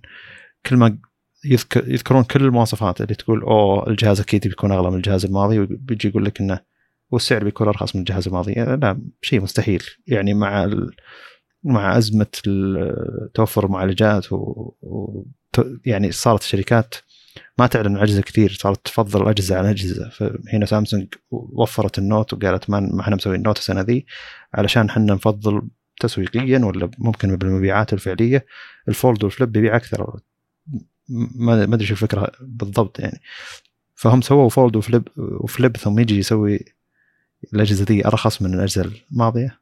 كل 0.66 0.76
ما 0.76 0.98
يذكر 1.46 1.92
يذكرون 1.92 2.24
كل 2.24 2.46
المواصفات 2.46 3.02
اللي 3.02 3.16
تقول 3.16 3.42
أوه 3.42 3.90
الجهاز 3.90 4.20
أكيد 4.20 4.48
بيكون 4.48 4.72
أغلى 4.72 4.92
من 4.92 4.98
الجهاز 4.98 5.26
الماضي 5.26 5.60
وبيجي 5.60 6.08
يقول 6.08 6.26
لك 6.26 6.42
إنه 6.42 6.60
والسعر 7.12 7.44
بيكون 7.44 7.68
أرخص 7.68 7.96
من 7.96 8.02
الجهاز 8.02 8.28
الماضي. 8.28 8.54
لا 8.54 9.02
شيء 9.22 9.42
مستحيل. 9.42 9.84
يعني 10.08 10.34
مع. 10.34 10.70
مع 11.68 11.98
أزمة 11.98 12.28
توفر 13.34 13.66
المعالجات 13.66 14.34
و... 14.34 14.36
و... 14.82 15.26
يعني 15.86 16.12
صارت 16.12 16.42
الشركات 16.42 16.96
ما 17.58 17.68
تعلن 17.68 17.98
أجهزة 17.98 18.22
كثير 18.22 18.58
صارت 18.60 18.86
تفضل 18.86 19.28
اجهزه 19.28 19.58
عن 19.58 19.66
أجهزة. 19.66 20.10
فهنا 20.10 20.66
سامسونج 20.66 21.08
وفرت 21.32 22.00
النوت 22.00 22.34
وقالت 22.34 22.70
ما 22.70 23.02
إحنا 23.02 23.16
مسويين 23.16 23.40
النوت 23.40 23.58
السنة 23.58 23.82
ذي 23.82 24.06
علشان 24.54 24.90
إحنا 24.90 25.14
نفضل 25.14 25.62
تسويقيا 26.00 26.60
ولا 26.66 26.90
ممكن 26.98 27.36
بالمبيعات 27.36 27.94
الفعلية 27.94 28.46
الفولد 28.88 29.24
والفليب 29.24 29.52
بيبيع 29.52 29.76
أكثر. 29.76 30.20
ما 31.36 31.64
أدري 31.64 31.86
شو 31.86 31.94
الفكرة 31.94 32.32
بالضبط 32.42 33.00
يعني. 33.00 33.22
فهم 33.96 34.22
سووا 34.22 34.50
فولد 34.50 34.76
وفليب 34.76 35.08
وفليب 35.18 35.78
ثم 35.78 36.00
يجي 36.00 36.18
يسوي 36.18 36.66
الأجهزة 37.54 37.86
ذي 37.90 38.08
أرخص 38.08 38.42
من 38.42 38.54
الأجهزة 38.54 38.92
الماضية. 39.12 39.60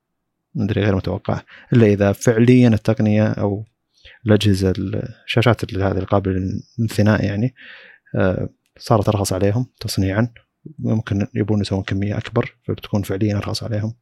ما 0.56 0.64
أدري 0.64 0.82
غير 0.82 0.96
متوقع. 0.96 1.42
إلا 1.74 1.88
إذا 1.88 2.12
فعليا 2.12 2.68
التقنية 2.68 3.28
أو 3.28 3.66
الأجهزة 4.26 4.74
الشاشات 5.26 5.74
هذه 5.76 5.98
القابلة 5.98 6.34
للانثناء 6.78 7.26
يعني 7.26 7.56
آه، 8.16 8.50
صارت 8.78 9.10
أرخص 9.10 9.34
عليهم 9.34 9.66
تصنيعا. 9.80 10.28
ممكن 10.80 11.28
يبون 11.34 11.62
يسوون 11.62 11.84
كمية 11.84 12.18
أكبر 12.18 12.56
فبتكون 12.68 13.02
فعليا 13.02 13.38
أرخص 13.38 13.64
عليهم. 13.64 13.94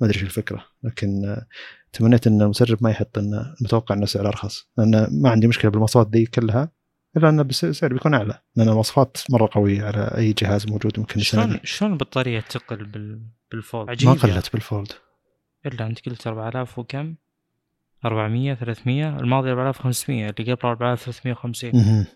ما 0.00 0.06
أدري 0.06 0.18
شو 0.18 0.26
الفكرة. 0.26 0.64
لكن 0.82 1.24
آه، 1.24 1.46
تمنيت 1.92 2.26
إن 2.26 2.42
المسرب 2.42 2.78
ما 2.80 2.90
يحط 2.90 3.18
انه 3.18 3.54
متوقع 3.60 3.94
إنه 3.94 4.06
سعر 4.06 4.28
أرخص. 4.28 4.68
لأن 4.78 5.08
ما 5.22 5.30
عندي 5.30 5.46
مشكلة 5.46 5.70
بالمواصفات 5.70 6.10
دي 6.10 6.26
كلها 6.26 6.72
إلا 7.16 7.28
انه 7.28 7.42
السعر 7.42 7.92
بيكون 7.92 8.14
أعلى. 8.14 8.40
لأن 8.56 8.68
المواصفات 8.68 9.16
مرة 9.30 9.48
قوية 9.52 9.84
على 9.84 10.14
أي 10.16 10.32
جهاز 10.32 10.66
موجود 10.66 10.98
ممكن 10.98 11.20
شلون 11.20 11.58
شلون 11.64 11.92
البطارية 11.92 12.40
تقل 12.40 12.84
بال... 12.84 13.20
بالفولد؟ 13.52 13.90
عجيب 13.90 14.08
ما 14.08 14.16
يعني. 14.24 14.32
قلت 14.32 14.52
بالفولد. 14.52 14.92
إلا 15.66 15.86
أنت 15.86 16.08
قلت 16.08 16.26
4000 16.26 16.78
وكم؟ 16.78 17.14
400 18.04 18.54
300 18.54 19.16
الماضي 19.20 19.50
4500 19.50 20.30
اللي 20.30 20.52
قبل 20.52 20.68
4350 20.68 21.70
مهم. 21.74 22.06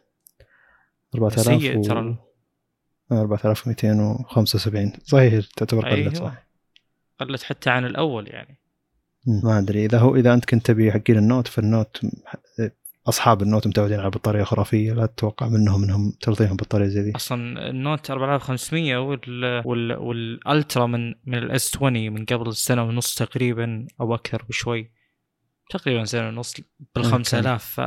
4000 1.15 1.47
سيء 1.47 1.79
و... 1.79 1.83
ترى 1.83 2.17
4275 3.13 4.93
صحيح 5.05 5.45
تعتبر 5.57 5.89
قلت 5.89 5.99
أيوة. 5.99 6.15
صح. 6.15 6.47
قلت 7.21 7.43
حتى 7.43 7.71
عن 7.71 7.85
الأول 7.85 8.29
يعني. 8.29 8.59
ما 9.27 9.59
أدري. 9.59 9.85
إذا 9.85 9.99
هو 9.99 10.17
إذا 10.17 10.35
أنت 10.35 10.45
كنت 10.45 10.67
تبي 10.67 10.93
حقين 10.93 11.19
ال 11.19 11.25
Note 11.25 11.49
فال 11.49 11.66
Note 11.66 12.01
أصحاب 13.09 13.43
ال 13.43 13.47
Note 13.47 13.67
متعودين 13.67 14.01
على 14.01 14.11
بطارية 14.11 14.43
خرافية 14.43 14.93
لا 14.93 15.07
تتوقع 15.07 15.49
منهم 15.49 15.85
إنهم 15.85 16.13
ترضيهم 16.21 16.57
بطارية 16.57 16.87
زي 16.87 17.01
ذي. 17.01 17.13
أصلا 17.17 17.71
ال 17.71 17.79
Note 17.79 18.11
4500 18.11 18.97
وال 18.97 19.63
وال 19.65 19.93
وال 19.93 20.20
Ultra 20.20 20.87
من 20.87 21.15
من 21.25 21.39
ال 21.39 21.58
S 21.58 21.77
20 21.77 22.13
من 22.13 22.25
قبل 22.25 22.55
سنة 22.55 22.83
ونص 22.83 23.15
تقريبا 23.15 23.87
أو 24.01 24.15
أكثر 24.15 24.45
بشوي. 24.49 24.91
تقريبا 25.71 26.05
سنة 26.05 26.29
ونص 26.29 26.55
بال 26.95 27.05
ممكن. 27.05 27.11
5000 27.11 27.81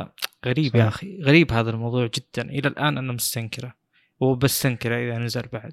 فغريب 0.44 0.76
يا. 0.76 0.88
أخي 0.88 1.20
غريب 1.22 1.52
هذا 1.52 1.70
الموضوع 1.70 2.06
جدا. 2.06 2.50
إلى 2.50 2.68
الآن 2.68 2.98
أنا 2.98 3.12
مستنكره 3.12 3.74
وبستنكره 4.20 4.96
إذا 4.96 5.18
نزل 5.18 5.42
بعد. 5.52 5.72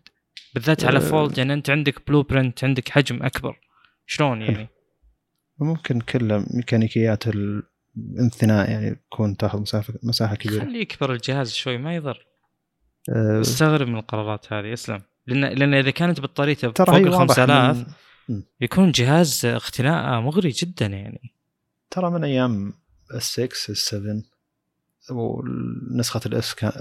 بالذات 0.54 0.86
على 0.86 0.98
أه. 0.98 1.02
Fold 1.02 1.38
يعني 1.38 1.54
أنت 1.54 1.70
عندك 1.70 2.08
blueprint 2.08 2.64
عندك 2.64 2.90
حجم 2.90 3.24
أكبر. 3.24 3.60
شلون 4.06 4.42
يعني؟ 4.42 4.68
ممكن 5.60 6.02
كل 6.02 6.46
ميكانيكيات 6.54 7.24
الانثناء 7.98 8.70
يعني 8.70 8.96
تكون 8.96 9.38
تاخذ 9.38 9.62
مسافه 9.62 9.94
مساحة 10.04 10.36
كبيرة. 10.36 10.64
خلي 10.64 10.82
يكبر 10.82 11.14
الجهاز 11.14 11.54
شوي 11.54 11.78
ما 11.78 11.96
يضر. 11.96 12.28
أه 13.10 13.42
استغرب 13.42 13.88
من 13.88 13.98
القرارات 13.98 14.54
هذه 14.54 14.74
اسلم. 14.74 15.02
لأن 15.28 15.58
لأن 15.58 15.74
إذا 15.74 15.92
كانت 15.92 16.22
بطاريته 16.22 16.72
فوق 16.72 16.90
ال 16.90 17.10
واضح 17.10 17.36
5000 17.36 17.78
من... 18.30 18.44
يكون 18.62 18.92
جهاز 18.92 19.46
اقتناء 19.46 20.22
مغري 20.22 20.50
جدا 20.50 20.86
يعني. 20.86 21.34
ترى 21.90 22.12
من 22.12 22.24
أيام 22.24 22.74
ال6 23.14 23.72
ال7 23.72 24.26
ونسخة 25.12 26.22
ال 26.26 26.40
S 26.40 26.54
كان 26.54 26.72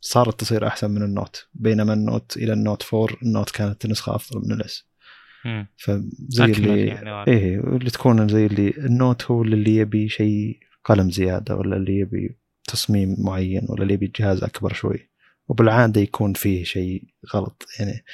صارت 0.00 0.40
تصير 0.40 0.66
أحسن 0.66 0.90
من 0.90 1.02
ال 1.02 1.10
Note. 1.10 1.48
بينما 1.54 1.92
ال 1.92 2.01
Note 2.01 2.36
إلى 2.36 2.52
ال 2.52 2.60
Note 2.60 2.94
4 2.94 3.16
ال 3.22 3.28
Note 3.28 3.50
كانت 3.50 3.86
نسخة 3.86 4.14
أفضل 4.14 4.40
من 4.40 4.52
ال 4.52 4.65
S. 4.65 4.91
فزي 5.76 6.44
اللي 6.44 6.86
يعني. 6.86 7.26
إيه 7.28 7.60
اللي 7.60 7.90
تكون 7.90 8.28
زي 8.28 8.46
اللي 8.46 8.70
ال 8.70 8.81
Note 8.81 9.24
هو 9.24 9.42
اللي 9.42 9.76
يبي 9.76 10.08
شيء 10.08 10.58
قلم 10.84 11.10
زيادة 11.10 11.56
ولا 11.56 11.76
اللي 11.76 11.98
يبي 11.98 12.38
تصميم 12.68 13.16
معين 13.18 13.66
ولا 13.68 13.82
اللي 13.82 13.94
يبي 13.94 14.12
جهاز 14.16 14.44
أكبر 14.44 14.72
شوي. 14.72 15.10
وبالعادة 15.48 16.00
يكون 16.00 16.32
فيه 16.32 16.64
شيء 16.64 17.04
غلط 17.34 17.66
يعني 17.78 18.04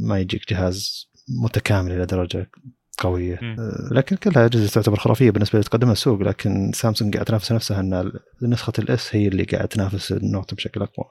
ما 0.00 0.20
يجيك 0.20 0.50
جهاز 0.50 1.10
متكامل 1.44 1.92
إلى 1.92 2.06
درجة 2.06 2.50
قوية. 2.98 3.38
مم. 3.42 3.56
أه، 3.58 3.94
لكن 3.94 4.16
كلها 4.16 4.46
أجهزة 4.46 4.68
تعتبر 4.68 4.96
خرافية 4.96 5.30
بالنسبة 5.30 5.52
اللي 5.54 5.64
تقدمها 5.64 5.92
السوق 5.92 6.22
لكن 6.22 6.72
سامسونج 6.74 7.14
قاعد 7.14 7.26
تنافس 7.26 7.52
نفسها 7.52 7.80
ان 7.80 8.12
نسخة 8.42 8.72
ال 8.78 8.97
S 8.97 9.16
هي 9.16 9.28
اللي 9.28 9.44
قاعد 9.44 9.68
تنافس 9.68 10.12
ال 10.12 10.20
Note 10.20 10.54
بشكل 10.54 10.82
أقوى. 10.82 11.06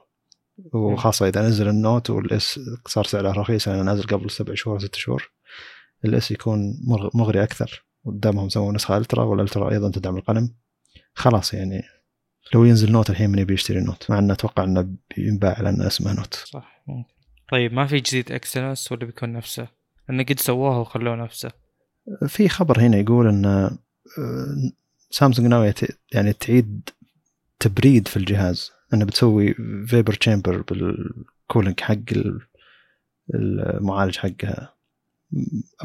وخاصة 0.72 1.28
إذا 1.28 1.42
نزل 1.42 1.68
ال 1.68 1.76
Note 1.76 2.10
وال 2.10 2.43
S 2.43 2.60
صار 2.86 3.04
سعره 3.04 3.32
رخيص 3.32 3.68
لأنه 3.68 3.82
نازل 3.82 4.02
قبل 4.02 4.30
سبع 4.30 4.54
شهور 4.54 4.78
ست 4.78 4.94
شهور. 4.94 5.30
ال 6.04 6.17
S 6.17 6.30
يكون 6.30 6.80
مغ- 6.84 7.10
مغري 7.16 7.42
أكثر 7.42 7.84
قدامهم 8.06 8.48
سووا 8.48 8.72
نسخة 8.72 8.96
Ultra 8.96 9.24
وال 9.24 9.37
Ultra 9.37 9.70
أيضا 9.72 9.90
تدعم 9.90 10.16
القلم. 10.16 10.54
خلاص 11.14 11.54
يعني 11.54 11.82
لو 12.54 12.64
ينزل 12.64 12.92
Note 12.92 13.10
الحين 13.10 13.30
من 13.30 13.38
يبي 13.38 13.54
يشتري 13.54 13.80
Note 13.80 14.10
مع 14.10 14.18
إنه 14.18 14.32
أتوقع 14.32 14.64
إنه 14.64 14.88
بينباع 15.16 15.60
لأنه 15.60 15.86
اسمه 15.86 16.12
Note. 16.12 16.34
صح 16.34 16.82
ممكن. 16.86 17.12
طيب 17.52 17.72
ما 17.72 17.86
في 17.86 18.00
جديد 18.00 18.32
Exynos 18.32 18.92
ولا 18.92 19.04
بيكون 19.04 19.32
نفسه؟ 19.32 19.68
انه 20.10 20.22
قد 20.22 20.40
سووه 20.40 20.80
وخلوه 20.80 21.16
نفسه. 21.16 21.50
في 22.28 22.48
خبر 22.48 22.80
هنا 22.80 22.96
يقول 22.96 23.28
إن 23.28 23.44
آه، 23.44 23.70
سامسونج 25.10 25.48
ناوية 25.48 25.70
ت- 25.70 25.98
يعني 26.12 26.32
تعيد 26.32 26.88
تبريد 27.60 28.08
في 28.08 28.16
الجهاز. 28.16 28.70
انه 28.94 29.04
بتسوي 29.04 29.54
vapor 29.86 30.14
chamber 30.14 30.62
بال 30.62 30.88
cooling 30.88 31.80
حق 31.80 31.94
ال- 32.12 32.40
المعالج 33.34 34.16
حقها. 34.16 34.71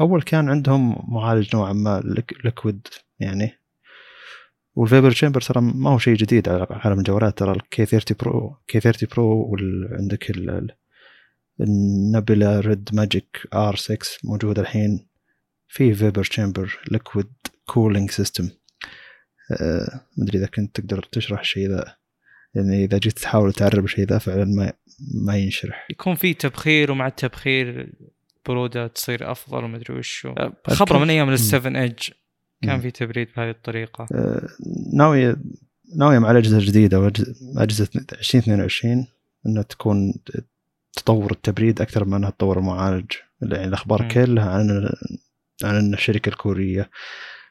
أول 0.00 0.22
كان 0.22 0.48
عندهم 0.48 1.12
معالج 1.14 1.56
نوعا 1.56 1.72
ما 1.72 2.02
liquid 2.44 2.86
يعني. 3.20 3.52
وال 4.74 4.84
vapor 4.84 5.10
chamber 5.10 5.40
ترى 5.40 5.60
ما 5.60 5.90
هو 5.90 5.98
شيء 5.98 6.14
جديد 6.14 6.48
على 6.48 6.66
عالم 6.70 6.98
الجوالات 6.98 7.38
ترى 7.38 7.52
ال 7.52 7.60
K30 7.60 7.86
Pro 7.86 8.56
K30 8.68 8.80
Pro 8.80 9.50
وعندك 9.50 10.32
ال 11.60 12.60
nubia 12.60 12.90
Red 12.92 13.48
Magic 13.54 13.76
R6 13.76 13.98
موجود 14.24 14.58
الحين. 14.58 15.08
في 15.68 15.94
vapor 15.94 16.24
chamber 16.24 16.78
liquid 16.90 17.32
cooling 17.66 18.10
system 18.10 18.50
مدري 20.18 20.38
إذا 20.38 20.46
كنت 20.46 20.80
تقدر 20.80 21.02
تشرح 21.02 21.40
الشيء 21.40 21.68
ذا. 21.68 21.96
يعني 22.54 22.84
إذا 22.84 22.98
جيت 22.98 23.18
تحاول 23.18 23.52
تعرب 23.52 23.84
الشيء 23.84 24.04
ذا 24.04 24.18
فعلا 24.18 24.44
ما 24.44 24.72
ما 25.26 25.36
ينشرح. 25.36 25.86
يكون 25.90 26.14
في 26.14 26.34
تبخير 26.34 26.92
ومع 26.92 27.06
التبخير 27.06 27.92
برودة 28.46 28.86
تصير 28.86 29.32
أفضل 29.32 29.64
ومدري 29.64 29.98
وشو. 29.98 30.34
خبرة 30.66 30.98
من 30.98 31.10
أيام 31.10 31.36
ال7 31.36 31.66
Edge 31.66 32.10
كان. 32.62 32.80
في 32.80 32.90
تبريد 32.90 33.28
بهذه 33.36 33.50
الطريقة. 33.50 34.06
آه، 34.12 34.48
ناوية 34.94 35.36
ناوية 35.96 36.18
مع 36.18 36.30
الأجهزة 36.30 36.58
الجديدة 36.58 37.00
وأجهزة 37.00 37.88
2022 38.12 39.06
أنها 39.46 39.62
تكون 39.62 40.14
تطور 40.92 41.32
التبريد 41.32 41.80
أكثر 41.80 42.04
من 42.04 42.14
أنها 42.14 42.30
تطور 42.30 42.58
المعالج. 42.58 43.12
يعني 43.42 43.64
الأخبار 43.64 44.02
مم. 44.02 44.08
كلها 44.08 44.50
عن 44.50 44.90
عن 45.64 45.74
أن 45.74 45.94
الشركة 45.94 46.28
الكورية 46.28 46.90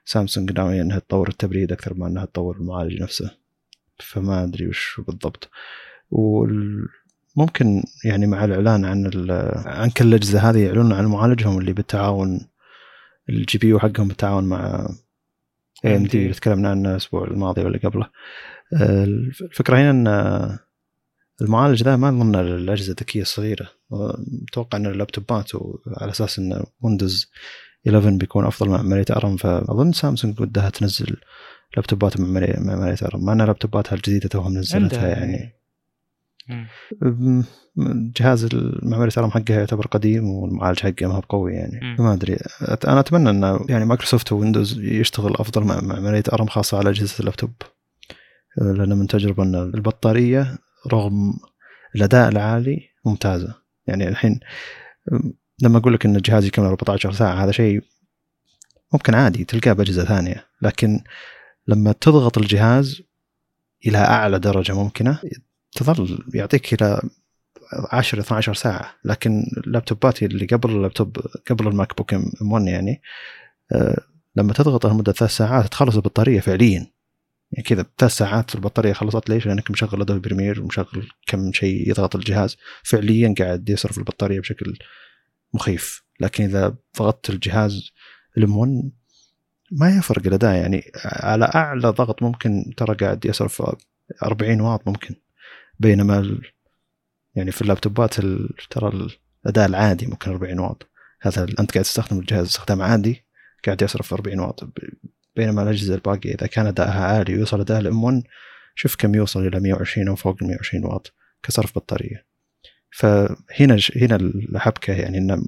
سامسونج 0.06 0.52
ناوية 0.52 0.82
أنها 0.82 1.00
تطور 1.00 1.30
التبريد 1.30 1.72
أكثر 1.72 1.94
من 1.94 2.06
أنها 2.06 2.26
تطور 2.26 2.58
المعالج 2.58 3.02
نفسه. 3.02 3.38
فما 4.00 4.44
أدري 4.44 4.68
وش 4.68 5.02
بالضبط. 5.08 5.50
وممكن 7.38 7.84
يعني 8.06 8.28
مع 8.28 8.46
الإعلان 8.46 8.86
عن 8.86 9.12
عن 9.66 9.90
كل 9.90 10.08
الأجهزة 10.08 10.50
هذه 10.50 10.66
يعلنون 10.66 10.94
عن 10.94 11.06
معالجهم 11.06 11.58
اللي 11.60 11.74
بالتعاون 11.74 12.48
ال 13.30 13.58
GPU 13.58 13.80
حقهم 13.80 14.08
بالتعاون 14.08 14.44
مع 14.44 14.90
AMD 15.86 16.22
اللي 16.24 16.34
تكلمنا 16.34 16.70
عنه 16.70 16.92
الأسبوع 16.92 17.24
الماضي 17.24 17.62
ولا 17.62 17.80
قبله. 17.84 18.10
الفكرة 18.74 19.78
هنا 19.78 19.90
إن 19.92 20.58
المعالج 21.42 21.84
ذا 21.84 21.96
ما 21.96 22.10
اظن 22.10 22.36
الأجهزة 22.36 22.92
الذكيه 22.92 23.22
الصغيره 23.22 23.70
متوقع 24.42 24.78
إن 24.78 24.86
اللابتوبات 24.86 25.52
على 25.98 26.12
أساس 26.12 26.40
إن 26.40 26.64
ويندوز 26.82 27.32
11 27.88 28.10
بيكون 28.10 28.46
أفضل 28.46 28.70
مع 28.70 28.80
معمارية 28.80 29.06
ARM 29.10 29.38
فأظن 29.38 29.92
سامسونج 29.92 30.42
ودها 30.42 30.70
تنزل 30.70 31.18
لابتوبات 31.76 32.20
مع 32.20 32.28
معمارية 32.28 32.98
ARM. 33.06 33.26
مع 33.26 33.34
إن 33.34 33.42
لابتوباتها 33.42 33.96
الجديدة 33.96 34.30
توها 34.30 34.50
منزلتها 34.50 35.08
يعني. 35.08 35.44
أم، 35.44 35.57
جهاز 38.16 38.46
المعماري 38.46 39.12
ترى 39.12 39.30
حقها 39.30 39.58
يعتبر 39.58 39.88
قديم 39.88 40.30
والمعالج 40.30 40.80
حقه 40.80 41.08
ما 41.08 41.14
هو 41.14 41.20
بقوي 41.20 41.54
يعني. 41.54 41.96
ما 42.00 42.14
أدري. 42.14 42.38
أنا 42.88 43.00
أتمنى 43.00 43.30
إنه 43.30 43.60
يعني 43.70 43.86
مايكروسوفت 43.86 44.32
ويندوز 44.32 44.80
يشتغل 44.80 45.36
أفضل 45.36 45.64
مع 45.64 45.82
مع 45.82 45.96
معمارية 45.96 46.24
ARM 46.34 46.48
خاصة 46.48 46.78
على 46.78 46.90
أجهزة 46.90 47.20
اللابتوب. 47.20 47.52
لأن 48.58 48.98
من 48.98 49.08
تجربة 49.08 49.44
إن 49.44 49.56
البطارية 49.56 50.58
رغم 50.94 51.34
الأداء 51.96 52.30
العالي 52.30 52.90
ممتازة. 53.06 53.56
يعني 53.88 54.08
الحين 54.08 54.40
لما 55.62 55.78
أقول 55.78 55.94
لك 55.94 56.06
إن 56.06 56.16
الجهاز 56.16 56.46
يكمل 56.46 56.66
14 56.66 57.12
ساعة 57.12 57.44
هذا 57.44 57.52
شيء 57.52 57.82
ممكن 58.94 59.14
عادي 59.16 59.44
تلقاه 59.44 59.74
بأجهزة 59.74 60.04
ثانية. 60.06 60.46
لكن 60.62 61.04
لما 61.68 61.92
تضغط 61.92 62.38
الجهاز 62.38 63.02
إلى 63.86 63.98
أعلى 63.98 64.40
درجة 64.40 64.74
ممكنة 64.74 65.20
تظل 65.78 66.26
يعطيك 66.34 66.74
إلى 66.74 67.02
10 67.92 68.20
12 68.20 68.54
ساعة. 68.54 68.96
لكن 69.06 69.44
اللابتوبات 69.58 70.24
اللي 70.24 70.46
قبل 70.46 70.70
اللابتوب 70.70 71.18
قبل 71.50 71.68
ال 71.68 71.98
MacBook 71.98 72.14
M1 72.14 72.68
يعني 72.68 73.02
آه، 73.72 74.02
لما 74.36 74.54
تضغطه 74.54 74.90
لمدة 74.90 75.12
ثلاث 75.12 75.32
ساعات 75.32 75.68
تخلص 75.68 75.96
البطارية 75.96 76.40
فعليا. 76.40 76.92
يعني 77.52 77.64
كذا 77.66 77.86
ثلاث 77.98 78.12
ساعات 78.12 78.56
البطارية 78.56 78.94
خلصت 78.94 79.30
ليش؟ 79.30 79.48
لأنك 79.48 79.72
مشغل 79.72 80.02
Adobe 80.02 80.20
Premiere 80.20 80.62
ومشغل 80.62 81.10
كم 81.28 81.54
شيء 81.54 81.90
يضغط 81.90 82.16
الجهاز. 82.16 82.58
فعليا 82.84 83.36
قاعد 83.40 83.70
يصرف 83.70 83.98
البطارية 83.98 84.40
بشكل 84.40 84.78
مخيف. 85.54 86.04
لكن 86.20 86.44
إذا 86.44 86.76
ضغطت 87.00 87.30
الجهاز 87.30 87.92
ال 88.38 88.58
M1 88.58 88.92
ما 89.72 89.98
يفرق 89.98 90.28
الأداء. 90.28 90.56
يعني 90.56 90.92
على 91.06 91.46
أعلى 91.56 91.90
ضغط 91.90 92.24
ممكن 92.24 92.74
ترى 92.78 92.96
قاعد 92.96 93.26
يصرف 93.26 93.64
40 94.24 94.62
واط 94.62 94.88
ممكن. 94.88 95.16
بينما 95.80 96.40
يعني 97.36 97.52
في 97.52 97.62
اللابتوبات 97.62 98.14
ترى 98.70 99.10
الأداء 99.46 99.66
العادي 99.66 100.06
ممكن 100.06 100.32
40 100.32 100.60
واط. 100.60 100.90
هذا 101.22 101.44
أنت 101.44 101.72
قاعد 101.72 101.84
تستخدم 101.84 102.20
الجهاز 102.20 102.46
استخدام 102.46 102.82
عادي 102.82 103.26
قاعد 103.66 103.82
يصرف 103.82 104.14
40 104.14 104.40
واط. 104.40 104.64
بينما 105.36 105.64
الأجهزة 105.64 105.96
الباقية 105.96 106.36
إذا 106.36 106.48
كان 106.48 106.68
أدائها 106.68 107.04
عالي 107.06 107.36
ويوصل 107.36 107.60
أداء 107.60 107.80
الام 107.80 108.04
1 108.04 108.24
شوف 108.76 108.96
كم 108.96 109.16
يوصل 109.16 109.48
إلى 109.48 109.60
120 109.60 110.08
أو 110.08 110.16
فوق 110.16 110.38
ال 110.42 110.48
120 110.48 110.86
واط 110.86 111.14
كصرف 111.44 111.76
بطارية. 111.76 112.26
فهنا 112.92 113.78
هنا 114.02 114.16
الحبكة 114.16 114.94
يعني 114.94 115.18
إن 115.18 115.46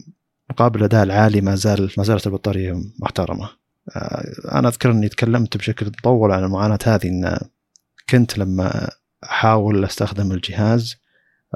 مقابل 0.49 0.79
الأداء 0.79 1.03
العالي 1.03 1.41
ما 1.41 1.55
زال 1.55 1.91
ما 1.97 2.03
زالت 2.03 2.27
البطارية 2.27 2.83
محترمة. 2.99 3.49
آه، 3.95 4.25
أنا 4.51 4.67
أذكر 4.67 4.91
إني 4.91 5.09
تكلمت 5.09 5.57
بشكل 5.57 5.85
مطول 5.85 6.31
عن 6.31 6.43
المعاناة 6.43 6.79
هذه 6.85 7.07
إن 7.07 7.39
كنت 8.09 8.37
لما 8.37 8.89
أحاول 9.39 9.83
أستخدم 9.85 10.31
الجهاز 10.31 10.97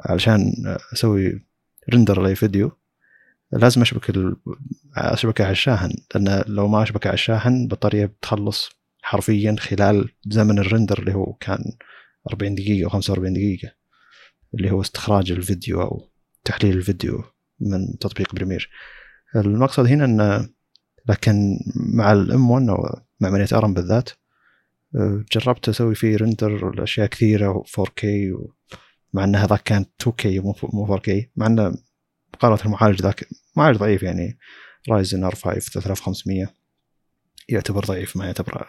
علشان 0.00 0.52
أسوي 0.92 1.44
render 1.94 2.22
لاي 2.22 2.34
فيديو. 2.34 2.72
لازم 3.52 3.82
أشبك 3.82 4.12
اشبكه 4.96 5.44
على 5.44 5.52
الشاحن 5.52 5.90
لأن 6.14 6.44
لو 6.46 6.68
ما 6.68 6.82
اشبكه 6.82 7.08
على 7.08 7.14
الشاحن 7.14 7.62
البطاريه 7.62 8.06
بتخلص 8.06 8.70
حرفيا 9.02 9.56
خلال 9.58 10.08
زمن 10.26 10.58
ال 10.58 10.64
render 10.64 10.98
اللي 10.98 11.14
هو 11.14 11.32
كان 11.32 11.72
40 12.30 12.54
دقيقة 12.54 12.84
أو 12.84 12.90
45 12.90 13.32
دقيقة 13.32 13.70
اللي 14.54 14.70
هو 14.70 14.80
استخراج 14.80 15.32
الفيديو 15.32 15.82
أو 15.82 16.08
تحليل 16.44 16.76
الفيديو 16.76 17.24
من 17.60 17.98
تطبيق 17.98 18.34
Premiere. 18.34 18.70
المقصد 19.36 19.86
هنا 19.86 20.04
أن 20.04 20.48
لكن 21.08 21.58
مع 21.76 22.12
ال 22.12 22.50
M1 22.50 22.68
أو 22.68 23.00
مع 23.20 23.28
معمارية 23.28 23.48
ARM 23.52 23.74
بالذات 23.74 24.10
جربت 25.32 25.68
أسوي 25.68 25.94
فيه 25.94 26.16
render 26.16 26.74
لأشياء 26.74 27.06
كثيرة 27.06 27.64
4K 27.80 28.06
مع 29.12 29.24
أن 29.24 29.36
هذاك 29.36 29.62
كان 29.62 29.84
2K 30.02 30.26
مو 30.26 30.98
4K 30.98 31.10
مع 31.36 31.46
أنه 31.46 31.74
مقارنة 32.34 32.60
المعالج 32.64 33.02
ذاك 33.02 33.28
معالج 33.56 33.78
ضعيف 33.78 34.02
يعني 34.02 34.38
Ryzen 34.90 35.24
R5 35.24 35.60
3500 35.60 36.46
يعتبر 37.48 37.84
ضعيف 37.84 38.16
ما 38.16 38.26
يعتبر 38.26 38.66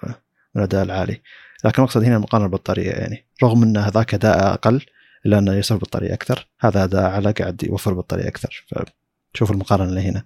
من 0.56 0.62
الاداء 0.62 0.84
العالي. 0.84 1.22
لكن 1.66 1.76
المقصد 1.78 2.04
هنا 2.04 2.16
المقارنة 2.16 2.48
بالبطارية 2.48 2.92
يعني 2.92 3.26
رغم 3.44 3.64
إن 3.64 3.78
هذاك 3.78 4.14
أداء 4.14 4.54
أقل 4.54 4.86
إلا 5.26 5.40
إنه 5.40 5.54
يصرف 5.54 5.82
بطارية 5.82 6.14
أكثر 6.14 6.48
هذا 6.60 6.84
أداء 6.84 7.06
اعلى 7.06 7.32
قاعد 7.32 7.64
يوفر 7.64 7.94
بطارية 7.94 8.28
أكثر. 8.28 8.66
فشوف 9.34 9.52
المقارنة 9.52 9.90
اللي 9.90 10.02
هنا. 10.02 10.26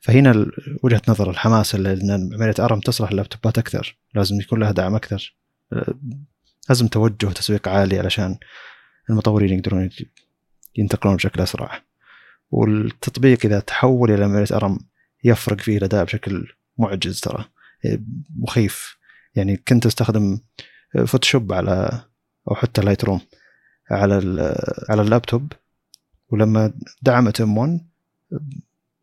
فهنا 0.00 0.46
وجهة 0.82 1.02
نظر 1.08 1.30
الحماس 1.30 1.74
إن 1.74 2.30
معمارية 2.34 2.54
ARM 2.58 2.80
تصلح 2.80 3.10
اللابتوبات 3.10 3.58
أكثر. 3.58 3.98
لازم 4.14 4.40
يكون 4.40 4.60
لها 4.60 4.72
دعم 4.72 4.94
أكثر. 4.94 5.36
لازم 6.68 6.88
توجه 6.88 7.26
تسويق 7.26 7.68
عالي 7.68 7.98
علشان 7.98 8.38
المطورين 9.10 9.58
يقدرون 9.58 9.90
ينتقلون 10.76 11.16
بشكل 11.16 11.40
أسرع. 11.40 11.82
والتطبيق 12.50 13.46
إذا 13.46 13.60
تحول 13.60 14.10
إلى 14.10 14.24
معمارية 14.24 14.56
ARM 14.56 14.78
يفرق 15.24 15.60
فيه 15.60 15.78
الأداء 15.78 16.04
بشكل 16.04 16.46
معجز 16.78 17.20
ترى. 17.20 17.44
مخيف. 18.36 18.96
يعني 19.34 19.56
كنت 19.56 19.86
أستخدم 19.86 20.38
Photoshop 21.06 21.52
على 21.52 22.04
أو 22.50 22.54
حتى 22.54 22.80
Lightroom 22.80 23.20
على 23.90 24.14
على 24.88 25.02
اللابتوب. 25.02 25.52
ولما 26.28 26.72
دعمت 27.02 27.40
M1 27.40 27.80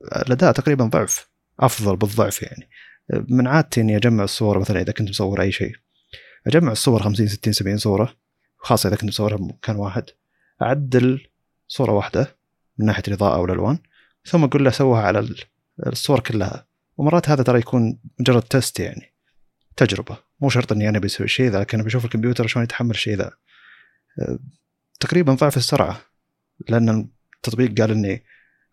الأداء 0.03 0.51
تقريبا 0.51 0.85
ضعف 0.85 1.29
أفضل 1.59 1.95
بالضعف 1.95 2.41
يعني. 2.41 2.69
من 3.29 3.47
عادتي 3.47 3.81
إني 3.81 3.97
أجمع 3.97 4.23
الصور 4.23 4.59
مثلا 4.59 4.81
إذا 4.81 4.91
كنت 4.91 5.09
مصور 5.09 5.41
أي 5.41 5.51
شيء. 5.51 5.75
أجمع 6.47 6.71
الصور 6.71 7.03
50 7.03 7.27
60 7.27 7.53
70 7.53 7.77
صورة 7.77 8.15
خاصة 8.57 8.87
إذا 8.87 8.95
كنت 8.95 9.09
مصورها 9.09 9.37
بمكان 9.37 9.75
واحد. 9.75 10.03
أعدل 10.61 11.27
صورة 11.67 11.91
واحدة 11.91 12.35
من 12.77 12.85
ناحية 12.85 13.03
الإضاءة 13.07 13.39
والالوان 13.39 13.77
ثم 14.25 14.43
أقول 14.43 14.65
له 14.65 14.71
سوها 14.71 15.01
على 15.01 15.29
الصور 15.87 16.19
كلها. 16.19 16.67
ومرات 16.97 17.29
هذا 17.29 17.43
ترى 17.43 17.59
يكون 17.59 17.99
مجرد 18.19 18.41
تست 18.41 18.79
يعني 18.79 19.13
تجربة. 19.77 20.17
مو 20.39 20.49
شرط 20.49 20.71
إني 20.71 20.89
أنا 20.89 20.99
بسوي 20.99 21.25
الشيء 21.25 21.49
ذا 21.49 21.59
لكن 21.59 21.83
بشوف 21.83 22.05
الكمبيوتر 22.05 22.47
شلون 22.47 22.63
يتحمل 22.63 22.91
الشيء 22.91 23.17
ذا. 23.17 23.31
أه، 24.19 24.39
تقريبا 24.99 25.33
ضعف 25.33 25.57
السرعة 25.57 26.01
لأن 26.69 27.09
التطبيق 27.35 27.81
قال 27.81 27.91
إني 27.91 28.23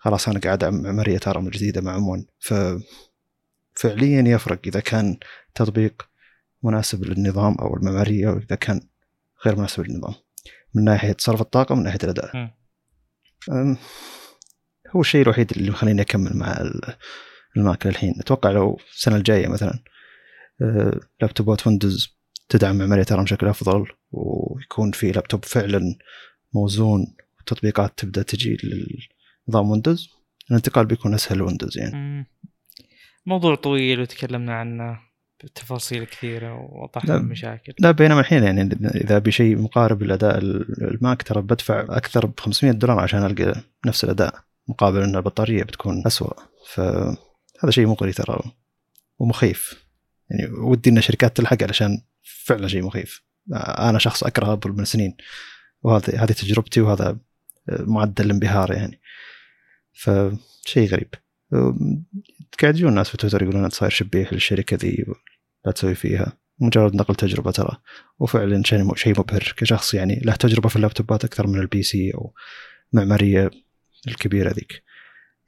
خلاص 0.01 0.29
أنا 0.29 0.41
قاعد 0.41 0.65
معمارية 0.65 1.21
ARM 1.27 1.49
جديدة 1.49 1.81
مع 1.81 1.97
M 1.97 2.27
ف 2.39 2.55
فعليا 3.75 4.23
يفرق 4.35 4.61
إذا 4.67 4.81
كان 4.81 5.19
تطبيق 5.55 6.09
مناسب 6.63 7.05
للنظام 7.05 7.55
أو 7.55 7.77
المعمارية 7.77 8.29
أو 8.29 8.39
إذا 8.39 8.57
كان 8.57 8.81
غير 9.47 9.57
مناسب 9.57 9.87
للنظام. 9.87 10.15
من 10.75 10.85
ناحية 10.85 11.17
صرف 11.19 11.41
الطاقة 11.41 11.73
ومن 11.73 11.83
ناحية 11.83 11.99
الأداء. 12.05 12.51
هو 14.97 15.01
الشيء 15.01 15.23
الوحيد 15.23 15.51
اللي 15.51 15.71
مخليني 15.71 16.03
أكمل 16.03 16.37
مع 16.37 16.71
ال 17.57 17.64
Mac 17.64 17.87
للحين 17.87 18.15
أتوقع 18.21 18.51
لو 18.51 18.81
السنة 18.93 19.17
الجاية 19.17 19.49
مثلا 19.49 19.79
أه، 20.63 21.01
لابتوبات 21.21 21.67
ويندوز 21.67 22.17
تدعم 22.49 22.83
معمارية 22.83 23.07
ARM 23.13 23.25
بشكل 23.25 23.49
أفضل 23.49 23.87
ويكون 24.13 24.93
في 24.93 25.13
لابتوب 25.13 25.45
فعلا 25.45 25.81
موزون 26.55 27.17
وتطبيقات 27.41 27.93
تبدأ 27.97 28.23
تجي 28.23 28.57
لنظام 29.51 29.71
ويندوز 29.71 30.09
الانتقال 30.51 30.87
بيكون 30.87 31.15
أسهل 31.15 31.43
ويندوز 31.43 31.79
يعني. 31.79 32.27
موضوع 33.27 33.55
طويل 33.55 34.01
وتكلمنا 34.01 34.55
عنه 34.55 34.99
بتفاصيل 35.45 36.05
كثيرة 36.05 36.55
ووضحنا 36.55 37.17
المشاكل. 37.17 37.73
لا 37.79 37.91
بينما 37.91 38.21
الحين 38.21 38.43
يعني 38.43 38.61
إذا 38.95 39.19
بشيء 39.19 39.59
مقارب 39.59 40.03
لاداء 40.03 40.39
ال 40.39 40.60
Mac 40.60 41.23
ترى 41.23 41.43
بدفع 41.43 41.81
أكثر 41.89 42.27
ب 42.27 42.41
500 42.41 42.73
دولار 42.73 43.01
عشان 43.01 43.27
ألقى 43.27 43.63
نفس 43.87 44.05
الأداء 44.05 44.35
مقابل 44.69 45.03
إن 45.03 45.17
البطارية 45.17 45.63
بتكون 45.63 46.03
اسوء 46.07 46.37
فهذا 46.67 47.71
شيء 47.71 47.87
مغري 47.87 48.13
ترى 48.13 48.41
ومخيف. 49.19 49.87
يعني 50.31 50.53
ودي 50.53 50.91
إن 50.91 50.99
الشركات 50.99 51.37
تلحق 51.37 51.63
علشان 51.63 52.03
فعلا 52.45 52.69
شيء 52.69 52.83
مخيف. 52.83 53.23
أنا 53.55 53.99
شخص 53.99 54.25
أكره 54.25 54.53
أبل 54.53 54.73
من 54.73 54.85
سنين 54.85 55.17
وهذه 55.83 56.25
هذه 56.25 56.33
تجربتي 56.33 56.81
وهذا 56.81 57.19
معدل 57.69 58.25
الانبهار 58.25 58.73
يعني. 58.73 59.00
فشيء 59.93 60.89
غريب. 60.89 61.15
قاعد 62.63 62.77
يجون 62.77 62.95
ناس 62.95 63.09
في 63.09 63.17
تويتر 63.17 63.43
يقولون 63.43 63.65
انت 63.65 63.73
صاير 63.73 63.91
شبيه 63.91 64.29
للشركة 64.33 64.77
ذي 64.77 65.05
لا 65.67 65.73
تسوي 65.73 65.95
فيها. 65.95 66.33
مجرد 66.59 66.95
نقل 66.95 67.15
تجربة 67.15 67.51
ترى. 67.51 67.77
وفعلا 68.19 68.63
شيء 68.95 69.11
مبهر 69.19 69.55
كشخص 69.57 69.95
يعني 69.95 70.21
له 70.25 70.35
تجربة 70.35 70.69
في 70.69 70.77
اللابتوبات 70.77 71.25
أكثر 71.25 71.47
من 71.47 71.59
ال 71.61 71.83
PC 71.83 72.15
أو 72.15 72.35
معمارية 72.93 73.51
الكبيرة 74.09 74.51
ذيك. 74.53 74.83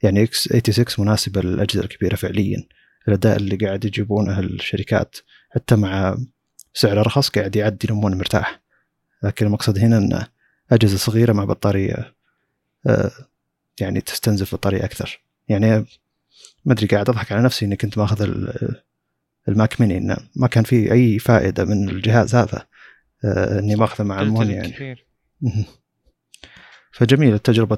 يعني 0.03 0.23
x86 0.23 1.05
مناسبة 1.05 1.41
للأجهزة 1.41 1.83
الكبيرة 1.83 2.15
فعليا. 2.15 2.63
الأداء 3.07 3.37
اللي 3.37 3.55
قاعد 3.55 3.85
يجيبونه 3.85 4.39
الشركات 4.39 5.17
حتى 5.49 5.75
مع 5.75 6.17
سعر 6.73 6.99
أرخص 6.99 7.29
قاعد 7.29 7.55
يعدي 7.55 7.85
ال 7.87 7.97
M1 7.97 8.17
مرتاح. 8.17 8.61
لكن 9.23 9.45
المقصد 9.45 9.77
هنا 9.77 9.97
ان 9.97 10.25
أجهزة 10.71 10.97
صغيرة 10.97 11.33
مع 11.33 11.43
بطارية 11.45 12.15
آه، 12.87 13.11
يعني 13.79 14.01
تستنزف 14.01 14.55
بطاريه 14.55 14.85
أكثر. 14.85 15.21
يعني 15.49 15.85
ما 16.65 16.73
أدري 16.73 16.87
قاعد 16.87 17.09
أضحك 17.09 17.31
على 17.31 17.41
نفسي 17.43 17.65
إني 17.65 17.75
كنت 17.75 17.97
ماخذ 17.97 18.21
ال 19.47 19.56
Mac 19.56 19.81
Mini 19.81 19.97
إنه 19.97 20.17
ما 20.35 20.47
كان 20.47 20.63
في 20.63 20.91
أي 20.91 21.19
فائدة 21.19 21.65
من 21.65 21.89
الجهاز 21.89 22.35
هذا 22.35 22.67
آه، 23.25 23.59
إني 23.59 23.75
ماخذه 23.75 24.05
مع 24.05 24.21
ال 24.21 24.30
M1 24.30 24.49
يعني. 24.49 24.95
فجميلة 26.91 27.37
تجربة 27.37 27.77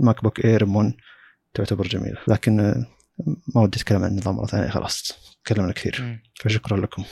ال 0.00 0.22
MacBook 0.22 0.44
Air 0.44 0.66
M1 0.66 0.96
تعتبر 1.54 1.86
جميلة. 1.86 2.18
لكن 2.28 2.56
ما 3.54 3.62
ودي 3.62 3.78
أتكلم 3.78 4.04
عن 4.04 4.10
النظام 4.10 4.36
مرة 4.36 4.46
ثانية 4.46 4.68
خلاص. 4.68 5.12
تكلمنا 5.44 5.72
كثير. 5.72 6.20
فشكرا 6.40 6.80
لكم. 6.80 7.04